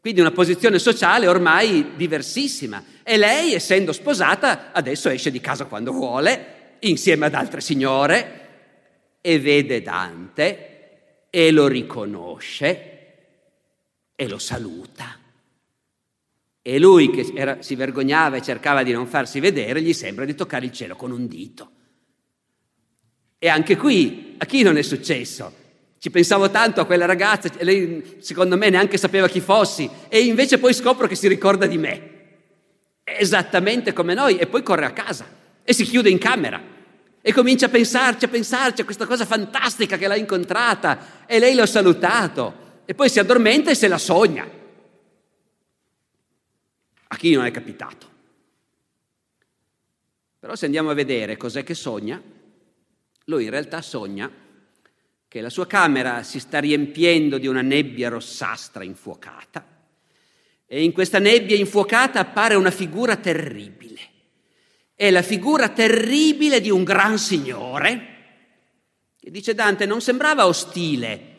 Quindi 0.00 0.20
una 0.20 0.30
posizione 0.30 0.78
sociale 0.78 1.26
ormai 1.26 1.94
diversissima. 1.96 2.84
E 3.02 3.16
lei, 3.16 3.52
essendo 3.52 3.92
sposata, 3.92 4.70
adesso 4.70 5.08
esce 5.08 5.32
di 5.32 5.40
casa 5.40 5.64
quando 5.64 5.90
vuole, 5.90 6.76
insieme 6.78 7.26
ad 7.26 7.34
altre 7.34 7.60
signore, 7.60 8.48
e 9.20 9.40
vede 9.40 9.82
Dante 9.82 11.28
e 11.30 11.50
lo 11.50 11.66
riconosce 11.66 12.95
e 14.16 14.28
lo 14.28 14.38
saluta. 14.38 15.18
E 16.62 16.78
lui 16.80 17.10
che 17.10 17.30
era, 17.34 17.62
si 17.62 17.76
vergognava 17.76 18.36
e 18.36 18.42
cercava 18.42 18.82
di 18.82 18.90
non 18.90 19.06
farsi 19.06 19.38
vedere, 19.38 19.80
gli 19.80 19.92
sembra 19.92 20.24
di 20.24 20.34
toccare 20.34 20.64
il 20.64 20.72
cielo 20.72 20.96
con 20.96 21.12
un 21.12 21.28
dito. 21.28 21.70
E 23.38 23.48
anche 23.48 23.76
qui, 23.76 24.34
a 24.38 24.46
chi 24.46 24.62
non 24.62 24.76
è 24.76 24.82
successo? 24.82 25.64
Ci 25.98 26.10
pensavo 26.10 26.50
tanto 26.50 26.80
a 26.80 26.86
quella 26.86 27.04
ragazza, 27.04 27.50
lei 27.60 28.16
secondo 28.18 28.56
me 28.56 28.70
neanche 28.70 28.96
sapeva 28.96 29.28
chi 29.28 29.40
fossi 29.40 29.88
e 30.08 30.20
invece 30.24 30.58
poi 30.58 30.74
scopro 30.74 31.06
che 31.06 31.14
si 31.14 31.28
ricorda 31.28 31.66
di 31.66 31.78
me. 31.78 32.14
Esattamente 33.04 33.92
come 33.92 34.14
noi 34.14 34.36
e 34.36 34.46
poi 34.46 34.62
corre 34.62 34.86
a 34.86 34.92
casa 34.92 35.26
e 35.62 35.72
si 35.72 35.84
chiude 35.84 36.10
in 36.10 36.18
camera 36.18 36.60
e 37.20 37.32
comincia 37.32 37.66
a 37.66 37.68
pensarci, 37.68 38.24
a 38.24 38.28
pensarci 38.28 38.80
a 38.80 38.84
questa 38.84 39.06
cosa 39.06 39.24
fantastica 39.24 39.96
che 39.96 40.08
l'ha 40.08 40.16
incontrata 40.16 41.24
e 41.26 41.38
lei 41.38 41.54
l'ha 41.54 41.66
salutato 41.66 42.64
e 42.86 42.94
poi 42.94 43.10
si 43.10 43.18
addormenta 43.18 43.70
e 43.70 43.74
se 43.74 43.88
la 43.88 43.98
sogna. 43.98 44.48
A 47.08 47.16
chi 47.16 47.34
non 47.34 47.44
è 47.44 47.50
capitato? 47.50 48.14
Però 50.38 50.54
se 50.54 50.66
andiamo 50.66 50.90
a 50.90 50.94
vedere 50.94 51.36
cos'è 51.36 51.64
che 51.64 51.74
sogna, 51.74 52.22
lui 53.24 53.44
in 53.44 53.50
realtà 53.50 53.82
sogna 53.82 54.30
che 55.26 55.40
la 55.40 55.50
sua 55.50 55.66
camera 55.66 56.22
si 56.22 56.38
sta 56.38 56.60
riempiendo 56.60 57.38
di 57.38 57.48
una 57.48 57.62
nebbia 57.62 58.08
rossastra 58.08 58.84
infuocata 58.84 59.74
e 60.64 60.82
in 60.82 60.92
questa 60.92 61.18
nebbia 61.18 61.56
infuocata 61.56 62.20
appare 62.20 62.54
una 62.54 62.70
figura 62.70 63.16
terribile. 63.16 64.00
È 64.94 65.10
la 65.10 65.22
figura 65.22 65.68
terribile 65.68 66.60
di 66.60 66.70
un 66.70 66.84
gran 66.84 67.18
signore 67.18 68.14
che 69.18 69.30
dice 69.30 69.54
Dante 69.54 69.86
non 69.86 70.00
sembrava 70.00 70.46
ostile, 70.46 71.35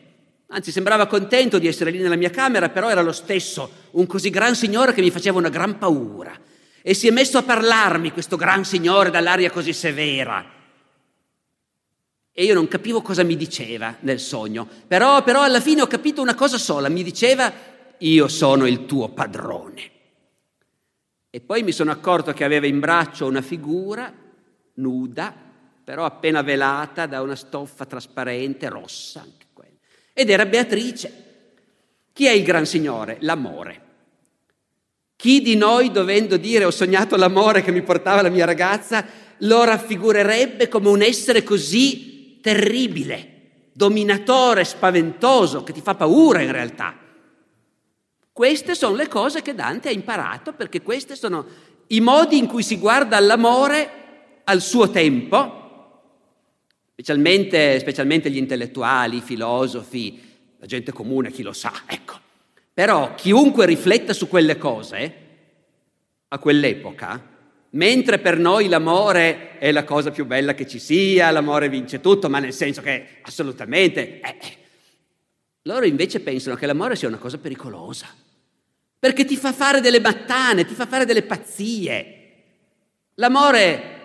anzi 0.48 0.72
sembrava 0.72 1.06
contento 1.06 1.58
di 1.58 1.66
essere 1.66 1.90
lì 1.90 1.98
nella 1.98 2.16
mia 2.16 2.30
camera, 2.30 2.68
però 2.68 2.90
era 2.90 3.02
lo 3.02 3.12
stesso 3.12 3.70
un 3.92 4.06
così 4.06 4.30
gran 4.30 4.54
signore 4.54 4.92
che 4.92 5.00
mi 5.00 5.10
faceva 5.10 5.38
una 5.38 5.48
gran 5.48 5.78
paura. 5.78 6.38
E 6.82 6.94
si 6.94 7.06
è 7.06 7.10
messo 7.10 7.38
a 7.38 7.42
parlarmi 7.42 8.12
questo 8.12 8.36
gran 8.36 8.64
signore 8.64 9.10
dall'aria 9.10 9.50
così 9.50 9.72
severa 9.72 10.56
e 12.38 12.44
io 12.44 12.54
non 12.54 12.68
capivo 12.68 13.02
cosa 13.02 13.24
mi 13.24 13.34
diceva 13.34 13.96
nel 14.02 14.20
sogno, 14.20 14.64
però, 14.86 15.24
però 15.24 15.42
alla 15.42 15.60
fine 15.60 15.82
ho 15.82 15.88
capito 15.88 16.22
una 16.22 16.36
cosa 16.36 16.56
sola, 16.56 16.88
mi 16.88 17.02
diceva 17.02 17.52
io 17.98 18.28
sono 18.28 18.64
il 18.68 18.86
tuo 18.86 19.08
padrone. 19.08 19.90
E 21.30 21.40
poi 21.40 21.64
mi 21.64 21.72
sono 21.72 21.90
accorto 21.90 22.32
che 22.32 22.44
aveva 22.44 22.68
in 22.68 22.78
braccio 22.78 23.26
una 23.26 23.42
figura 23.42 24.14
nuda, 24.74 25.34
però 25.82 26.04
appena 26.04 26.42
velata 26.42 27.06
da 27.06 27.22
una 27.22 27.34
stoffa 27.34 27.86
trasparente, 27.86 28.68
rossa. 28.68 29.26
Ed 30.18 30.30
era 30.30 30.46
Beatrice. 30.46 31.12
Chi 32.12 32.26
è 32.26 32.32
il 32.32 32.42
gran 32.42 32.66
signore? 32.66 33.18
L'amore. 33.20 33.82
Chi 35.14 35.40
di 35.40 35.54
noi, 35.54 35.92
dovendo 35.92 36.36
dire 36.36 36.64
ho 36.64 36.72
sognato 36.72 37.14
l'amore 37.14 37.62
che 37.62 37.70
mi 37.70 37.82
portava 37.82 38.20
la 38.20 38.28
mia 38.28 38.44
ragazza, 38.44 39.06
lo 39.38 39.62
raffigurerebbe 39.62 40.66
come 40.66 40.88
un 40.88 41.02
essere 41.02 41.44
così 41.44 42.40
terribile, 42.42 43.68
dominatore, 43.72 44.64
spaventoso, 44.64 45.62
che 45.62 45.72
ti 45.72 45.80
fa 45.80 45.94
paura 45.94 46.40
in 46.40 46.50
realtà. 46.50 46.98
Queste 48.32 48.74
sono 48.74 48.96
le 48.96 49.06
cose 49.06 49.40
che 49.40 49.54
Dante 49.54 49.86
ha 49.88 49.92
imparato 49.92 50.52
perché 50.52 50.82
questi 50.82 51.14
sono 51.14 51.46
i 51.86 52.00
modi 52.00 52.38
in 52.38 52.48
cui 52.48 52.64
si 52.64 52.76
guarda 52.78 53.16
all'amore 53.16 54.42
al 54.42 54.60
suo 54.62 54.90
tempo, 54.90 55.57
specialmente, 57.00 57.78
specialmente 57.78 58.28
gli 58.28 58.38
intellettuali, 58.38 59.18
i 59.18 59.20
filosofi, 59.20 60.20
la 60.58 60.66
gente 60.66 60.90
comune, 60.90 61.30
chi 61.30 61.42
lo 61.42 61.52
sa, 61.52 61.84
ecco. 61.86 62.18
Però 62.74 63.14
chiunque 63.14 63.66
rifletta 63.66 64.12
su 64.12 64.26
quelle 64.26 64.58
cose, 64.58 65.14
a 66.26 66.38
quell'epoca, 66.38 67.36
Mentre 67.70 68.18
per 68.18 68.38
noi 68.38 68.66
l'amore 68.66 69.58
è 69.58 69.70
la 69.72 69.84
cosa 69.84 70.10
più 70.10 70.24
bella 70.24 70.54
che 70.54 70.66
ci 70.66 70.78
sia, 70.78 71.30
l'amore 71.30 71.68
vince 71.68 72.00
tutto, 72.00 72.30
ma 72.30 72.38
nel 72.38 72.54
senso 72.54 72.80
che 72.80 73.18
assolutamente... 73.20 74.20
Eh, 74.20 74.36
eh, 74.40 74.56
loro 75.62 75.84
invece 75.84 76.20
pensano 76.20 76.56
che 76.56 76.64
l'amore 76.64 76.96
sia 76.96 77.08
una 77.08 77.18
cosa 77.18 77.36
pericolosa, 77.36 78.06
perché 78.98 79.26
ti 79.26 79.36
fa 79.36 79.52
fare 79.52 79.82
delle 79.82 80.00
battane, 80.00 80.64
ti 80.64 80.72
fa 80.72 80.86
fare 80.86 81.04
delle 81.04 81.24
pazzie. 81.24 82.14
L'amore 83.16 83.97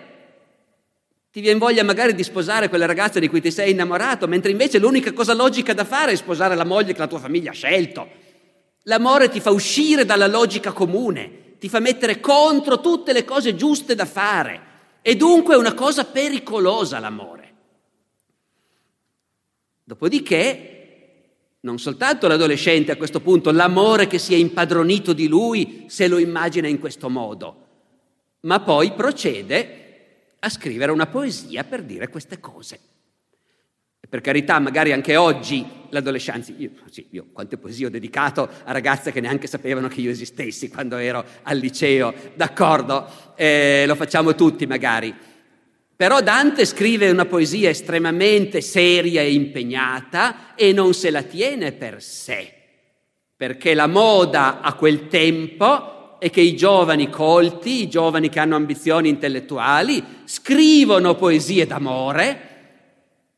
Ti 1.34 1.40
viene 1.40 1.58
voglia 1.58 1.82
magari 1.82 2.14
di 2.14 2.22
sposare 2.22 2.68
quella 2.68 2.86
ragazza 2.86 3.18
di 3.18 3.26
cui 3.26 3.40
ti 3.40 3.50
sei 3.50 3.72
innamorato, 3.72 4.28
mentre 4.28 4.52
invece 4.52 4.78
l'unica 4.78 5.12
cosa 5.12 5.34
logica 5.34 5.74
da 5.74 5.84
fare 5.84 6.12
è 6.12 6.14
sposare 6.14 6.54
la 6.54 6.64
moglie 6.64 6.92
che 6.92 7.00
la 7.00 7.08
tua 7.08 7.18
famiglia 7.18 7.50
ha 7.50 7.54
scelto. 7.54 8.08
L'amore 8.82 9.28
ti 9.28 9.40
fa 9.40 9.50
uscire 9.50 10.04
dalla 10.04 10.28
logica 10.28 10.70
comune, 10.70 11.56
ti 11.58 11.68
fa 11.68 11.80
mettere 11.80 12.20
contro 12.20 12.80
tutte 12.80 13.12
le 13.12 13.24
cose 13.24 13.56
giuste 13.56 13.96
da 13.96 14.04
fare 14.04 14.60
e 15.02 15.16
dunque 15.16 15.54
è 15.54 15.58
una 15.58 15.74
cosa 15.74 16.04
pericolosa 16.04 17.00
l'amore. 17.00 17.54
Dopodiché, 19.82 21.22
non 21.62 21.80
soltanto 21.80 22.28
l'adolescente 22.28 22.92
a 22.92 22.96
questo 22.96 23.18
punto, 23.18 23.50
l'amore 23.50 24.06
che 24.06 24.18
si 24.18 24.34
è 24.34 24.36
impadronito 24.36 25.12
di 25.12 25.26
lui 25.26 25.86
se 25.88 26.06
lo 26.06 26.18
immagina 26.18 26.68
in 26.68 26.78
questo 26.78 27.10
modo, 27.10 27.66
ma 28.42 28.60
poi 28.60 28.92
procede 28.92 29.82
a 30.44 30.50
scrivere 30.50 30.92
una 30.92 31.06
poesia 31.06 31.64
per 31.64 31.82
dire 31.82 32.08
queste 32.08 32.38
cose. 32.38 32.78
E 33.98 34.06
per 34.06 34.20
carità, 34.20 34.58
magari 34.58 34.92
anche 34.92 35.16
oggi 35.16 35.66
l'adolescenza, 35.88 36.52
io, 36.56 36.70
sì, 36.90 37.06
io 37.12 37.28
quante 37.32 37.56
poesie 37.56 37.86
ho 37.86 37.90
dedicato 37.90 38.48
a 38.64 38.72
ragazze 38.72 39.10
che 39.12 39.22
neanche 39.22 39.46
sapevano 39.46 39.88
che 39.88 40.02
io 40.02 40.10
esistessi 40.10 40.68
quando 40.68 40.96
ero 40.96 41.24
al 41.42 41.56
liceo, 41.56 42.12
d'accordo, 42.34 43.34
eh, 43.34 43.84
lo 43.86 43.94
facciamo 43.94 44.34
tutti 44.34 44.66
magari. 44.66 45.14
Però 45.96 46.20
Dante 46.20 46.66
scrive 46.66 47.08
una 47.08 47.24
poesia 47.24 47.70
estremamente 47.70 48.60
seria 48.60 49.22
e 49.22 49.32
impegnata 49.32 50.54
e 50.54 50.72
non 50.72 50.92
se 50.92 51.10
la 51.10 51.22
tiene 51.22 51.72
per 51.72 52.02
sé, 52.02 52.52
perché 53.34 53.72
la 53.72 53.86
moda 53.86 54.60
a 54.60 54.74
quel 54.74 55.06
tempo 55.06 55.93
è 56.18 56.30
che 56.30 56.40
i 56.40 56.56
giovani 56.56 57.10
colti, 57.10 57.82
i 57.82 57.88
giovani 57.88 58.28
che 58.28 58.40
hanno 58.40 58.56
ambizioni 58.56 59.08
intellettuali, 59.08 60.02
scrivono 60.24 61.14
poesie 61.14 61.66
d'amore 61.66 62.52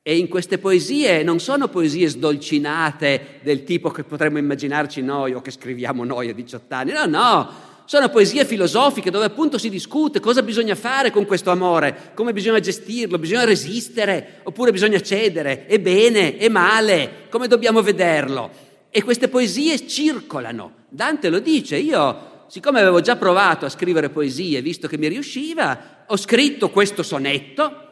e 0.03 0.17
in 0.19 0.29
queste 0.29 0.59
poesie 0.59 1.25
non 1.25 1.41
sono 1.41 1.67
poesie 1.67 2.09
sdolcinate 2.09 3.41
del 3.43 3.65
tipo 3.65 3.91
che 3.91 4.05
potremmo 4.05 4.39
immaginarci 4.39 5.03
noi 5.03 5.35
o 5.35 5.41
che 5.41 5.51
scriviamo 5.51 6.05
noi 6.05 6.29
a 6.29 6.33
18 6.33 6.75
anni, 6.75 6.93
no, 6.93 7.07
no, 7.07 7.51
sono 7.87 8.09
poesie 8.09 8.45
filosofiche 8.45 9.11
dove 9.11 9.25
appunto 9.25 9.59
si 9.59 9.69
discute 9.69 10.21
cosa 10.21 10.43
bisogna 10.43 10.75
fare 10.75 11.11
con 11.11 11.25
questo 11.25 11.51
amore, 11.51 12.13
come 12.15 12.33
bisogna 12.33 12.61
gestirlo, 12.61 13.19
bisogna 13.19 13.45
resistere 13.45 14.41
oppure 14.45 14.71
bisogna 14.71 15.01
cedere, 15.01 15.67
è 15.67 15.81
bene, 15.81 16.37
è 16.37 16.49
male, 16.49 17.27
come 17.29 17.49
dobbiamo 17.49 17.83
vederlo. 17.83 18.51
E 18.91 19.03
queste 19.03 19.29
poesie 19.29 19.89
circolano. 19.89 20.85
Dante 20.89 21.29
lo 21.29 21.39
dice, 21.39 21.77
io 21.79 22.35
siccome 22.49 22.81
avevo 22.81 23.01
già 23.01 23.17
provato 23.17 23.67
a 23.67 23.71
scrivere 23.71 24.11
poesie, 24.11 24.63
visto 24.63 24.89
che 24.89 24.99
mi 24.99 25.09
riusciva, 25.09 26.05
ho 26.07 26.17
scritto 26.17 26.71
questo 26.71 27.03
sonetto 27.03 27.85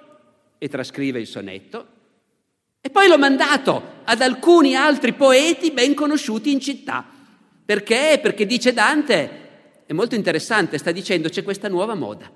e 0.59 0.69
trascrive 0.69 1.21
il 1.21 1.27
sonetto 1.27 1.87
e 2.81 2.91
poi 2.91 3.09
l'ho 3.09 3.17
mandato 3.17 3.83
ad 4.05 4.21
alcuni 4.21 4.77
altri 4.77 5.15
poeti 5.15 5.71
ben 5.71 5.95
conosciuti 5.95 6.53
in 6.53 6.61
città. 6.61 7.05
Perché? 7.65 8.19
Perché 8.21 8.45
dice 8.45 8.75
Dante, 8.75 9.85
è 9.87 9.93
molto 9.95 10.15
interessante, 10.15 10.77
sta 10.77 10.91
dicendo 10.91 11.31
c'è 11.31 11.43
questa 11.43 11.69
nuova 11.69 11.95
moda. 11.95 12.31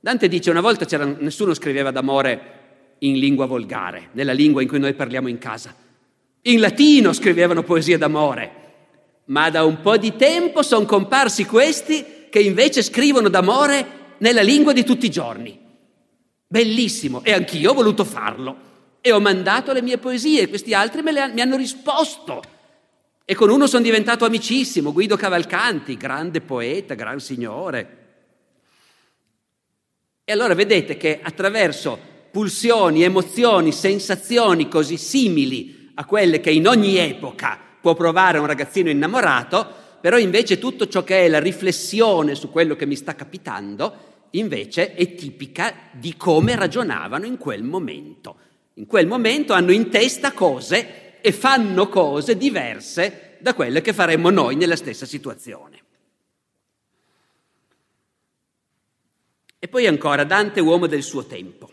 Dante 0.00 0.26
dice 0.26 0.50
una 0.50 0.60
volta 0.60 0.84
nessuno 1.20 1.54
scriveva 1.54 1.92
d'amore 1.92 2.96
in 2.98 3.16
lingua 3.16 3.46
volgare, 3.46 4.08
nella 4.12 4.32
lingua 4.32 4.60
in 4.60 4.66
cui 4.66 4.80
noi 4.80 4.94
parliamo 4.94 5.28
in 5.28 5.38
casa. 5.38 5.72
In 6.42 6.58
latino 6.58 7.12
scrivevano 7.12 7.62
poesie 7.62 7.96
d'amore 7.96 8.61
ma 9.26 9.50
da 9.50 9.64
un 9.64 9.80
po' 9.80 9.96
di 9.96 10.16
tempo 10.16 10.62
sono 10.62 10.84
comparsi 10.84 11.44
questi 11.44 12.26
che 12.28 12.40
invece 12.40 12.82
scrivono 12.82 13.28
d'amore 13.28 14.00
nella 14.18 14.42
lingua 14.42 14.72
di 14.72 14.84
tutti 14.84 15.06
i 15.06 15.10
giorni. 15.10 15.58
Bellissimo, 16.46 17.22
e 17.24 17.32
anch'io 17.32 17.70
ho 17.70 17.74
voluto 17.74 18.04
farlo. 18.04 18.70
E 19.00 19.10
ho 19.12 19.20
mandato 19.20 19.72
le 19.72 19.82
mie 19.82 19.98
poesie, 19.98 20.48
questi 20.48 20.74
altri 20.74 21.02
le, 21.02 21.28
mi 21.32 21.40
hanno 21.40 21.56
risposto. 21.56 22.42
E 23.24 23.34
con 23.34 23.50
uno 23.50 23.66
sono 23.66 23.82
diventato 23.82 24.24
amicissimo, 24.24 24.92
Guido 24.92 25.16
Cavalcanti, 25.16 25.96
grande 25.96 26.40
poeta, 26.40 26.94
gran 26.94 27.20
signore. 27.20 27.98
E 30.24 30.32
allora 30.32 30.54
vedete 30.54 30.96
che 30.96 31.20
attraverso 31.22 31.98
pulsioni, 32.30 33.02
emozioni, 33.02 33.72
sensazioni 33.72 34.68
così 34.68 34.96
simili 34.96 35.90
a 35.94 36.04
quelle 36.04 36.40
che 36.40 36.50
in 36.50 36.66
ogni 36.66 36.96
epoca 36.96 37.71
può 37.82 37.94
provare 37.94 38.38
un 38.38 38.46
ragazzino 38.46 38.88
innamorato, 38.88 39.80
però 40.00 40.16
invece 40.16 40.58
tutto 40.58 40.88
ciò 40.88 41.02
che 41.04 41.24
è 41.24 41.28
la 41.28 41.40
riflessione 41.40 42.36
su 42.36 42.50
quello 42.50 42.76
che 42.76 42.86
mi 42.86 42.96
sta 42.96 43.14
capitando, 43.14 44.10
invece 44.30 44.94
è 44.94 45.14
tipica 45.14 45.74
di 45.90 46.16
come 46.16 46.54
ragionavano 46.54 47.26
in 47.26 47.36
quel 47.36 47.64
momento. 47.64 48.36
In 48.74 48.86
quel 48.86 49.06
momento 49.06 49.52
hanno 49.52 49.72
in 49.72 49.90
testa 49.90 50.32
cose 50.32 51.20
e 51.20 51.32
fanno 51.32 51.88
cose 51.88 52.36
diverse 52.36 53.36
da 53.40 53.52
quelle 53.52 53.80
che 53.80 53.92
faremmo 53.92 54.30
noi 54.30 54.54
nella 54.54 54.76
stessa 54.76 55.04
situazione. 55.04 55.80
E 59.58 59.68
poi 59.68 59.86
ancora 59.86 60.24
Dante, 60.24 60.60
uomo 60.60 60.86
del 60.86 61.02
suo 61.02 61.24
tempo. 61.24 61.71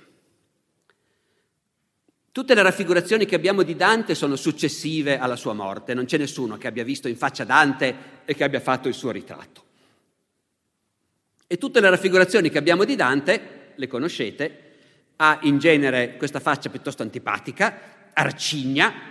Tutte 2.32 2.54
le 2.54 2.62
raffigurazioni 2.62 3.26
che 3.26 3.36
abbiamo 3.36 3.64
di 3.64 3.76
Dante 3.76 4.14
sono 4.14 4.36
successive 4.36 5.18
alla 5.18 5.36
sua 5.36 5.54
morte, 5.54 5.96
non 5.96 6.06
c'è 6.06 6.18
nessuno 6.18 6.58
che 6.58 6.68
abbia 6.68 6.84
visto 6.84 7.08
in 7.08 7.18
faccia 7.18 7.44
Dante 7.44 7.96
e 8.26 8.36
che 8.36 8.44
abbia 8.44 8.60
fatto 8.60 8.88
il 8.88 8.94
suo 8.94 9.10
ritratto. 9.10 9.64
E 11.48 11.58
tutte 11.58 11.80
le 11.80 11.90
raffigurazioni 11.90 12.52
che 12.52 12.60
abbiamo 12.60 12.84
di 12.84 12.96
Dante, 12.96 13.72
le 13.74 13.88
conoscete, 13.88 14.68
ha 15.16 15.40
in 15.44 15.58
genere 15.58 16.18
questa 16.18 16.40
faccia 16.40 16.70
piuttosto 16.70 17.02
antipatica, 17.02 18.12
arcigna, 18.14 19.09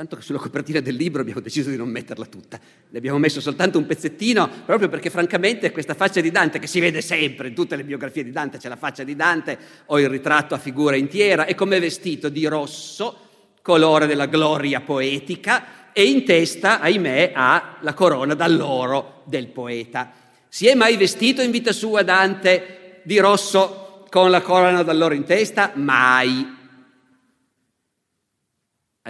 Tanto 0.00 0.16
che 0.16 0.22
sulla 0.22 0.38
copertina 0.38 0.80
del 0.80 0.94
libro 0.94 1.20
abbiamo 1.20 1.40
deciso 1.40 1.68
di 1.68 1.76
non 1.76 1.90
metterla 1.90 2.24
tutta. 2.24 2.58
Ne 2.88 2.96
abbiamo 2.96 3.18
messo 3.18 3.38
soltanto 3.38 3.76
un 3.76 3.84
pezzettino, 3.84 4.48
proprio 4.64 4.88
perché 4.88 5.10
francamente 5.10 5.72
questa 5.72 5.92
faccia 5.92 6.22
di 6.22 6.30
Dante, 6.30 6.58
che 6.58 6.66
si 6.66 6.80
vede 6.80 7.02
sempre 7.02 7.48
in 7.48 7.54
tutte 7.54 7.76
le 7.76 7.84
biografie 7.84 8.24
di 8.24 8.30
Dante, 8.30 8.56
c'è 8.56 8.70
la 8.70 8.76
faccia 8.76 9.04
di 9.04 9.14
Dante 9.14 9.58
o 9.84 10.00
il 10.00 10.08
ritratto 10.08 10.54
a 10.54 10.58
figura 10.58 10.96
intiera, 10.96 11.44
e 11.44 11.54
come 11.54 11.78
vestito 11.78 12.30
di 12.30 12.46
rosso, 12.46 13.28
colore 13.60 14.06
della 14.06 14.24
gloria 14.24 14.80
poetica, 14.80 15.92
e 15.92 16.04
in 16.04 16.24
testa, 16.24 16.80
ahimè, 16.80 17.32
ha 17.34 17.76
la 17.82 17.92
corona 17.92 18.32
d'alloro 18.32 19.20
del 19.26 19.48
poeta. 19.48 20.12
Si 20.48 20.66
è 20.66 20.74
mai 20.74 20.96
vestito 20.96 21.42
in 21.42 21.50
vita 21.50 21.72
sua 21.72 22.02
Dante 22.02 23.02
di 23.02 23.18
rosso 23.18 24.06
con 24.08 24.30
la 24.30 24.40
corona 24.40 24.82
d'alloro 24.82 25.12
in 25.12 25.24
testa? 25.24 25.72
Mai. 25.74 26.56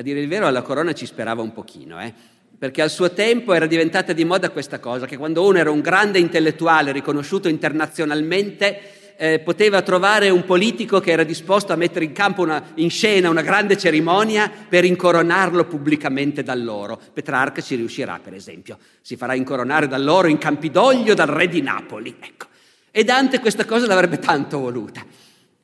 A 0.01 0.03
dire 0.03 0.21
il 0.21 0.29
vero, 0.29 0.47
alla 0.47 0.63
corona 0.63 0.95
ci 0.95 1.05
sperava 1.05 1.43
un 1.43 1.53
pochino, 1.53 2.01
eh? 2.01 2.11
perché 2.59 2.81
al 2.81 2.89
suo 2.89 3.13
tempo 3.13 3.53
era 3.53 3.67
diventata 3.67 4.15
di 4.15 4.25
moda 4.25 4.49
questa 4.49 4.79
cosa, 4.79 5.05
che 5.05 5.19
quando 5.19 5.45
uno 5.45 5.59
era 5.59 5.71
un 5.71 5.83
grande 5.83 6.19
intellettuale 6.19 6.91
riconosciuto 6.91 7.49
internazionalmente, 7.49 9.15
eh, 9.19 9.41
poteva 9.41 9.83
trovare 9.83 10.31
un 10.31 10.47
politico 10.47 11.01
che 11.01 11.11
era 11.11 11.23
disposto 11.23 11.75
a 11.75 11.77
mettere 11.77 12.07
in 12.07 12.13
campo 12.13 12.41
una, 12.41 12.65
in 12.77 12.89
scena 12.89 13.29
una 13.29 13.43
grande 13.43 13.77
cerimonia 13.77 14.51
per 14.67 14.87
incoronarlo 14.87 15.67
pubblicamente 15.67 16.43
da 16.43 16.55
loro. 16.55 16.99
Petrarca 17.13 17.61
ci 17.61 17.75
riuscirà, 17.75 18.19
per 18.25 18.33
esempio, 18.33 18.79
si 19.03 19.17
farà 19.17 19.35
incoronare 19.35 19.87
da 19.87 19.99
loro 19.99 20.29
in 20.29 20.39
Campidoglio 20.39 21.13
dal 21.13 21.29
re 21.29 21.47
di 21.47 21.61
Napoli. 21.61 22.17
Ecco. 22.19 22.47
E 22.91 23.05
Dante 23.05 23.39
questa 23.39 23.67
cosa 23.67 23.87
l'avrebbe 23.87 24.19
tanto 24.19 24.61
voluta, 24.61 25.05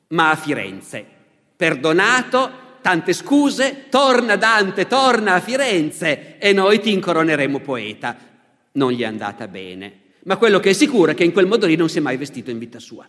ma 0.09 0.29
a 0.29 0.35
Firenze, 0.35 1.03
perdonato 1.55 2.65
tante 2.87 3.11
scuse, 3.11 3.87
torna 3.89 4.37
Dante, 4.37 4.87
torna 4.87 5.33
a 5.33 5.41
Firenze 5.41 6.37
e 6.37 6.53
noi 6.53 6.79
ti 6.79 6.93
incoroneremo 6.93 7.59
poeta. 7.59 8.15
Non 8.71 8.93
gli 8.93 9.01
è 9.01 9.05
andata 9.05 9.49
bene, 9.49 9.99
ma 10.23 10.37
quello 10.37 10.61
che 10.61 10.69
è 10.69 10.73
sicuro 10.73 11.11
è 11.11 11.13
che 11.13 11.25
in 11.25 11.33
quel 11.33 11.47
modo 11.47 11.65
lì 11.65 11.75
non 11.75 11.89
si 11.89 11.97
è 11.97 12.01
mai 12.01 12.15
vestito 12.15 12.49
in 12.49 12.57
vita 12.57 12.79
sua. 12.79 13.05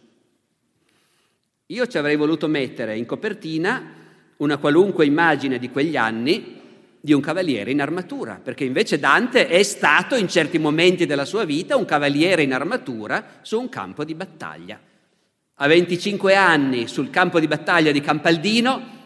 Io 1.67 1.87
ci 1.87 1.97
avrei 1.97 2.17
voluto 2.17 2.49
mettere 2.49 2.97
in 2.97 3.07
copertina 3.07 3.95
una 4.39 4.57
qualunque 4.57 5.07
immagine 5.07 5.61
di 5.61 5.71
quegli 5.71 5.97
anni 5.97 6.61
di 7.01 7.13
un 7.13 7.21
cavaliere 7.21 7.71
in 7.71 7.81
armatura, 7.81 8.41
perché 8.43 8.65
invece 8.65 8.99
Dante 8.99 9.47
è 9.47 9.63
stato 9.63 10.17
in 10.17 10.27
certi 10.27 10.59
momenti 10.59 11.07
della 11.07 11.25
sua 11.25 11.45
vita 11.45 11.77
un 11.77 11.85
cavaliere 11.85 12.43
in 12.43 12.53
armatura 12.53 13.39
su 13.43 13.61
un 13.61 13.69
campo 13.69 14.03
di 14.03 14.17
battaglia. 14.17 14.81
A 15.61 15.67
25 15.69 16.35
anni 16.35 16.89
sul 16.89 17.11
campo 17.11 17.39
di 17.39 17.47
battaglia 17.47 17.93
di 17.93 18.01
Campaldino 18.01 18.97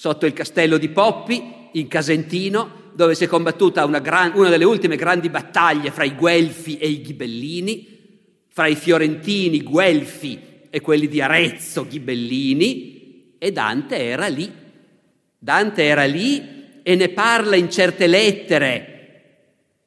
sotto 0.00 0.24
il 0.24 0.32
castello 0.32 0.78
di 0.78 0.88
Poppi, 0.88 1.68
in 1.72 1.86
Casentino, 1.86 2.92
dove 2.94 3.14
si 3.14 3.24
è 3.24 3.26
combattuta 3.26 3.84
una, 3.84 3.98
gran, 3.98 4.32
una 4.34 4.48
delle 4.48 4.64
ultime 4.64 4.96
grandi 4.96 5.28
battaglie 5.28 5.90
fra 5.90 6.04
i 6.04 6.14
Guelfi 6.14 6.78
e 6.78 6.88
i 6.88 7.02
Ghibellini, 7.02 7.98
fra 8.48 8.66
i 8.66 8.76
fiorentini 8.76 9.62
Guelfi 9.62 10.40
e 10.70 10.80
quelli 10.80 11.06
di 11.06 11.20
Arezzo 11.20 11.86
Ghibellini, 11.86 13.34
e 13.36 13.52
Dante 13.52 13.98
era 13.98 14.26
lì. 14.28 14.50
Dante 15.38 15.82
era 15.84 16.06
lì 16.06 16.80
e 16.82 16.94
ne 16.94 17.10
parla 17.10 17.56
in 17.56 17.70
certe 17.70 18.06
lettere 18.06 18.86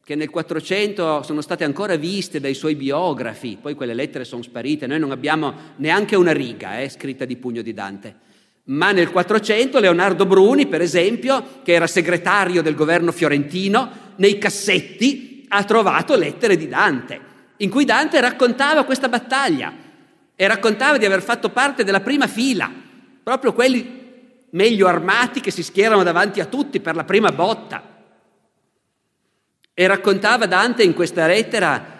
che 0.05 0.13
nel 0.13 0.29
400 0.29 1.23
sono 1.23 1.41
state 1.41 1.63
ancora 1.63 1.95
viste 1.95 2.39
dai 2.39 2.53
suoi 2.53 2.75
biografi, 2.75 3.57
poi 3.59 3.73
quelle 3.73 3.95
lettere 3.95 4.25
sono 4.25 4.43
sparite, 4.43 4.85
noi 4.85 4.99
non 4.99 5.09
abbiamo 5.09 5.73
neanche 5.77 6.15
una 6.15 6.33
riga 6.33 6.81
eh, 6.81 6.89
scritta 6.89 7.25
di 7.25 7.35
pugno 7.35 7.63
di 7.63 7.73
Dante. 7.73 8.31
Ma 8.65 8.91
nel 8.91 9.11
400 9.11 9.79
Leonardo 9.79 10.25
Bruni, 10.25 10.67
per 10.67 10.81
esempio, 10.81 11.59
che 11.63 11.73
era 11.73 11.87
segretario 11.87 12.61
del 12.61 12.75
governo 12.75 13.11
fiorentino, 13.11 14.01
nei 14.17 14.37
cassetti 14.37 15.45
ha 15.49 15.63
trovato 15.63 16.15
lettere 16.15 16.55
di 16.55 16.67
Dante, 16.67 17.19
in 17.57 17.69
cui 17.69 17.85
Dante 17.85 18.21
raccontava 18.21 18.85
questa 18.85 19.09
battaglia 19.09 19.73
e 20.35 20.47
raccontava 20.47 20.97
di 20.97 21.05
aver 21.05 21.21
fatto 21.21 21.49
parte 21.49 21.83
della 21.83 22.01
prima 22.01 22.27
fila, 22.27 22.71
proprio 23.21 23.53
quelli 23.53 24.01
meglio 24.51 24.87
armati 24.87 25.41
che 25.41 25.51
si 25.51 25.63
schierano 25.63 26.03
davanti 26.03 26.39
a 26.39 26.45
tutti 26.45 26.79
per 26.79 26.95
la 26.95 27.03
prima 27.03 27.31
botta. 27.31 27.91
E 29.73 29.87
raccontava 29.87 30.45
Dante 30.45 30.83
in 30.83 30.93
questa 30.93 31.27
lettera 31.27 31.92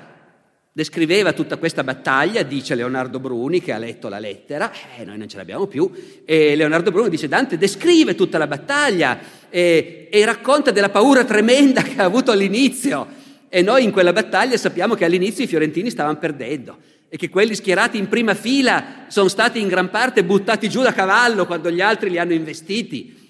Descriveva 0.76 1.34
tutta 1.34 1.58
questa 1.58 1.84
battaglia, 1.84 2.42
dice 2.42 2.74
Leonardo 2.74 3.20
Bruni 3.20 3.62
che 3.62 3.74
ha 3.74 3.78
letto 3.78 4.10
la 4.10 4.18
lettera, 4.18 4.72
eh, 4.98 5.06
noi 5.06 5.20
non 5.20 5.28
ce 5.28 5.38
l'abbiamo 5.38 5.68
più, 5.68 5.88
e 6.26 6.56
Leonardo 6.56 6.90
Bruni 6.90 7.12
dice 7.12 7.28
Dante 7.28 7.60
descrive 7.60 8.16
tutta 8.16 8.40
la 8.40 8.48
battaglia 8.48 9.20
e, 9.52 10.10
e 10.12 10.26
racconta 10.26 10.72
della 10.72 10.90
paura 10.90 11.26
tremenda 11.26 11.84
che 11.84 12.02
ha 12.02 12.06
avuto 12.06 12.32
all'inizio 12.32 13.06
e 13.50 13.62
noi 13.62 13.84
in 13.84 13.92
quella 13.92 14.14
battaglia 14.14 14.58
sappiamo 14.58 14.96
che 14.96 15.06
all'inizio 15.06 15.44
i 15.44 15.48
fiorentini 15.48 15.92
stavano 15.92 16.18
perdendo 16.18 16.78
e 17.08 17.18
che 17.18 17.30
quelli 17.30 17.54
schierati 17.54 18.00
in 18.00 18.08
prima 18.08 18.34
fila 18.34 19.06
sono 19.10 19.28
stati 19.28 19.62
in 19.62 19.68
gran 19.68 19.92
parte 19.92 20.24
buttati 20.24 20.70
giù 20.70 20.82
da 20.82 20.92
cavallo 20.92 21.46
quando 21.46 21.70
gli 21.70 21.82
altri 21.82 22.10
li 22.10 22.18
hanno 22.18 22.34
investiti. 22.34 23.23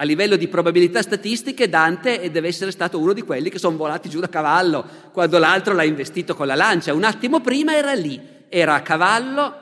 A 0.00 0.04
livello 0.04 0.36
di 0.36 0.48
probabilità 0.48 1.02
statistiche 1.02 1.68
Dante 1.68 2.30
deve 2.30 2.48
essere 2.48 2.70
stato 2.70 2.98
uno 2.98 3.12
di 3.12 3.20
quelli 3.20 3.50
che 3.50 3.58
sono 3.58 3.76
volati 3.76 4.08
giù 4.08 4.18
da 4.18 4.30
cavallo 4.30 4.82
quando 5.12 5.36
l'altro 5.36 5.74
l'ha 5.74 5.84
investito 5.84 6.34
con 6.34 6.46
la 6.46 6.54
lancia. 6.54 6.94
Un 6.94 7.04
attimo 7.04 7.42
prima 7.42 7.76
era 7.76 7.92
lì, 7.92 8.18
era 8.48 8.76
a 8.76 8.80
cavallo, 8.80 9.54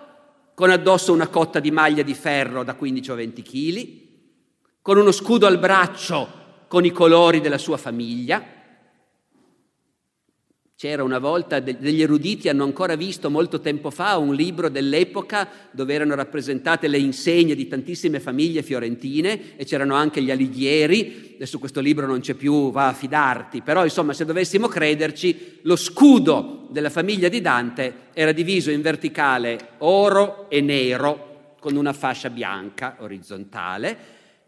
con 0.55 0.71
addosso 0.71 1.13
una 1.13 1.27
cotta 1.27 1.59
di 1.59 1.73
maglia 1.73 2.05
di 2.05 2.15
ferro 2.15 2.63
da 2.63 2.75
15 2.75 3.11
o 3.11 3.15
20 3.17 3.43
kg, 3.43 3.89
con 4.81 4.97
uno 4.97 5.11
scudo 5.11 5.49
al 5.49 5.59
braccio 5.59 6.29
con 6.69 6.85
i 6.85 6.93
colori 6.93 7.41
della 7.41 7.59
sua 7.59 7.77
famiglia, 7.77 8.41
c'era 10.79 11.03
una 11.03 11.19
volta, 11.19 11.59
degli 11.59 12.03
eruditi 12.03 12.49
hanno 12.49 12.63
ancora 12.63 12.95
visto 12.95 13.31
molto 13.31 13.59
tempo 13.59 13.91
fa 13.91 14.17
un 14.17 14.33
libro 14.33 14.69
dell'epoca 14.69 15.49
dove 15.73 15.93
erano 15.93 16.15
rappresentate 16.15 16.87
le 16.87 16.99
insegne 16.99 17.57
di 17.57 17.67
tantissime 17.67 18.21
famiglie 18.21 18.63
fiorentine 18.63 19.57
e 19.57 19.65
c'erano 19.65 19.97
anche 19.97 20.23
gli 20.23 20.31
alighieri, 20.31 21.33
adesso 21.35 21.59
questo 21.59 21.81
libro 21.81 22.07
non 22.07 22.21
c'è 22.21 22.35
più, 22.35 22.71
va 22.71 22.87
a 22.87 22.93
fidarti, 22.93 23.61
però 23.63 23.83
insomma 23.83 24.13
se 24.13 24.25
dovessimo 24.25 24.69
crederci, 24.69 25.59
lo 25.63 25.75
scudo 25.75 26.69
della 26.71 26.91
famiglia 26.91 27.29
di 27.29 27.41
Dante 27.41 27.95
era 28.13 28.31
diviso 28.31 28.71
in 28.71 28.81
verticale 28.81 29.71
oro 29.79 30.49
e 30.49 30.61
nero 30.61 31.57
con 31.59 31.75
una 31.75 31.93
fascia 31.93 32.31
bianca 32.31 32.99
orizzontale 33.01 33.99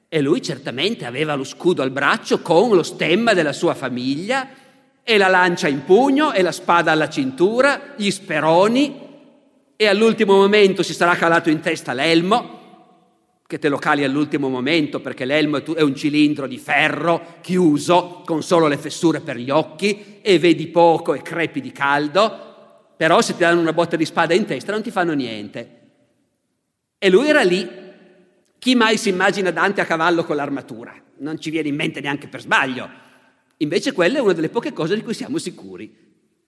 e 0.09 0.21
lui 0.21 0.41
certamente 0.41 1.07
aveva 1.07 1.35
lo 1.35 1.43
scudo 1.43 1.83
al 1.83 1.91
braccio 1.91 2.41
con 2.41 2.77
lo 2.77 2.85
stemma 2.85 3.35
della 3.35 3.53
sua 3.53 3.75
famiglia 3.75 4.69
e 5.03 5.17
la 5.17 5.29
lancia 5.29 5.69
in 5.69 5.85
pugno 5.85 6.33
e 6.33 6.43
la 6.43 6.53
spada 6.53 6.93
alla 6.93 7.09
cintura, 7.09 7.95
gli 7.97 8.11
speroni 8.11 9.09
e 9.77 9.87
all'ultimo 9.87 10.35
momento 10.35 10.83
si 10.83 10.93
sarà 10.93 11.15
calato 11.17 11.51
in 11.51 11.61
testa 11.61 11.93
l'elmo, 11.93 12.59
che 13.47 13.59
te 13.59 13.69
lo 13.69 13.79
cali 13.79 14.05
all'ultimo 14.05 14.49
momento 14.49 15.01
perché 15.01 15.25
l'elmo 15.25 15.57
è 15.57 15.81
un 15.81 15.97
cilindro 15.97 16.47
di 16.47 16.59
ferro 16.59 17.39
chiuso 17.41 18.23
con 18.25 18.43
solo 18.43 18.69
le 18.69 18.77
fessure 18.77 19.21
per 19.21 19.37
gli 19.37 19.51
occhi 19.51 20.19
e 20.23 20.39
vedi 20.39 20.69
poco 20.69 21.15
e 21.15 21.23
crepi 21.23 21.61
di 21.61 21.73
caldo, 21.73 22.93
però 22.97 23.21
se 23.21 23.33
ti 23.33 23.41
danno 23.41 23.61
una 23.61 23.73
botta 23.73 23.97
di 23.97 24.05
spada 24.05 24.35
in 24.35 24.45
testa 24.45 24.71
non 24.71 24.83
ti 24.83 24.91
fanno 24.91 25.15
niente. 25.15 25.79
E 26.99 27.09
lui 27.09 27.29
era 27.29 27.43
lì. 27.43 27.67
Chi 28.59 28.75
mai 28.75 28.99
si 28.99 29.09
immagina 29.09 29.51
Dante 29.51 29.81
a 29.81 29.87
cavallo 29.87 30.23
con 30.23 30.37
l'armatura? 30.37 30.95
Non 31.21 31.41
ci 31.41 31.49
viene 31.49 31.69
in 31.69 31.75
mente 31.75 32.03
neanche 32.03 32.29
per 32.29 32.43
sbaglio. 32.43 32.89
Invece 33.63 33.93
quella 33.93 34.19
è 34.19 34.21
una 34.21 34.33
delle 34.33 34.49
poche 34.49 34.73
cose 34.73 34.95
di 34.95 35.03
cui 35.03 35.15
siamo 35.15 35.39
sicuri. 35.39 35.95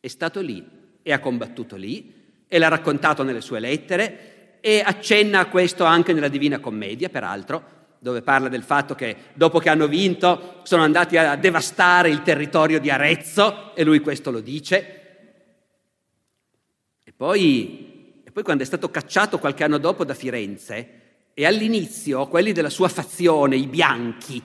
È 0.00 0.08
stato 0.08 0.40
lì 0.40 0.64
e 1.02 1.12
ha 1.12 1.20
combattuto 1.20 1.76
lì 1.76 2.12
e 2.48 2.58
l'ha 2.58 2.68
raccontato 2.68 3.22
nelle 3.22 3.40
sue 3.40 3.60
lettere 3.60 4.58
e 4.60 4.82
accenna 4.84 5.40
a 5.40 5.46
questo 5.46 5.84
anche 5.84 6.12
nella 6.12 6.28
Divina 6.28 6.58
Commedia, 6.58 7.10
peraltro, 7.10 7.80
dove 7.98 8.22
parla 8.22 8.48
del 8.48 8.62
fatto 8.62 8.94
che 8.94 9.16
dopo 9.34 9.58
che 9.58 9.68
hanno 9.68 9.88
vinto 9.88 10.60
sono 10.62 10.82
andati 10.82 11.16
a 11.18 11.36
devastare 11.36 12.08
il 12.08 12.22
territorio 12.22 12.80
di 12.80 12.90
Arezzo 12.90 13.74
e 13.74 13.84
lui 13.84 14.00
questo 14.00 14.30
lo 14.30 14.40
dice. 14.40 15.00
E 17.04 17.12
poi, 17.12 18.22
e 18.24 18.30
poi 18.30 18.42
quando 18.42 18.62
è 18.62 18.66
stato 18.66 18.90
cacciato 18.90 19.38
qualche 19.38 19.64
anno 19.64 19.78
dopo 19.78 20.04
da 20.04 20.14
Firenze, 20.14 21.00
e 21.34 21.46
all'inizio 21.46 22.26
quelli 22.28 22.52
della 22.52 22.70
sua 22.70 22.88
fazione, 22.88 23.56
i 23.56 23.66
bianchi, 23.66 24.42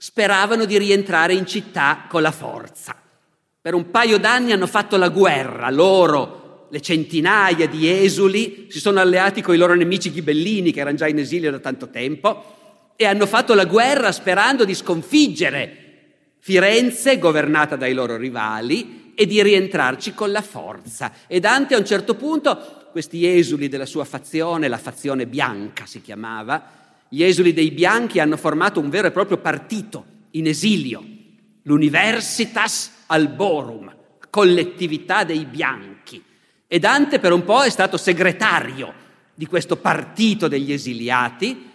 speravano 0.00 0.64
di 0.64 0.78
rientrare 0.78 1.34
in 1.34 1.44
città 1.44 2.06
con 2.08 2.22
la 2.22 2.30
forza. 2.30 2.94
Per 3.60 3.74
un 3.74 3.90
paio 3.90 4.18
d'anni 4.18 4.52
hanno 4.52 4.68
fatto 4.68 4.96
la 4.96 5.08
guerra, 5.08 5.68
loro, 5.70 6.68
le 6.70 6.80
centinaia 6.80 7.66
di 7.66 7.90
esuli, 7.90 8.68
si 8.70 8.78
sono 8.78 9.00
alleati 9.00 9.42
con 9.42 9.54
i 9.54 9.58
loro 9.58 9.74
nemici 9.74 10.12
ghibellini 10.12 10.70
che 10.70 10.80
erano 10.80 10.96
già 10.96 11.08
in 11.08 11.18
esilio 11.18 11.50
da 11.50 11.58
tanto 11.58 11.90
tempo 11.90 12.92
e 12.94 13.06
hanno 13.06 13.26
fatto 13.26 13.54
la 13.54 13.64
guerra 13.64 14.12
sperando 14.12 14.64
di 14.64 14.74
sconfiggere 14.74 15.86
Firenze, 16.38 17.18
governata 17.18 17.74
dai 17.76 17.92
loro 17.92 18.16
rivali, 18.16 19.12
e 19.14 19.26
di 19.26 19.42
rientrarci 19.42 20.14
con 20.14 20.30
la 20.30 20.42
forza. 20.42 21.12
E 21.26 21.40
Dante 21.40 21.74
a 21.74 21.78
un 21.78 21.84
certo 21.84 22.14
punto, 22.14 22.86
questi 22.92 23.26
esuli 23.26 23.68
della 23.68 23.84
sua 23.84 24.04
fazione, 24.04 24.68
la 24.68 24.78
fazione 24.78 25.26
bianca 25.26 25.86
si 25.86 26.00
chiamava, 26.00 26.77
gli 27.08 27.22
esuli 27.22 27.52
dei 27.52 27.70
bianchi 27.70 28.20
hanno 28.20 28.36
formato 28.36 28.80
un 28.80 28.90
vero 28.90 29.08
e 29.08 29.12
proprio 29.12 29.38
partito 29.38 30.04
in 30.32 30.46
esilio, 30.46 31.04
l'Universitas 31.62 33.04
Alborum, 33.06 33.94
collettività 34.30 35.24
dei 35.24 35.44
bianchi. 35.44 36.22
E 36.66 36.78
Dante 36.78 37.18
per 37.18 37.32
un 37.32 37.44
po' 37.44 37.62
è 37.62 37.70
stato 37.70 37.96
segretario 37.96 38.92
di 39.34 39.46
questo 39.46 39.76
partito 39.76 40.48
degli 40.48 40.72
esiliati 40.72 41.70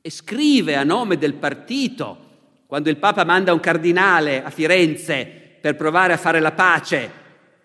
e 0.00 0.10
scrive 0.10 0.74
a 0.74 0.84
nome 0.84 1.18
del 1.18 1.34
partito, 1.34 2.26
quando 2.66 2.90
il 2.90 2.96
Papa 2.96 3.24
manda 3.24 3.52
un 3.52 3.60
cardinale 3.60 4.42
a 4.42 4.50
Firenze 4.50 5.58
per 5.60 5.76
provare 5.76 6.12
a 6.12 6.18
fare 6.18 6.40
la 6.40 6.52
pace 6.52 7.10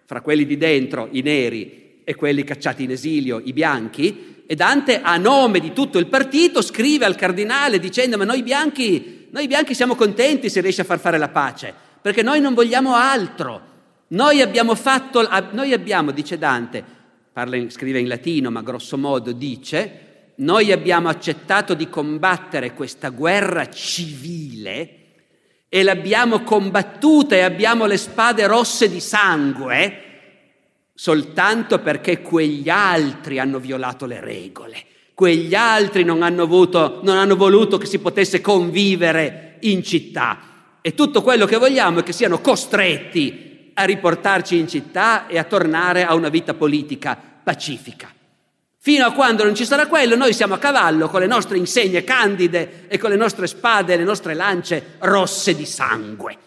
fra 0.05 0.21
quelli 0.21 0.45
di 0.45 0.57
dentro, 0.57 1.07
i 1.11 1.21
neri, 1.21 1.81
e 2.03 2.15
quelli 2.15 2.43
cacciati 2.43 2.83
in 2.83 2.91
esilio, 2.91 3.41
i 3.43 3.53
bianchi, 3.53 4.32
e 4.45 4.55
Dante 4.55 5.01
a 5.01 5.17
nome 5.17 5.59
di 5.59 5.73
tutto 5.73 5.99
il 5.99 6.07
partito 6.07 6.61
scrive 6.61 7.05
al 7.05 7.15
cardinale 7.15 7.79
dicendo 7.79 8.17
ma 8.17 8.25
noi 8.25 8.43
bianchi, 8.43 9.27
noi 9.31 9.47
bianchi 9.47 9.73
siamo 9.73 9.95
contenti 9.95 10.49
se 10.49 10.61
riesce 10.61 10.81
a 10.81 10.85
far 10.85 10.99
fare 10.99 11.17
la 11.17 11.29
pace, 11.29 11.73
perché 12.01 12.21
noi 12.21 12.41
non 12.41 12.53
vogliamo 12.53 12.95
altro. 12.95 13.71
Noi 14.09 14.41
abbiamo 14.41 14.75
fatto, 14.75 15.27
noi 15.51 15.73
abbiamo, 15.73 16.11
dice 16.11 16.37
Dante, 16.37 16.83
parla, 17.31 17.57
scrive 17.69 17.99
in 17.99 18.07
latino 18.07 18.51
ma 18.51 18.61
grosso 18.61 18.97
modo 18.97 19.31
dice, 19.31 20.31
noi 20.35 20.71
abbiamo 20.71 21.09
accettato 21.09 21.73
di 21.73 21.89
combattere 21.89 22.73
questa 22.73 23.09
guerra 23.09 23.69
civile 23.69 24.97
e 25.69 25.83
l'abbiamo 25.83 26.41
combattuta 26.43 27.35
e 27.35 27.41
abbiamo 27.41 27.85
le 27.85 27.97
spade 27.97 28.45
rosse 28.45 28.89
di 28.89 28.99
sangue 28.99 30.02
soltanto 30.93 31.79
perché 31.79 32.21
quegli 32.21 32.69
altri 32.69 33.39
hanno 33.39 33.59
violato 33.59 34.05
le 34.05 34.19
regole, 34.19 34.83
quegli 35.13 35.55
altri 35.55 36.03
non 36.03 36.21
hanno, 36.21 36.43
avuto, 36.43 36.99
non 37.03 37.17
hanno 37.17 37.35
voluto 37.35 37.77
che 37.77 37.85
si 37.85 37.99
potesse 37.99 38.41
convivere 38.41 39.57
in 39.61 39.83
città. 39.83 40.51
E 40.81 40.93
tutto 40.93 41.21
quello 41.21 41.45
che 41.45 41.57
vogliamo 41.57 41.99
è 41.99 42.03
che 42.03 42.13
siano 42.13 42.39
costretti 42.41 43.71
a 43.73 43.85
riportarci 43.85 44.57
in 44.57 44.67
città 44.67 45.27
e 45.27 45.37
a 45.37 45.43
tornare 45.43 46.05
a 46.05 46.13
una 46.13 46.29
vita 46.29 46.53
politica 46.53 47.17
pacifica. 47.43 48.11
Fino 48.77 49.05
a 49.05 49.13
quando 49.13 49.45
non 49.45 49.55
ci 49.55 49.65
sarà 49.65 49.87
quello, 49.87 50.17
noi 50.17 50.33
siamo 50.33 50.55
a 50.55 50.57
cavallo 50.57 51.07
con 51.07 51.21
le 51.21 51.27
nostre 51.27 51.57
insegne 51.57 52.03
candide 52.03 52.85
e 52.89 52.97
con 52.97 53.11
le 53.11 53.15
nostre 53.15 53.47
spade 53.47 53.93
e 53.93 53.97
le 53.97 54.03
nostre 54.03 54.33
lance 54.33 54.95
rosse 54.99 55.55
di 55.55 55.65
sangue. 55.65 56.37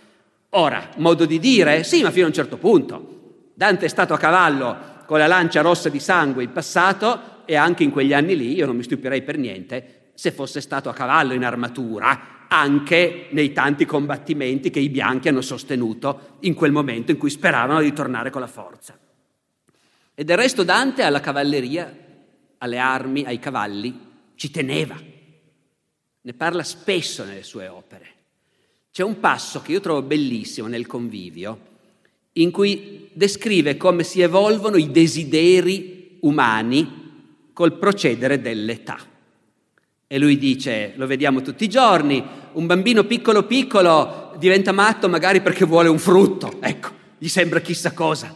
Ora, 0.51 0.91
modo 0.97 1.25
di 1.25 1.39
dire? 1.39 1.83
Sì, 1.83 2.03
ma 2.03 2.11
fino 2.11 2.27
a 2.27 2.29
un 2.29 2.35
certo 2.35 2.59
punto. 2.59 3.16
Dante 3.57 3.87
è 3.87 3.89
stato 3.89 4.13
a 4.13 4.19
cavallo 4.19 4.77
con 5.07 5.19
la 5.19 5.27
lancia 5.27 5.63
rossa 5.63 5.89
di 5.89 5.99
sangue 5.99 6.45
in 6.45 6.53
passato 6.53 7.45
e 7.47 7.55
anche 7.57 7.85
in 7.85 7.91
quegli 7.91 8.13
anni 8.13 8.37
lì, 8.37 8.53
io 8.53 8.67
non 8.67 8.77
mi 8.77 8.83
stupirei 8.83 9.23
per 9.23 9.39
niente, 9.39 10.11
se 10.13 10.31
fosse 10.31 10.61
stato 10.61 10.91
a 10.91 10.93
cavallo 10.93 11.33
in 11.33 11.43
armatura, 11.43 12.45
anche 12.49 13.29
nei 13.31 13.55
tanti 13.55 13.87
combattimenti 13.87 14.69
che 14.69 14.81
i 14.81 14.91
bianchi 14.91 15.29
hanno 15.29 15.41
sostenuto 15.41 16.37
in 16.41 16.53
quel 16.53 16.71
momento 16.71 17.13
in 17.13 17.17
cui 17.17 17.31
speravano 17.31 17.81
di 17.81 17.95
tornare 17.95 18.29
con 18.29 18.43
la 18.43 18.47
forza. 18.47 18.99
E 20.15 20.23
del 20.23 20.37
resto 20.37 20.63
Dante 20.63 21.03
alla 21.03 21.21
cavalleria, 21.21 21.91
alle 22.59 22.79
armi, 22.79 23.25
ai 23.25 23.39
cavalli, 23.39 23.99
ci 24.35 24.51
teneva. 24.51 24.97
Ne 26.21 26.35
parla 26.35 26.63
spesso 26.63 27.25
nelle 27.25 27.43
sue 27.43 27.69
opere. 27.69 28.13
c'è 28.93 29.03
un 29.03 29.19
passo 29.19 29.63
che 29.63 29.73
io 29.73 29.81
trovo 29.81 30.03
bellissimo 30.03 30.69
nel 30.69 30.87
convivio, 30.87 31.75
in 32.39 32.51
cui 32.51 33.09
descrive 33.13 33.77
come 33.77 34.03
si 34.03 34.21
evolvono 34.21 34.77
i 34.77 34.91
desideri 34.91 36.19
umani 36.21 37.05
col 37.53 37.79
procedere 37.79 38.41
dell'età. 38.41 38.99
E 40.07 40.19
lui 40.19 40.39
dice, 40.39 40.93
lo 40.97 41.07
vediamo 41.07 41.43
tutti 41.43 41.65
i 41.65 41.69
giorni, 41.69 42.23
un 42.53 42.67
bambino 42.67 43.05
piccolo 43.05 43.45
piccolo 43.45 44.35
diventa 44.39 44.73
matto 44.73 45.09
magari 45.09 45.41
perché 45.41 45.65
vuole 45.65 45.89
un 45.89 45.99
frutto, 45.99 46.59
ecco, 46.61 46.91
gli 47.19 47.29
sembra 47.29 47.61
chissà 47.61 47.93
cosa. 47.93 48.35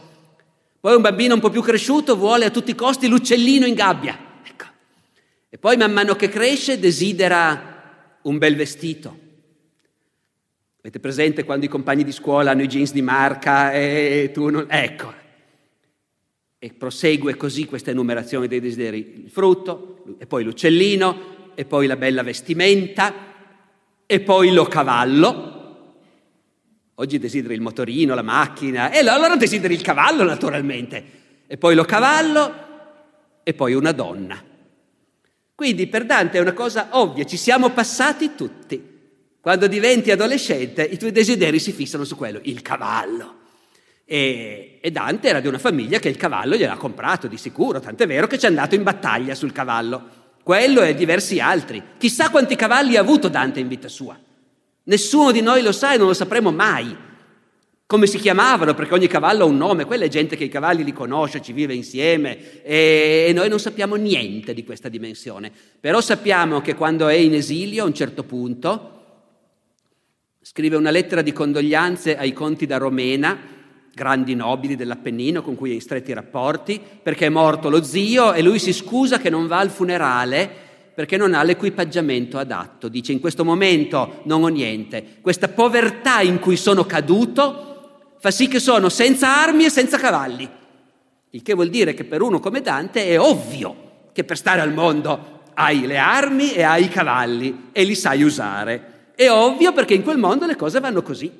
Poi 0.79 0.95
un 0.95 1.01
bambino 1.01 1.35
un 1.35 1.39
po' 1.39 1.51
più 1.51 1.61
cresciuto 1.61 2.15
vuole 2.15 2.45
a 2.45 2.49
tutti 2.49 2.71
i 2.71 2.75
costi 2.75 3.07
l'uccellino 3.07 3.67
in 3.67 3.75
gabbia, 3.75 4.17
ecco. 4.43 4.65
E 5.49 5.57
poi 5.59 5.77
man 5.77 5.93
mano 5.93 6.15
che 6.15 6.27
cresce 6.27 6.79
desidera 6.79 8.19
un 8.23 8.37
bel 8.39 8.55
vestito. 8.55 9.20
Avete 10.83 10.99
presente 10.99 11.43
quando 11.43 11.65
i 11.65 11.69
compagni 11.69 12.03
di 12.03 12.11
scuola 12.11 12.49
hanno 12.49 12.63
i 12.63 12.67
jeans 12.67 12.91
di 12.91 13.03
marca 13.03 13.71
e 13.71 14.31
tu 14.33 14.49
non... 14.49 14.65
Ecco. 14.67 15.13
E 16.57 16.73
prosegue 16.73 17.35
così 17.37 17.65
questa 17.65 17.91
enumerazione 17.91 18.47
dei 18.47 18.59
desideri. 18.59 19.21
Il 19.25 19.29
frutto, 19.29 20.03
e 20.17 20.25
poi 20.25 20.43
l'uccellino, 20.43 21.53
e 21.53 21.65
poi 21.65 21.85
la 21.85 21.97
bella 21.97 22.23
vestimenta, 22.23 23.13
e 24.07 24.19
poi 24.21 24.51
lo 24.51 24.65
cavallo. 24.65 25.49
Oggi 26.95 27.19
desideri 27.19 27.53
il 27.53 27.61
motorino, 27.61 28.15
la 28.15 28.23
macchina, 28.23 28.91
e 28.91 29.07
allora 29.07 29.35
desideri 29.35 29.75
il 29.75 29.81
cavallo 29.81 30.23
naturalmente, 30.23 31.03
e 31.45 31.57
poi 31.57 31.75
lo 31.75 31.83
cavallo, 31.83 32.53
e 33.43 33.53
poi 33.53 33.75
una 33.75 33.91
donna. 33.91 34.43
Quindi 35.53 35.85
per 35.85 36.05
Dante 36.05 36.39
è 36.39 36.41
una 36.41 36.53
cosa 36.53 36.87
ovvia, 36.93 37.23
ci 37.23 37.37
siamo 37.37 37.69
passati 37.69 38.33
tutti. 38.33 38.90
Quando 39.41 39.65
diventi 39.65 40.11
adolescente 40.11 40.83
i 40.83 40.99
tuoi 40.99 41.11
desideri 41.11 41.57
si 41.57 41.71
fissano 41.71 42.03
su 42.03 42.15
quello, 42.15 42.39
il 42.43 42.61
cavallo. 42.61 43.39
E, 44.05 44.77
e 44.79 44.91
Dante 44.91 45.29
era 45.29 45.39
di 45.39 45.47
una 45.47 45.57
famiglia 45.57 45.97
che 45.97 46.09
il 46.09 46.17
cavallo 46.17 46.55
gliel'ha 46.55 46.77
comprato 46.77 47.25
di 47.27 47.37
sicuro, 47.37 47.79
tant'è 47.79 48.05
vero 48.05 48.27
che 48.27 48.37
ci 48.37 48.45
è 48.45 48.49
andato 48.49 48.75
in 48.75 48.83
battaglia 48.83 49.33
sul 49.33 49.51
cavallo. 49.51 50.19
Quello 50.43 50.83
e 50.83 50.93
diversi 50.93 51.39
altri. 51.39 51.81
Chissà 51.97 52.29
quanti 52.29 52.55
cavalli 52.55 52.97
ha 52.97 53.01
avuto 53.01 53.29
Dante 53.29 53.59
in 53.59 53.67
vita 53.67 53.87
sua. 53.87 54.15
Nessuno 54.83 55.31
di 55.31 55.41
noi 55.41 55.63
lo 55.63 55.71
sa 55.71 55.95
e 55.95 55.97
non 55.97 56.07
lo 56.07 56.13
sapremo 56.13 56.51
mai. 56.51 56.95
Come 57.87 58.05
si 58.05 58.19
chiamavano, 58.19 58.75
perché 58.75 58.93
ogni 58.93 59.07
cavallo 59.07 59.43
ha 59.43 59.47
un 59.47 59.57
nome, 59.57 59.85
quella 59.85 60.05
è 60.05 60.07
gente 60.07 60.35
che 60.35 60.43
i 60.43 60.49
cavalli 60.49 60.83
li 60.83 60.93
conosce, 60.93 61.41
ci 61.41 61.51
vive 61.51 61.73
insieme 61.73 62.61
e 62.63 63.31
noi 63.33 63.49
non 63.49 63.59
sappiamo 63.59 63.95
niente 63.95 64.53
di 64.53 64.63
questa 64.63 64.87
dimensione. 64.87 65.51
Però 65.79 65.99
sappiamo 65.99 66.61
che 66.61 66.75
quando 66.75 67.07
è 67.07 67.15
in 67.15 67.33
esilio, 67.33 67.83
a 67.83 67.87
un 67.87 67.93
certo 67.93 68.23
punto, 68.23 69.00
scrive 70.53 70.75
una 70.75 70.91
lettera 70.91 71.21
di 71.21 71.31
condoglianze 71.31 72.17
ai 72.17 72.33
conti 72.33 72.65
da 72.65 72.75
Romena, 72.75 73.39
grandi 73.93 74.35
nobili 74.35 74.75
dell'Appennino 74.75 75.41
con 75.41 75.55
cui 75.55 75.71
ha 75.71 75.73
in 75.75 75.79
stretti 75.79 76.11
rapporti, 76.11 76.77
perché 77.01 77.27
è 77.27 77.29
morto 77.29 77.69
lo 77.69 77.81
zio 77.83 78.33
e 78.33 78.41
lui 78.41 78.59
si 78.59 78.73
scusa 78.73 79.17
che 79.17 79.29
non 79.29 79.47
va 79.47 79.59
al 79.59 79.69
funerale 79.69 80.49
perché 80.93 81.15
non 81.15 81.33
ha 81.33 81.43
l'equipaggiamento 81.43 82.37
adatto. 82.37 82.89
Dice 82.89 83.13
in 83.13 83.21
questo 83.21 83.45
momento 83.45 84.19
non 84.23 84.43
ho 84.43 84.49
niente. 84.49 85.19
Questa 85.21 85.47
povertà 85.47 86.19
in 86.19 86.39
cui 86.39 86.57
sono 86.57 86.83
caduto 86.83 88.17
fa 88.19 88.29
sì 88.29 88.49
che 88.49 88.59
sono 88.59 88.89
senza 88.89 89.41
armi 89.41 89.63
e 89.63 89.69
senza 89.69 89.97
cavalli. 89.97 90.49
Il 91.29 91.41
che 91.43 91.53
vuol 91.53 91.69
dire 91.69 91.93
che 91.93 92.03
per 92.03 92.21
uno 92.21 92.41
come 92.41 92.59
Dante 92.59 93.05
è 93.05 93.17
ovvio 93.17 94.09
che 94.11 94.25
per 94.25 94.35
stare 94.35 94.59
al 94.59 94.73
mondo 94.73 95.43
hai 95.53 95.87
le 95.87 95.97
armi 95.97 96.51
e 96.51 96.63
hai 96.63 96.83
i 96.83 96.89
cavalli 96.89 97.69
e 97.71 97.85
li 97.85 97.95
sai 97.95 98.21
usare. 98.23 98.90
È 99.21 99.29
ovvio 99.29 99.71
perché 99.71 99.93
in 99.93 100.01
quel 100.01 100.17
mondo 100.17 100.47
le 100.47 100.55
cose 100.55 100.79
vanno 100.79 101.03
così. 101.03 101.31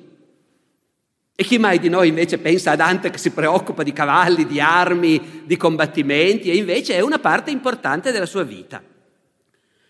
E 1.34 1.42
chi 1.42 1.58
mai 1.58 1.80
di 1.80 1.88
noi 1.88 2.06
invece 2.06 2.38
pensa 2.38 2.70
a 2.70 2.76
Dante 2.76 3.10
che 3.10 3.18
si 3.18 3.32
preoccupa 3.32 3.82
di 3.82 3.92
cavalli, 3.92 4.46
di 4.46 4.60
armi, 4.60 5.42
di 5.44 5.56
combattimenti 5.56 6.48
e 6.48 6.54
invece 6.54 6.94
è 6.94 7.00
una 7.00 7.18
parte 7.18 7.50
importante 7.50 8.12
della 8.12 8.26
sua 8.26 8.44
vita. 8.44 8.80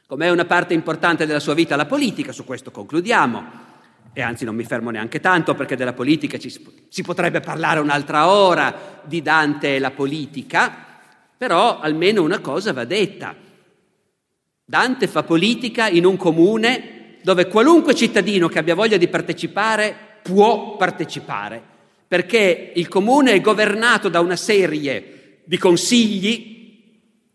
Come 0.06 0.24
è 0.24 0.30
una 0.30 0.46
parte 0.46 0.72
importante 0.72 1.26
della 1.26 1.38
sua 1.38 1.52
vita 1.52 1.76
la 1.76 1.84
politica, 1.84 2.32
su 2.32 2.46
questo 2.46 2.70
concludiamo. 2.70 3.44
E 4.14 4.22
anzi 4.22 4.46
non 4.46 4.54
mi 4.54 4.64
fermo 4.64 4.88
neanche 4.88 5.20
tanto 5.20 5.54
perché 5.54 5.76
della 5.76 5.92
politica 5.92 6.38
ci, 6.38 6.48
si 6.88 7.02
potrebbe 7.02 7.40
parlare 7.40 7.78
un'altra 7.78 8.26
ora 8.26 9.02
di 9.04 9.20
Dante 9.20 9.76
e 9.76 9.78
la 9.78 9.90
politica, 9.90 10.74
però 11.36 11.78
almeno 11.78 12.22
una 12.22 12.38
cosa 12.38 12.72
va 12.72 12.86
detta. 12.86 13.36
Dante 14.64 15.06
fa 15.08 15.24
politica 15.24 15.88
in 15.88 16.06
un 16.06 16.16
comune 16.16 16.91
dove 17.22 17.46
qualunque 17.46 17.94
cittadino 17.94 18.48
che 18.48 18.58
abbia 18.58 18.74
voglia 18.74 18.96
di 18.96 19.08
partecipare 19.08 19.94
può 20.22 20.76
partecipare, 20.76 21.60
perché 22.06 22.72
il 22.74 22.88
comune 22.88 23.32
è 23.32 23.40
governato 23.40 24.08
da 24.08 24.20
una 24.20 24.36
serie 24.36 25.40
di 25.44 25.58
consigli 25.58 26.50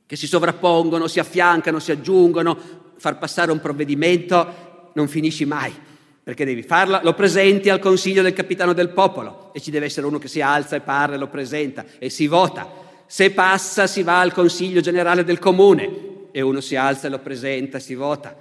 che 0.05 0.15
si 0.15 0.27
sovrappongono, 0.27 1.07
si 1.07 1.19
affiancano, 1.19 1.79
si 1.79 1.91
aggiungono, 1.91 2.57
far 2.97 3.17
passare 3.17 3.51
un 3.51 3.59
provvedimento 3.59 4.91
non 4.93 5.07
finisci 5.07 5.45
mai, 5.45 5.73
perché 6.23 6.45
devi 6.45 6.63
farla, 6.63 7.01
lo 7.03 7.13
presenti 7.13 7.69
al 7.69 7.79
consiglio 7.79 8.21
del 8.21 8.33
capitano 8.33 8.73
del 8.73 8.89
popolo 8.89 9.51
e 9.53 9.59
ci 9.59 9.69
deve 9.69 9.85
essere 9.85 10.07
uno 10.07 10.17
che 10.17 10.27
si 10.27 10.41
alza 10.41 10.75
e 10.75 10.81
parla, 10.81 11.17
lo 11.17 11.27
presenta 11.27 11.85
e 11.99 12.09
si 12.09 12.27
vota. 12.27 12.85
Se 13.05 13.31
passa 13.31 13.87
si 13.87 14.03
va 14.03 14.19
al 14.19 14.33
consiglio 14.33 14.81
generale 14.81 15.23
del 15.23 15.39
comune 15.39 16.29
e 16.31 16.41
uno 16.41 16.61
si 16.61 16.75
alza 16.75 17.07
e 17.07 17.09
lo 17.09 17.19
presenta, 17.19 17.79
si 17.79 17.95
vota. 17.95 18.35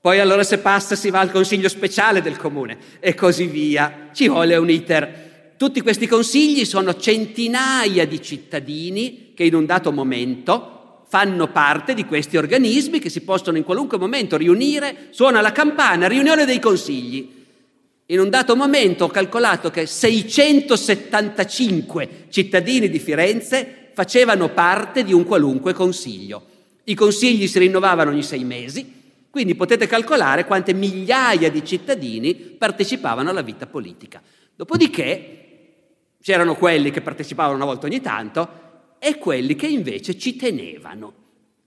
Poi 0.00 0.18
allora 0.18 0.42
se 0.42 0.58
passa 0.58 0.96
si 0.96 1.10
va 1.10 1.20
al 1.20 1.30
consiglio 1.30 1.68
speciale 1.68 2.22
del 2.22 2.38
comune 2.38 2.78
e 3.00 3.14
così 3.14 3.44
via. 3.44 4.08
Ci 4.14 4.28
vuole 4.28 4.56
un 4.56 4.70
iter. 4.70 5.52
Tutti 5.58 5.82
questi 5.82 6.06
consigli 6.06 6.64
sono 6.64 6.96
centinaia 6.96 8.06
di 8.06 8.22
cittadini 8.22 9.32
che 9.34 9.44
in 9.44 9.54
un 9.54 9.66
dato 9.66 9.92
momento 9.92 11.02
fanno 11.06 11.48
parte 11.48 11.92
di 11.92 12.06
questi 12.06 12.38
organismi 12.38 12.98
che 12.98 13.10
si 13.10 13.20
possono 13.20 13.58
in 13.58 13.64
qualunque 13.64 13.98
momento 13.98 14.38
riunire, 14.38 15.08
suona 15.10 15.42
la 15.42 15.52
campana, 15.52 16.08
riunione 16.08 16.46
dei 16.46 16.60
consigli. 16.60 17.28
In 18.06 18.20
un 18.20 18.30
dato 18.30 18.56
momento 18.56 19.04
ho 19.04 19.08
calcolato 19.08 19.70
che 19.70 19.84
675 19.84 22.28
cittadini 22.30 22.88
di 22.88 22.98
Firenze 22.98 23.90
facevano 23.92 24.48
parte 24.48 25.04
di 25.04 25.12
un 25.12 25.24
qualunque 25.24 25.74
consiglio. 25.74 26.42
I 26.84 26.94
consigli 26.94 27.46
si 27.46 27.58
rinnovavano 27.58 28.08
ogni 28.10 28.22
sei 28.22 28.44
mesi, 28.44 28.99
quindi 29.30 29.54
potete 29.54 29.86
calcolare 29.86 30.44
quante 30.44 30.74
migliaia 30.74 31.50
di 31.50 31.64
cittadini 31.64 32.34
partecipavano 32.34 33.30
alla 33.30 33.42
vita 33.42 33.66
politica. 33.66 34.20
Dopodiché 34.56 35.40
c'erano 36.20 36.56
quelli 36.56 36.90
che 36.90 37.00
partecipavano 37.00 37.54
una 37.54 37.64
volta 37.64 37.86
ogni 37.86 38.00
tanto 38.00 38.48
e 38.98 39.18
quelli 39.18 39.54
che 39.54 39.68
invece 39.68 40.18
ci 40.18 40.36
tenevano. 40.36 41.14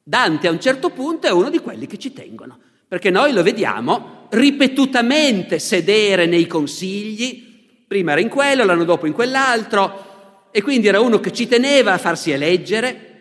Dante 0.03 0.47
a 0.47 0.51
un 0.51 0.59
certo 0.59 0.89
punto 0.89 1.27
è 1.27 1.31
uno 1.31 1.49
di 1.49 1.59
quelli 1.59 1.87
che 1.87 1.97
ci 1.97 2.11
tengono, 2.11 2.59
perché 2.87 3.09
noi 3.09 3.31
lo 3.31 3.41
vediamo 3.41 4.27
ripetutamente 4.31 5.57
sedere 5.57 6.25
nei 6.25 6.45
consigli, 6.45 7.85
prima 7.87 8.11
era 8.11 8.21
in 8.21 8.29
quello, 8.29 8.65
l'anno 8.65 8.83
dopo 8.83 9.07
in 9.07 9.13
quell'altro, 9.13 10.49
e 10.51 10.61
quindi 10.61 10.87
era 10.87 10.99
uno 10.99 11.19
che 11.19 11.31
ci 11.31 11.47
teneva 11.47 11.93
a 11.93 11.97
farsi 11.97 12.31
eleggere 12.31 13.11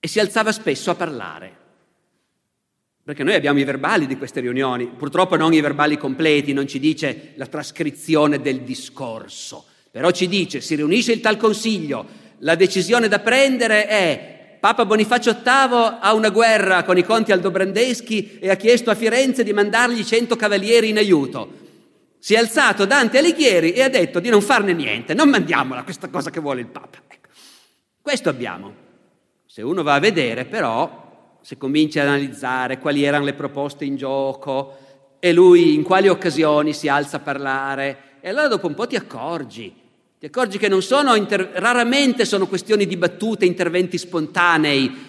e 0.00 0.08
si 0.08 0.18
alzava 0.18 0.50
spesso 0.52 0.90
a 0.90 0.94
parlare. 0.96 1.56
Perché 3.08 3.24
noi 3.24 3.36
abbiamo 3.36 3.58
i 3.58 3.64
verbali 3.64 4.06
di 4.06 4.18
queste 4.18 4.40
riunioni, 4.40 4.84
purtroppo 4.86 5.34
non 5.34 5.54
i 5.54 5.62
verbali 5.62 5.96
completi, 5.96 6.52
non 6.52 6.68
ci 6.68 6.78
dice 6.78 7.32
la 7.36 7.46
trascrizione 7.46 8.42
del 8.42 8.60
discorso, 8.60 9.64
però 9.90 10.10
ci 10.10 10.28
dice 10.28 10.60
si 10.60 10.74
riunisce 10.74 11.12
il 11.12 11.20
tal 11.22 11.38
consiglio, 11.38 12.04
la 12.40 12.54
decisione 12.54 13.08
da 13.08 13.20
prendere 13.20 13.86
è 13.86 14.58
Papa 14.60 14.84
Bonifacio 14.84 15.32
VIII 15.32 15.96
ha 16.00 16.12
una 16.12 16.28
guerra 16.28 16.82
con 16.82 16.98
i 16.98 17.02
conti 17.02 17.32
aldobrandeschi 17.32 18.40
e 18.40 18.50
ha 18.50 18.56
chiesto 18.56 18.90
a 18.90 18.94
Firenze 18.94 19.42
di 19.42 19.54
mandargli 19.54 20.04
cento 20.04 20.36
cavalieri 20.36 20.90
in 20.90 20.98
aiuto. 20.98 21.50
Si 22.18 22.34
è 22.34 22.36
alzato 22.36 22.84
Dante 22.84 23.16
Alighieri 23.16 23.72
e 23.72 23.84
ha 23.84 23.88
detto 23.88 24.20
di 24.20 24.28
non 24.28 24.42
farne 24.42 24.74
niente, 24.74 25.14
non 25.14 25.30
mandiamola 25.30 25.82
questa 25.82 26.10
cosa 26.10 26.28
che 26.28 26.40
vuole 26.40 26.60
il 26.60 26.66
Papa. 26.66 26.98
Ecco. 27.08 27.28
Questo 28.02 28.28
abbiamo. 28.28 28.74
Se 29.46 29.62
uno 29.62 29.82
va 29.82 29.94
a 29.94 29.98
vedere 29.98 30.44
però 30.44 31.06
se 31.40 31.56
cominci 31.56 31.98
ad 31.98 32.08
analizzare 32.08 32.78
quali 32.78 33.04
erano 33.04 33.24
le 33.24 33.34
proposte 33.34 33.84
in 33.84 33.96
gioco 33.96 34.76
e 35.18 35.32
lui 35.32 35.74
in 35.74 35.82
quali 35.82 36.08
occasioni 36.08 36.72
si 36.72 36.88
alza 36.88 37.16
a 37.16 37.20
parlare, 37.20 37.98
e 38.20 38.28
allora 38.28 38.48
dopo 38.48 38.66
un 38.66 38.74
po' 38.74 38.86
ti 38.86 38.96
accorgi, 38.96 39.74
ti 40.18 40.26
accorgi 40.26 40.58
che 40.58 40.68
non 40.68 40.82
sono, 40.82 41.14
inter- 41.14 41.52
raramente 41.54 42.24
sono 42.24 42.46
questioni 42.46 42.86
di 42.86 42.96
battute, 42.96 43.44
interventi 43.44 43.98
spontanei. 43.98 45.06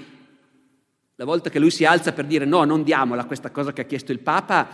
La 1.15 1.25
volta 1.25 1.49
che 1.49 1.59
lui 1.59 1.71
si 1.71 1.85
alza 1.85 2.13
per 2.13 2.25
dire 2.25 2.45
no, 2.45 2.63
non 2.63 2.83
diamola 2.83 3.25
questa 3.25 3.51
cosa 3.51 3.73
che 3.73 3.81
ha 3.81 3.85
chiesto 3.85 4.11
il 4.11 4.19
Papa, 4.19 4.67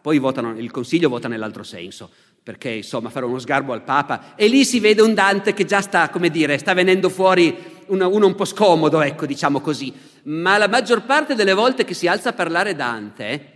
poi 0.00 0.18
votano, 0.18 0.58
il 0.58 0.70
Consiglio 0.70 1.08
vota 1.08 1.28
nell'altro 1.28 1.62
senso 1.62 2.10
perché 2.42 2.70
insomma 2.70 3.08
fare 3.08 3.24
uno 3.24 3.38
sgarbo 3.38 3.72
al 3.72 3.84
Papa 3.84 4.34
e 4.34 4.48
lì 4.48 4.64
si 4.64 4.80
vede 4.80 5.00
un 5.00 5.14
Dante 5.14 5.54
che 5.54 5.64
già 5.64 5.80
sta, 5.80 6.08
come 6.08 6.28
dire, 6.28 6.58
sta 6.58 6.74
venendo 6.74 7.08
fuori 7.08 7.56
uno, 7.92 8.08
uno 8.08 8.26
un 8.26 8.34
po' 8.34 8.44
scomodo, 8.44 9.00
ecco, 9.02 9.26
diciamo 9.26 9.60
così. 9.60 9.92
Ma 10.24 10.58
la 10.58 10.68
maggior 10.68 11.04
parte 11.04 11.34
delle 11.34 11.52
volte 11.52 11.84
che 11.84 11.94
si 11.94 12.08
alza 12.08 12.30
a 12.30 12.32
parlare 12.32 12.74
Dante 12.74 13.50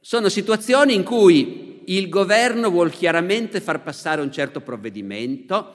sono 0.00 0.28
situazioni 0.28 0.94
in 0.94 1.02
cui 1.02 1.82
il 1.86 2.08
governo 2.08 2.70
vuol 2.70 2.90
chiaramente 2.90 3.60
far 3.60 3.82
passare 3.82 4.20
un 4.20 4.30
certo 4.30 4.60
provvedimento 4.60 5.74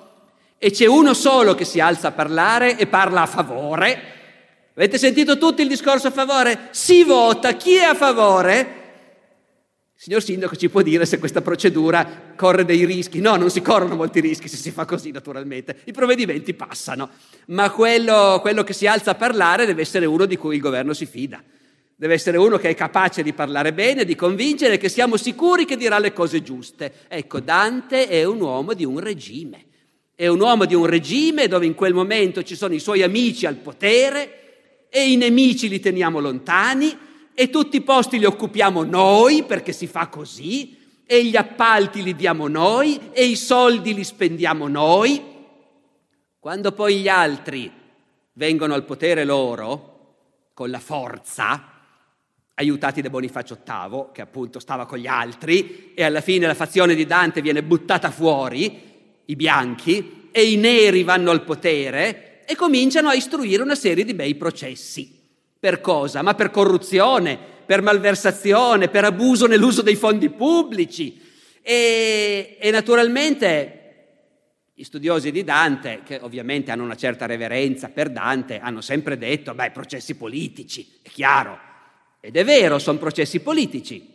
e 0.60 0.72
c'è 0.72 0.86
uno 0.86 1.14
solo 1.14 1.56
che 1.56 1.66
si 1.66 1.80
alza 1.80 2.10
a 2.10 2.12
parlare 2.12 2.78
e 2.78 2.88
parla 2.88 3.24
a 3.24 3.26
favore. 3.26 4.02
Avete 4.76 4.98
sentito 4.98 5.38
tutti 5.38 5.62
il 5.62 5.68
discorso 5.68 6.08
a 6.08 6.12
favore? 6.12 6.68
Si 6.72 7.04
vota, 7.04 7.54
chi 7.54 7.76
è 7.76 7.84
a 7.84 7.96
favore? 7.96 8.82
Signor 10.04 10.22
Sindaco 10.22 10.58
ci 10.58 10.68
può 10.68 10.82
dire 10.82 11.06
se 11.06 11.18
questa 11.18 11.40
procedura 11.42 12.34
corre 12.36 12.66
dei 12.66 12.84
rischi? 12.84 13.22
No, 13.22 13.38
non 13.38 13.50
si 13.50 13.62
corrono 13.62 13.96
molti 13.96 14.20
rischi 14.20 14.50
se 14.50 14.58
si 14.58 14.70
fa 14.70 14.84
così 14.84 15.12
naturalmente, 15.12 15.78
i 15.86 15.94
provvedimenti 15.94 16.54
passano, 16.54 17.10
ma 17.46 17.72
quello, 17.72 18.40
quello 18.42 18.66
che 18.66 18.74
si 18.74 18.86
alza 18.86 19.12
a 19.12 19.16
parlare 19.16 19.66
deve 19.66 19.82
essere 19.82 20.06
uno 20.06 20.26
di 20.26 20.36
cui 20.36 20.56
il 20.56 20.62
governo 20.62 20.92
si 20.92 21.06
fida, 21.06 21.42
deve 21.96 22.16
essere 22.16 22.36
uno 22.36 22.58
che 22.58 22.68
è 22.68 22.76
capace 22.76 23.24
di 23.24 23.32
parlare 23.32 23.72
bene, 23.72 24.04
di 24.04 24.14
convincere, 24.14 24.78
che 24.78 24.90
siamo 24.90 25.16
sicuri 25.16 25.64
che 25.64 25.78
dirà 25.78 26.00
le 26.00 26.12
cose 26.12 26.44
giuste. 26.44 26.92
Ecco, 27.08 27.40
Dante 27.40 28.10
è 28.10 28.26
un 28.26 28.42
uomo 28.42 28.74
di 28.74 28.84
un 28.84 29.00
regime, 29.00 29.68
è 30.16 30.28
un 30.28 30.42
uomo 30.42 30.66
di 30.66 30.76
un 30.76 30.86
regime 30.86 31.48
dove 31.48 31.66
in 31.66 31.76
quel 31.76 31.94
momento 31.94 32.44
ci 32.44 32.58
sono 32.58 32.74
i 32.74 32.80
suoi 32.80 33.04
amici 33.04 33.46
al 33.46 33.56
potere 33.56 34.88
e 34.90 35.10
i 35.10 35.16
nemici 35.16 35.70
li 35.70 35.80
teniamo 35.80 36.20
lontani 36.20 37.12
e 37.34 37.50
tutti 37.50 37.78
i 37.78 37.82
posti 37.82 38.20
li 38.20 38.26
occupiamo 38.26 38.84
noi 38.84 39.44
perché 39.44 39.72
si 39.72 39.88
fa 39.88 40.08
così 40.08 40.78
e 41.06 41.26
gli 41.26 41.36
appalti 41.36 42.02
li 42.04 42.16
diamo 42.16 42.48
noi 42.48 43.00
e 43.12 43.26
i 43.26 43.36
soldi 43.36 43.94
li 43.94 44.04
spendiamo 44.04 44.68
noi. 44.68 45.22
Quando 46.40 46.72
poi 46.72 47.00
gli 47.00 47.08
altri 47.08 47.72
vengono 48.34 48.74
al 48.74 48.86
potere 48.86 49.24
loro 49.24 49.92
con 50.54 50.70
la 50.70 50.80
forza, 50.80 51.70
aiutati 52.56 53.02
da 53.02 53.10
Bonifacio 53.10 53.58
VIII, 53.66 54.06
che 54.12 54.22
appunto 54.22 54.60
stava 54.60 54.86
con 54.86 55.00
gli 55.00 55.08
altri, 55.08 55.94
e 55.96 56.04
alla 56.04 56.22
fine 56.22 56.46
la 56.46 56.54
fazione 56.54 56.96
di 56.96 57.06
Dante 57.06 57.42
viene 57.42 57.64
buttata 57.64 58.12
fuori, 58.12 58.92
i 59.26 59.36
bianchi, 59.36 60.30
e 60.32 60.52
i 60.52 60.58
neri 60.58 61.04
vanno 61.04 61.32
al 61.32 61.44
potere 61.44 62.44
e 62.46 62.56
cominciano 62.56 63.10
a 63.10 63.14
istruire 63.14 63.64
una 63.64 63.76
serie 63.76 64.04
di 64.04 64.14
bei 64.14 64.36
processi. 64.36 65.22
Per 65.64 65.80
cosa? 65.80 66.22
Ma 66.22 66.34
per 66.34 66.52
corruzione, 66.52 67.40
per 67.66 67.82
malversazione, 67.82 68.90
per 68.90 69.06
abuso 69.06 69.48
nell'uso 69.48 69.82
dei 69.82 69.96
fondi 69.96 70.30
pubblici. 70.30 71.22
E, 71.62 72.58
e 72.60 72.70
naturalmente 72.70 74.72
gli 74.74 74.84
studiosi 74.84 75.32
di 75.32 75.46
Dante, 75.46 76.02
che 76.04 76.20
ovviamente 76.22 76.72
hanno 76.72 76.84
una 76.84 76.98
certa 76.98 77.26
reverenza 77.26 77.88
per 77.88 78.10
Dante, 78.10 78.60
hanno 78.60 78.82
sempre 78.82 79.18
detto, 79.18 79.54
beh, 79.54 79.72
processi 79.72 80.16
politici, 80.16 81.00
è 81.02 81.08
chiaro. 81.08 81.58
Ed 82.20 82.36
è 82.36 82.44
vero, 82.44 82.78
sono 82.78 82.98
processi 82.98 83.40
politici. 83.40 84.06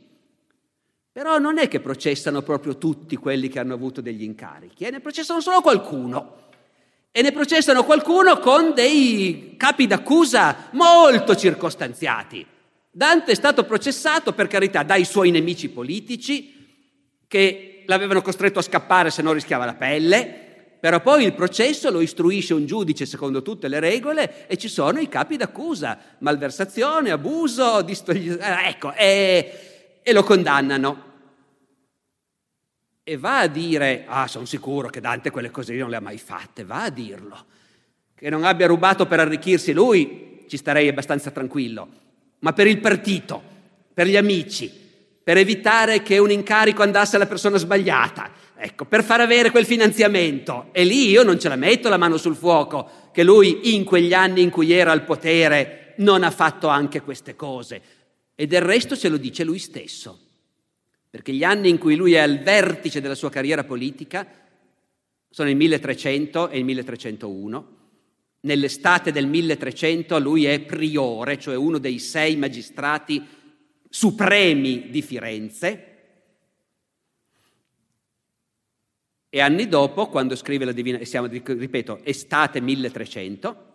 Però 1.11 1.38
non 1.38 1.57
è 1.57 1.66
che 1.66 1.80
processano 1.80 2.42
proprio 2.42 2.76
tutti 2.76 3.16
quelli 3.16 3.49
che 3.49 3.59
hanno 3.59 3.72
avuto 3.72 4.03
degli 4.03 4.22
incarichi, 4.22 4.84
eh? 4.84 4.90
ne 4.90 5.01
processano 5.01 5.40
solo 5.40 5.62
qualcuno 5.62 6.47
e 7.11 7.23
ne 7.23 7.33
processano 7.33 7.85
qualcuno 7.85 8.39
con 8.39 8.75
dei 8.75 9.55
capi 9.57 9.87
d'accusa 9.87 10.69
molto 10.73 11.35
circostanziati. 11.35 12.47
Dante 12.91 13.33
è 13.33 13.35
stato 13.35 13.65
processato, 13.65 14.33
per 14.33 14.47
carità, 14.47 14.83
dai 14.83 15.05
suoi 15.05 15.31
nemici 15.31 15.69
politici 15.69 16.55
che 17.27 17.85
l'avevano 17.87 18.23
costretto 18.23 18.59
a 18.59 18.63
scappare 18.63 19.11
se 19.11 19.23
non 19.23 19.35
rischiava 19.35 19.65
la 19.65 19.75
pelle, 19.75 20.47
però 20.81 21.01
poi 21.01 21.25
il 21.25 21.35
processo 21.35 21.91
lo 21.91 22.01
istruisce 22.01 22.55
un 22.55 22.67
giudice 22.67 23.05
secondo 23.05 23.43
tutte 23.43 23.69
le 23.69 23.81
regole 23.81 24.47
e 24.47 24.57
ci 24.57 24.69
sono 24.69 25.01
i 25.01 25.09
capi 25.09 25.37
d'accusa, 25.37 25.99
malversazione, 26.19 27.11
abuso, 27.11 27.83
distogli- 27.83 28.31
eh, 28.31 28.69
ecco, 28.69 28.93
e, 28.95 30.01
e 30.03 30.13
lo 30.13 30.23
condannano 30.23 31.08
e 33.09 33.17
va 33.17 33.39
a 33.39 33.47
dire, 33.47 34.05
ah 34.07 34.27
sono 34.27 34.45
sicuro 34.45 34.91
che 34.91 35.01
Dante 35.01 35.31
quelle 35.31 35.51
cose 35.51 35.73
lì 35.73 35.79
non 35.79 35.89
le 35.89 35.97
ha 35.97 36.01
mai 36.01 36.19
fatte, 36.19 36.63
va 36.63 36.83
a 36.83 36.91
dirlo. 36.91 37.43
Che 38.15 38.29
non 38.29 38.45
abbia 38.45 38.67
rubato 38.67 39.07
per 39.07 39.19
arricchirsi 39.19 39.73
lui, 39.73 40.45
ci 40.47 40.59
starei 40.59 40.89
abbastanza 40.89 41.31
tranquillo, 41.31 41.89
ma 42.41 42.53
per 42.53 42.67
il 42.67 42.81
partito, 42.81 43.43
per 43.95 44.09
gli 44.09 44.17
amici, 44.17 44.71
per 45.23 45.39
evitare 45.39 46.03
che 46.03 46.19
un 46.19 46.31
incarico 46.31 46.83
andasse 46.83 47.17
alla 47.17 47.25
persona 47.25 47.57
sbagliata, 47.57 48.31
ecco, 48.55 48.85
per 48.85 49.03
far 49.03 49.23
avere 49.23 49.51
quel 49.51 49.65
finanziamento. 49.65 50.69
E 50.73 50.85
lì 50.85 51.09
io 51.09 51.23
non 51.23 51.41
ce 51.41 51.49
la 51.49 51.57
metto 51.57 51.89
la 51.89 51.97
mano 51.97 52.19
sul 52.19 52.37
fuoco, 52.37 53.09
che 53.11 53.23
lui 53.23 53.75
in 53.75 53.85
quegli 53.85 54.13
anni 54.13 54.43
in 54.43 54.51
cui 54.51 54.71
era 54.71 54.93
al 54.93 55.05
potere 55.05 55.95
non 55.99 56.25
ha 56.25 56.31
fatto 56.31 56.69
anche 56.69 57.01
queste 57.01 57.35
cose. 57.35 57.81
E 58.35 58.47
del 58.47 58.61
resto 58.61 58.95
ce 58.95 59.09
lo 59.09 59.17
dice 59.17 59.45
lui 59.45 59.59
stesso 59.59 60.28
perché 61.11 61.33
gli 61.33 61.45
anni 61.45 61.69
in 61.69 61.79
cui 61.79 61.97
lui 61.97 62.15
è 62.15 62.19
al 62.19 62.39
vertice 62.41 63.01
della 63.01 63.15
sua 63.15 63.31
carriera 63.31 63.65
politica 63.65 64.27
sono 65.31 65.49
il 65.49 65.57
1300 65.57 66.51
e 66.51 66.59
il 66.59 66.65
1301. 66.65 67.77
Nell'estate 68.41 69.11
del 69.11 69.27
1300 69.27 70.19
lui 70.19 70.45
è 70.45 70.61
priore, 70.61 71.39
cioè 71.39 71.57
uno 71.57 71.79
dei 71.79 71.99
sei 71.99 72.37
magistrati 72.37 73.25
supremi 73.89 74.91
di 74.91 75.03
Firenze. 75.03 75.85
E 79.31 79.41
anni 79.41 79.69
dopo, 79.69 80.09
quando 80.09 80.37
scrive 80.37 80.65
la 80.65 80.73
Divina, 80.73 81.05
siamo, 81.05 81.27
ripeto, 81.27 82.01
estate 82.05 82.61
1300, 82.61 83.67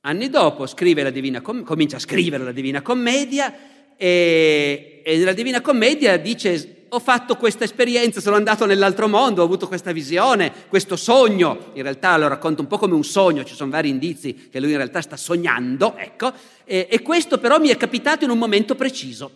anni 0.00 0.28
dopo 0.28 0.66
scrive 0.66 1.02
la 1.02 1.10
Divina, 1.10 1.40
comincia 1.40 1.96
a 1.96 2.00
scrivere 2.00 2.44
la 2.44 2.52
Divina 2.52 2.82
Commedia 2.82 3.75
e, 3.96 5.02
e 5.04 5.16
nella 5.16 5.32
Divina 5.32 5.60
Commedia 5.60 6.16
dice 6.16 6.76
ho 6.88 6.98
fatto 7.00 7.36
questa 7.36 7.64
esperienza, 7.64 8.20
sono 8.20 8.36
andato 8.36 8.64
nell'altro 8.64 9.08
mondo, 9.08 9.42
ho 9.42 9.44
avuto 9.44 9.66
questa 9.66 9.92
visione, 9.92 10.52
questo 10.68 10.96
sogno. 10.96 11.72
In 11.74 11.82
realtà 11.82 12.16
lo 12.16 12.28
racconta 12.28 12.62
un 12.62 12.68
po' 12.68 12.78
come 12.78 12.94
un 12.94 13.04
sogno, 13.04 13.44
ci 13.44 13.54
sono 13.54 13.70
vari 13.70 13.88
indizi 13.88 14.48
che 14.50 14.60
lui 14.60 14.70
in 14.70 14.76
realtà 14.76 15.00
sta 15.00 15.16
sognando, 15.16 15.96
ecco. 15.96 16.32
E, 16.64 16.86
e 16.90 17.02
questo 17.02 17.38
però 17.38 17.58
mi 17.58 17.68
è 17.68 17.76
capitato 17.76 18.24
in 18.24 18.30
un 18.30 18.38
momento 18.38 18.74
preciso. 18.74 19.30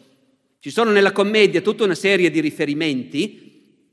Ci 0.60 0.70
sono 0.70 0.90
nella 0.90 1.12
commedia 1.12 1.60
tutta 1.60 1.84
una 1.84 1.94
serie 1.94 2.30
di 2.30 2.40
riferimenti 2.40 3.48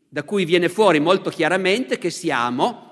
da 0.08 0.24
cui 0.24 0.46
viene 0.46 0.70
fuori 0.70 1.00
molto 1.00 1.30
chiaramente 1.30 1.98
che 1.98 2.10
siamo 2.10 2.86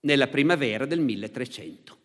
nella 0.00 0.28
primavera 0.28 0.86
del 0.86 1.00
1300. 1.00 1.96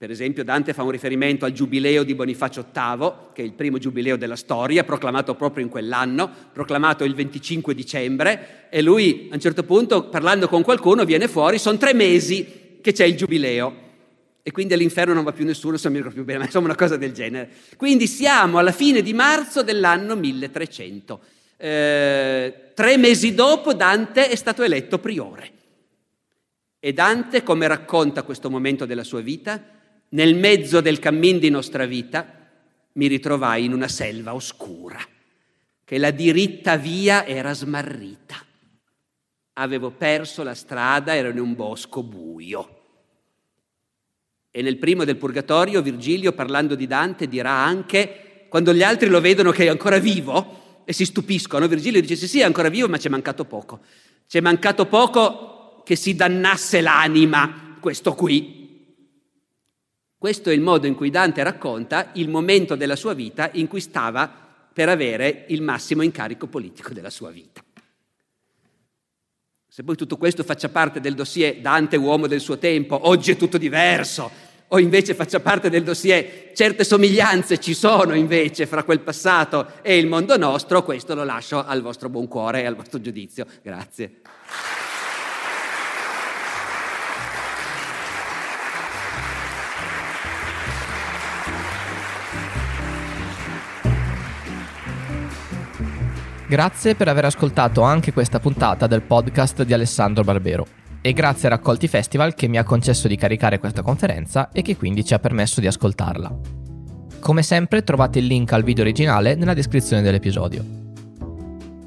Per 0.00 0.10
esempio 0.10 0.44
Dante 0.44 0.72
fa 0.72 0.82
un 0.82 0.92
riferimento 0.92 1.44
al 1.44 1.52
giubileo 1.52 2.04
di 2.04 2.14
Bonifacio 2.14 2.64
VIII, 2.72 3.12
che 3.34 3.42
è 3.42 3.44
il 3.44 3.52
primo 3.52 3.76
giubileo 3.76 4.16
della 4.16 4.34
storia, 4.34 4.82
proclamato 4.82 5.34
proprio 5.34 5.62
in 5.62 5.68
quell'anno, 5.68 6.30
proclamato 6.54 7.04
il 7.04 7.14
25 7.14 7.74
dicembre, 7.74 8.68
e 8.70 8.80
lui 8.80 9.28
a 9.30 9.34
un 9.34 9.40
certo 9.40 9.62
punto, 9.62 10.04
parlando 10.04 10.48
con 10.48 10.62
qualcuno, 10.62 11.04
viene 11.04 11.28
fuori, 11.28 11.58
sono 11.58 11.76
tre 11.76 11.92
mesi 11.92 12.78
che 12.80 12.92
c'è 12.92 13.04
il 13.04 13.14
giubileo. 13.14 13.74
E 14.42 14.50
quindi 14.52 14.72
all'inferno 14.72 15.12
non 15.12 15.22
va 15.22 15.32
più 15.32 15.44
nessuno, 15.44 15.76
se 15.76 15.82
non 15.90 15.92
mi 15.92 15.98
ricordo 15.98 16.16
più 16.16 16.24
bene, 16.24 16.38
ma 16.38 16.44
insomma 16.46 16.64
una 16.68 16.76
cosa 16.76 16.96
del 16.96 17.12
genere. 17.12 17.50
Quindi 17.76 18.06
siamo 18.06 18.56
alla 18.56 18.72
fine 18.72 19.02
di 19.02 19.12
marzo 19.12 19.62
dell'anno 19.62 20.16
1300. 20.16 21.20
Eh, 21.58 22.54
tre 22.72 22.96
mesi 22.96 23.34
dopo 23.34 23.74
Dante 23.74 24.30
è 24.30 24.34
stato 24.34 24.62
eletto 24.62 24.98
priore. 24.98 25.50
E 26.78 26.94
Dante, 26.94 27.42
come 27.42 27.66
racconta 27.66 28.22
questo 28.22 28.48
momento 28.48 28.86
della 28.86 29.04
sua 29.04 29.20
vita? 29.20 29.76
Nel 30.10 30.34
mezzo 30.34 30.80
del 30.80 30.98
cammin 30.98 31.38
di 31.38 31.50
nostra 31.50 31.84
vita, 31.86 32.38
mi 32.92 33.06
ritrovai 33.06 33.64
in 33.64 33.72
una 33.72 33.88
selva 33.88 34.34
oscura, 34.34 34.98
che 35.84 35.98
la 35.98 36.10
diritta 36.10 36.76
via 36.76 37.24
era 37.24 37.52
smarrita. 37.52 38.36
Avevo 39.54 39.90
perso 39.90 40.42
la 40.42 40.54
strada, 40.54 41.14
ero 41.14 41.28
in 41.28 41.38
un 41.38 41.54
bosco 41.54 42.02
buio. 42.02 42.78
E 44.50 44.62
nel 44.62 44.78
primo 44.78 45.04
del 45.04 45.16
Purgatorio 45.16 45.82
Virgilio, 45.82 46.32
parlando 46.32 46.74
di 46.74 46.86
Dante, 46.86 47.28
dirà 47.28 47.52
anche, 47.52 48.46
quando 48.48 48.74
gli 48.74 48.82
altri 48.82 49.08
lo 49.08 49.20
vedono 49.20 49.52
che 49.52 49.66
è 49.66 49.68
ancora 49.68 49.98
vivo 49.98 50.82
e 50.84 50.92
si 50.92 51.04
stupiscono, 51.04 51.68
Virgilio 51.68 52.00
dice 52.00 52.16
sì 52.16 52.26
sì 52.26 52.40
è 52.40 52.44
ancora 52.44 52.68
vivo 52.68 52.88
ma 52.88 52.98
ci 52.98 53.06
è 53.06 53.10
mancato 53.10 53.44
poco. 53.44 53.80
Ci 54.26 54.38
è 54.38 54.40
mancato 54.40 54.86
poco 54.86 55.82
che 55.84 55.94
si 55.94 56.16
dannasse 56.16 56.80
l'anima, 56.80 57.76
questo 57.80 58.14
qui, 58.14 58.59
questo 60.20 60.50
è 60.50 60.52
il 60.52 60.60
modo 60.60 60.86
in 60.86 60.94
cui 60.94 61.08
Dante 61.08 61.42
racconta 61.42 62.10
il 62.12 62.28
momento 62.28 62.76
della 62.76 62.94
sua 62.94 63.14
vita 63.14 63.48
in 63.54 63.66
cui 63.68 63.80
stava 63.80 64.30
per 64.70 64.90
avere 64.90 65.46
il 65.48 65.62
massimo 65.62 66.02
incarico 66.02 66.46
politico 66.46 66.92
della 66.92 67.08
sua 67.08 67.30
vita. 67.30 67.64
Se 69.66 69.82
poi 69.82 69.96
tutto 69.96 70.18
questo 70.18 70.44
faccia 70.44 70.68
parte 70.68 71.00
del 71.00 71.14
dossier 71.14 71.62
Dante 71.62 71.96
uomo 71.96 72.26
del 72.26 72.40
suo 72.40 72.58
tempo, 72.58 73.08
oggi 73.08 73.30
è 73.30 73.36
tutto 73.38 73.56
diverso, 73.56 74.30
o 74.68 74.78
invece 74.78 75.14
faccia 75.14 75.40
parte 75.40 75.70
del 75.70 75.84
dossier 75.84 76.50
certe 76.54 76.84
somiglianze 76.84 77.58
ci 77.58 77.72
sono 77.72 78.12
invece 78.12 78.66
fra 78.66 78.84
quel 78.84 79.00
passato 79.00 79.72
e 79.80 79.96
il 79.96 80.06
mondo 80.06 80.36
nostro, 80.36 80.84
questo 80.84 81.14
lo 81.14 81.24
lascio 81.24 81.64
al 81.64 81.80
vostro 81.80 82.10
buon 82.10 82.28
cuore 82.28 82.60
e 82.60 82.66
al 82.66 82.76
vostro 82.76 83.00
giudizio. 83.00 83.46
Grazie. 83.62 84.20
Grazie 96.50 96.96
per 96.96 97.06
aver 97.06 97.26
ascoltato 97.26 97.82
anche 97.82 98.12
questa 98.12 98.40
puntata 98.40 98.88
del 98.88 99.02
podcast 99.02 99.62
di 99.62 99.72
Alessandro 99.72 100.24
Barbero 100.24 100.66
e 101.00 101.12
grazie 101.12 101.46
a 101.46 101.52
Raccolti 101.52 101.86
Festival 101.86 102.34
che 102.34 102.48
mi 102.48 102.58
ha 102.58 102.64
concesso 102.64 103.06
di 103.06 103.14
caricare 103.14 103.60
questa 103.60 103.82
conferenza 103.82 104.50
e 104.50 104.60
che 104.62 104.76
quindi 104.76 105.04
ci 105.04 105.14
ha 105.14 105.20
permesso 105.20 105.60
di 105.60 105.68
ascoltarla. 105.68 106.40
Come 107.20 107.44
sempre 107.44 107.84
trovate 107.84 108.18
il 108.18 108.26
link 108.26 108.52
al 108.52 108.64
video 108.64 108.82
originale 108.82 109.36
nella 109.36 109.54
descrizione 109.54 110.02
dell'episodio. 110.02 110.64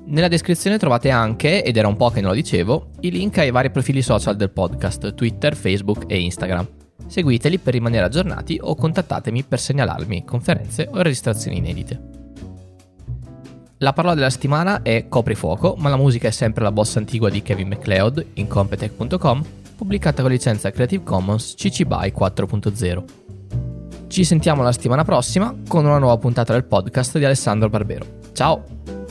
Nella 0.06 0.30
descrizione 0.30 0.78
trovate 0.78 1.10
anche, 1.10 1.62
ed 1.62 1.76
era 1.76 1.90
un 1.90 1.98
po' 1.98 2.12
che 2.12 2.22
non 2.22 2.30
lo 2.30 2.36
dicevo, 2.36 2.92
i 3.02 3.12
link 3.12 3.40
ai 3.40 3.52
vari 3.52 3.70
profili 3.70 4.02
social 4.02 4.38
del 4.38 4.52
podcast, 4.52 5.14
Twitter, 5.14 5.58
Facebook 5.58 6.06
e 6.08 6.22
Instagram. 6.22 6.66
Seguiteli 7.06 7.58
per 7.58 7.74
rimanere 7.74 8.06
aggiornati 8.06 8.58
o 8.62 8.76
contattatemi 8.76 9.44
per 9.44 9.60
segnalarmi 9.60 10.24
conferenze 10.24 10.88
o 10.90 11.02
registrazioni 11.02 11.58
inedite. 11.58 12.23
La 13.84 13.92
parola 13.92 14.14
della 14.14 14.30
settimana 14.30 14.82
è 14.82 15.10
Coprifuoco, 15.10 15.76
ma 15.78 15.90
la 15.90 15.98
musica 15.98 16.30
è 16.30 16.32
sempre 16.32 16.64
la 16.64 16.72
bossa 16.72 17.00
antigua 17.00 17.30
di 17.30 17.42
Kevin 17.42 17.68
MacLeod 17.68 18.28
in 18.36 18.48
Competech.com, 18.48 19.44
pubblicata 19.76 20.22
con 20.22 20.32
licenza 20.32 20.72
Creative 20.72 21.04
Commons 21.04 21.56
CC 21.56 21.84
BY 21.84 22.14
4.0. 22.18 23.04
Ci 24.08 24.24
sentiamo 24.24 24.64
la 24.64 24.72
settimana 24.72 25.04
prossima 25.04 25.54
con 25.68 25.84
una 25.84 25.98
nuova 25.98 26.18
puntata 26.18 26.54
del 26.54 26.64
podcast 26.64 27.18
di 27.18 27.26
Alessandro 27.26 27.68
Barbero. 27.68 28.06
Ciao! 28.32 29.03